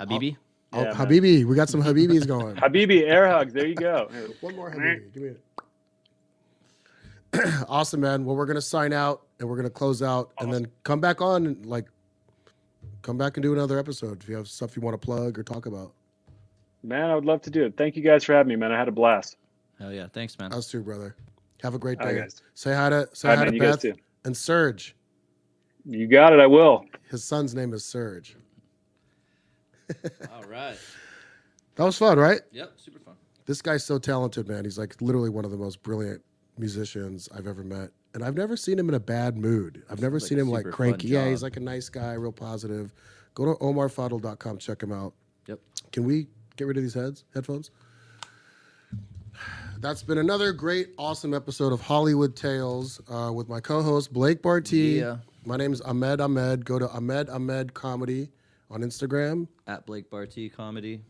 Habibi. 0.00 0.36
Oh, 0.72 0.78
Yeah, 0.78 0.84
man. 0.84 0.94
Habibi, 0.94 1.44
we 1.44 1.54
got 1.54 1.68
some 1.68 1.82
Habibis 1.82 2.26
going. 2.26 2.56
Habibi, 2.56 3.02
air 3.02 3.28
hugs. 3.28 3.52
There 3.52 3.66
you 3.66 3.74
go. 3.74 4.08
Here. 4.10 4.28
One 4.40 4.56
more 4.56 4.70
Habibi. 4.70 5.12
Give 5.12 5.22
me 5.22 5.28
it. 5.28 5.40
awesome, 7.68 8.00
man. 8.00 8.24
Well, 8.24 8.36
we're 8.36 8.46
gonna 8.46 8.60
sign 8.62 8.94
out 8.94 9.26
and 9.38 9.48
we're 9.48 9.56
gonna 9.56 9.68
close 9.68 10.02
out 10.02 10.32
and 10.40 10.50
then 10.52 10.66
come 10.82 11.00
back 11.00 11.20
on 11.20 11.60
like 11.64 11.86
come 13.02 13.16
back 13.18 13.36
and 13.36 13.42
do 13.42 13.52
another 13.52 13.78
episode 13.78 14.22
if 14.22 14.28
you 14.28 14.36
have 14.36 14.48
stuff 14.48 14.76
you 14.76 14.82
want 14.82 15.00
to 15.00 15.04
plug 15.04 15.38
or 15.38 15.42
talk 15.42 15.66
about. 15.66 15.92
Man, 16.82 17.10
I 17.10 17.14
would 17.14 17.24
love 17.24 17.42
to 17.42 17.50
do 17.50 17.64
it. 17.64 17.76
Thank 17.76 17.96
you 17.96 18.02
guys 18.02 18.24
for 18.24 18.34
having 18.34 18.48
me, 18.48 18.56
man. 18.56 18.72
I 18.72 18.78
had 18.78 18.88
a 18.88 18.92
blast. 18.92 19.36
Hell 19.78 19.92
yeah. 19.92 20.06
Thanks, 20.12 20.38
man. 20.38 20.52
Us 20.52 20.70
too, 20.70 20.80
brother. 20.82 21.16
Have 21.62 21.74
a 21.74 21.78
great 21.78 21.98
All 22.00 22.06
right, 22.06 22.14
day. 22.14 22.20
guys. 22.20 22.42
Say 22.54 22.72
hi 22.74 22.88
to 22.90 23.08
say 23.12 23.30
All 23.30 23.36
hi 23.36 23.44
man. 23.44 23.52
to 23.52 23.56
You 23.56 23.60
guys 23.62 23.76
Beth 23.76 23.82
too. 23.82 23.94
and 24.24 24.36
Serge. 24.36 24.94
You 25.84 26.06
got 26.06 26.32
it. 26.32 26.40
I 26.40 26.46
will. 26.46 26.84
His 27.10 27.24
son's 27.24 27.54
name 27.54 27.72
is 27.72 27.84
Serge. 27.84 28.36
All 30.34 30.44
right. 30.44 30.76
That 31.76 31.84
was 31.84 31.96
fun, 31.96 32.18
right? 32.18 32.40
Yep. 32.50 32.72
Super 32.76 32.98
fun. 32.98 33.14
This 33.46 33.62
guy's 33.62 33.84
so 33.84 34.00
talented, 34.00 34.48
man. 34.48 34.64
He's 34.64 34.80
like 34.80 35.00
literally 35.00 35.30
one 35.30 35.44
of 35.44 35.52
the 35.52 35.56
most 35.56 35.80
brilliant 35.84 36.20
musicians 36.58 37.28
I've 37.32 37.46
ever 37.46 37.62
met. 37.62 37.90
And 38.14 38.24
I've 38.24 38.36
never 38.36 38.56
seen 38.56 38.78
him 38.78 38.88
in 38.88 38.94
a 38.94 39.00
bad 39.00 39.36
mood. 39.36 39.82
I've 39.90 40.00
never 40.00 40.18
like 40.18 40.28
seen 40.28 40.38
him 40.38 40.48
like 40.48 40.64
cranky. 40.70 41.08
Yeah, 41.08 41.28
he's 41.28 41.42
like 41.42 41.56
a 41.56 41.60
nice 41.60 41.88
guy, 41.88 42.14
real 42.14 42.32
positive. 42.32 42.92
Go 43.34 43.44
to 43.44 43.60
omarfadel.com, 43.60 44.58
check 44.58 44.82
him 44.82 44.92
out. 44.92 45.14
Yep. 45.46 45.60
Can 45.92 46.04
we 46.04 46.26
get 46.56 46.66
rid 46.66 46.76
of 46.76 46.82
these 46.82 46.94
heads, 46.94 47.24
headphones? 47.34 47.70
That's 49.80 50.02
been 50.02 50.18
another 50.18 50.52
great, 50.52 50.88
awesome 50.98 51.34
episode 51.34 51.72
of 51.72 51.80
Hollywood 51.80 52.34
Tales 52.34 53.00
uh, 53.08 53.30
with 53.32 53.48
my 53.48 53.60
co-host 53.60 54.12
Blake 54.12 54.42
Barty. 54.42 54.98
Yeah. 55.00 55.18
My 55.44 55.56
name 55.56 55.72
is 55.72 55.80
Ahmed 55.80 56.20
Ahmed. 56.20 56.64
Go 56.64 56.78
to 56.78 56.90
Ahmed 56.90 57.30
Ahmed 57.30 57.74
Comedy 57.74 58.30
on 58.70 58.80
Instagram. 58.80 59.46
At 59.66 59.86
Blake 59.86 60.10
Barty 60.10 60.48
Comedy. 60.48 61.02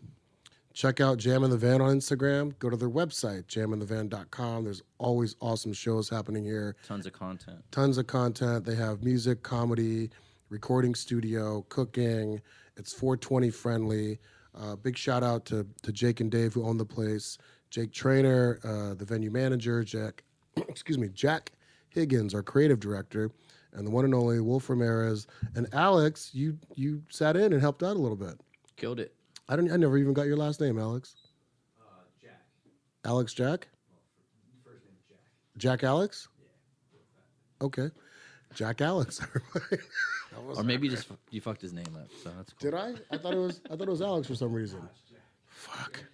Check 0.78 1.00
out 1.00 1.18
Jam 1.18 1.42
in 1.42 1.50
the 1.50 1.56
Van 1.56 1.80
on 1.80 1.96
Instagram. 1.96 2.56
Go 2.60 2.70
to 2.70 2.76
their 2.76 2.88
website, 2.88 3.46
jaminthevan.com. 3.46 4.62
There's 4.62 4.80
always 4.98 5.34
awesome 5.40 5.72
shows 5.72 6.08
happening 6.08 6.44
here. 6.44 6.76
Tons 6.86 7.04
of 7.04 7.12
content. 7.12 7.58
Tons 7.72 7.98
of 7.98 8.06
content. 8.06 8.64
They 8.64 8.76
have 8.76 9.02
music, 9.02 9.42
comedy, 9.42 10.08
recording 10.50 10.94
studio, 10.94 11.66
cooking. 11.68 12.40
It's 12.76 12.92
420 12.92 13.50
friendly. 13.50 14.20
Uh, 14.54 14.76
big 14.76 14.96
shout 14.96 15.24
out 15.24 15.44
to, 15.46 15.66
to 15.82 15.90
Jake 15.90 16.20
and 16.20 16.30
Dave 16.30 16.54
who 16.54 16.64
own 16.64 16.78
the 16.78 16.86
place. 16.86 17.38
Jake 17.70 17.92
Trainer, 17.92 18.60
uh, 18.62 18.94
the 18.94 19.04
venue 19.04 19.32
manager, 19.32 19.82
Jack, 19.82 20.22
excuse 20.68 20.96
me, 20.96 21.08
Jack 21.08 21.50
Higgins, 21.88 22.36
our 22.36 22.42
creative 22.44 22.78
director, 22.78 23.32
and 23.72 23.84
the 23.84 23.90
one 23.90 24.04
and 24.04 24.14
only 24.14 24.38
Wolf 24.38 24.70
Ramirez. 24.70 25.26
And 25.56 25.66
Alex, 25.72 26.30
you 26.34 26.56
you 26.76 27.02
sat 27.10 27.36
in 27.36 27.52
and 27.52 27.60
helped 27.60 27.82
out 27.82 27.96
a 27.96 27.98
little 27.98 28.16
bit. 28.16 28.40
Killed 28.76 29.00
it. 29.00 29.17
I 29.48 29.56
don't. 29.56 29.70
I 29.70 29.76
never 29.76 29.96
even 29.98 30.12
got 30.12 30.26
your 30.26 30.36
last 30.36 30.60
name, 30.60 30.78
Alex. 30.78 31.14
Uh, 31.80 31.84
Jack. 32.20 32.42
Alex 33.04 33.32
Jack. 33.32 33.68
first 34.64 34.84
name 34.84 34.94
Jack. 35.08 35.18
Jack 35.56 35.84
Alex. 35.84 36.28
Yeah. 36.40 37.66
Okay, 37.66 37.90
Jack 38.54 38.80
Alex. 38.80 39.20
everybody. 39.22 39.82
That 40.30 40.44
was- 40.44 40.58
Or 40.58 40.62
maybe 40.62 40.90
just 40.90 41.08
you 41.30 41.40
fucked 41.40 41.62
his 41.62 41.72
name 41.72 41.86
up. 41.96 42.08
So 42.22 42.30
that's 42.36 42.52
cool. 42.52 42.70
Did 42.70 42.74
I? 42.78 42.92
I 43.10 43.16
thought 43.16 43.32
it 43.32 43.38
was. 43.38 43.62
I 43.70 43.76
thought 43.76 43.88
it 43.88 43.90
was 43.90 44.02
Alex 44.02 44.28
for 44.28 44.34
some 44.34 44.52
reason. 44.52 44.86
Fuck. 45.46 46.04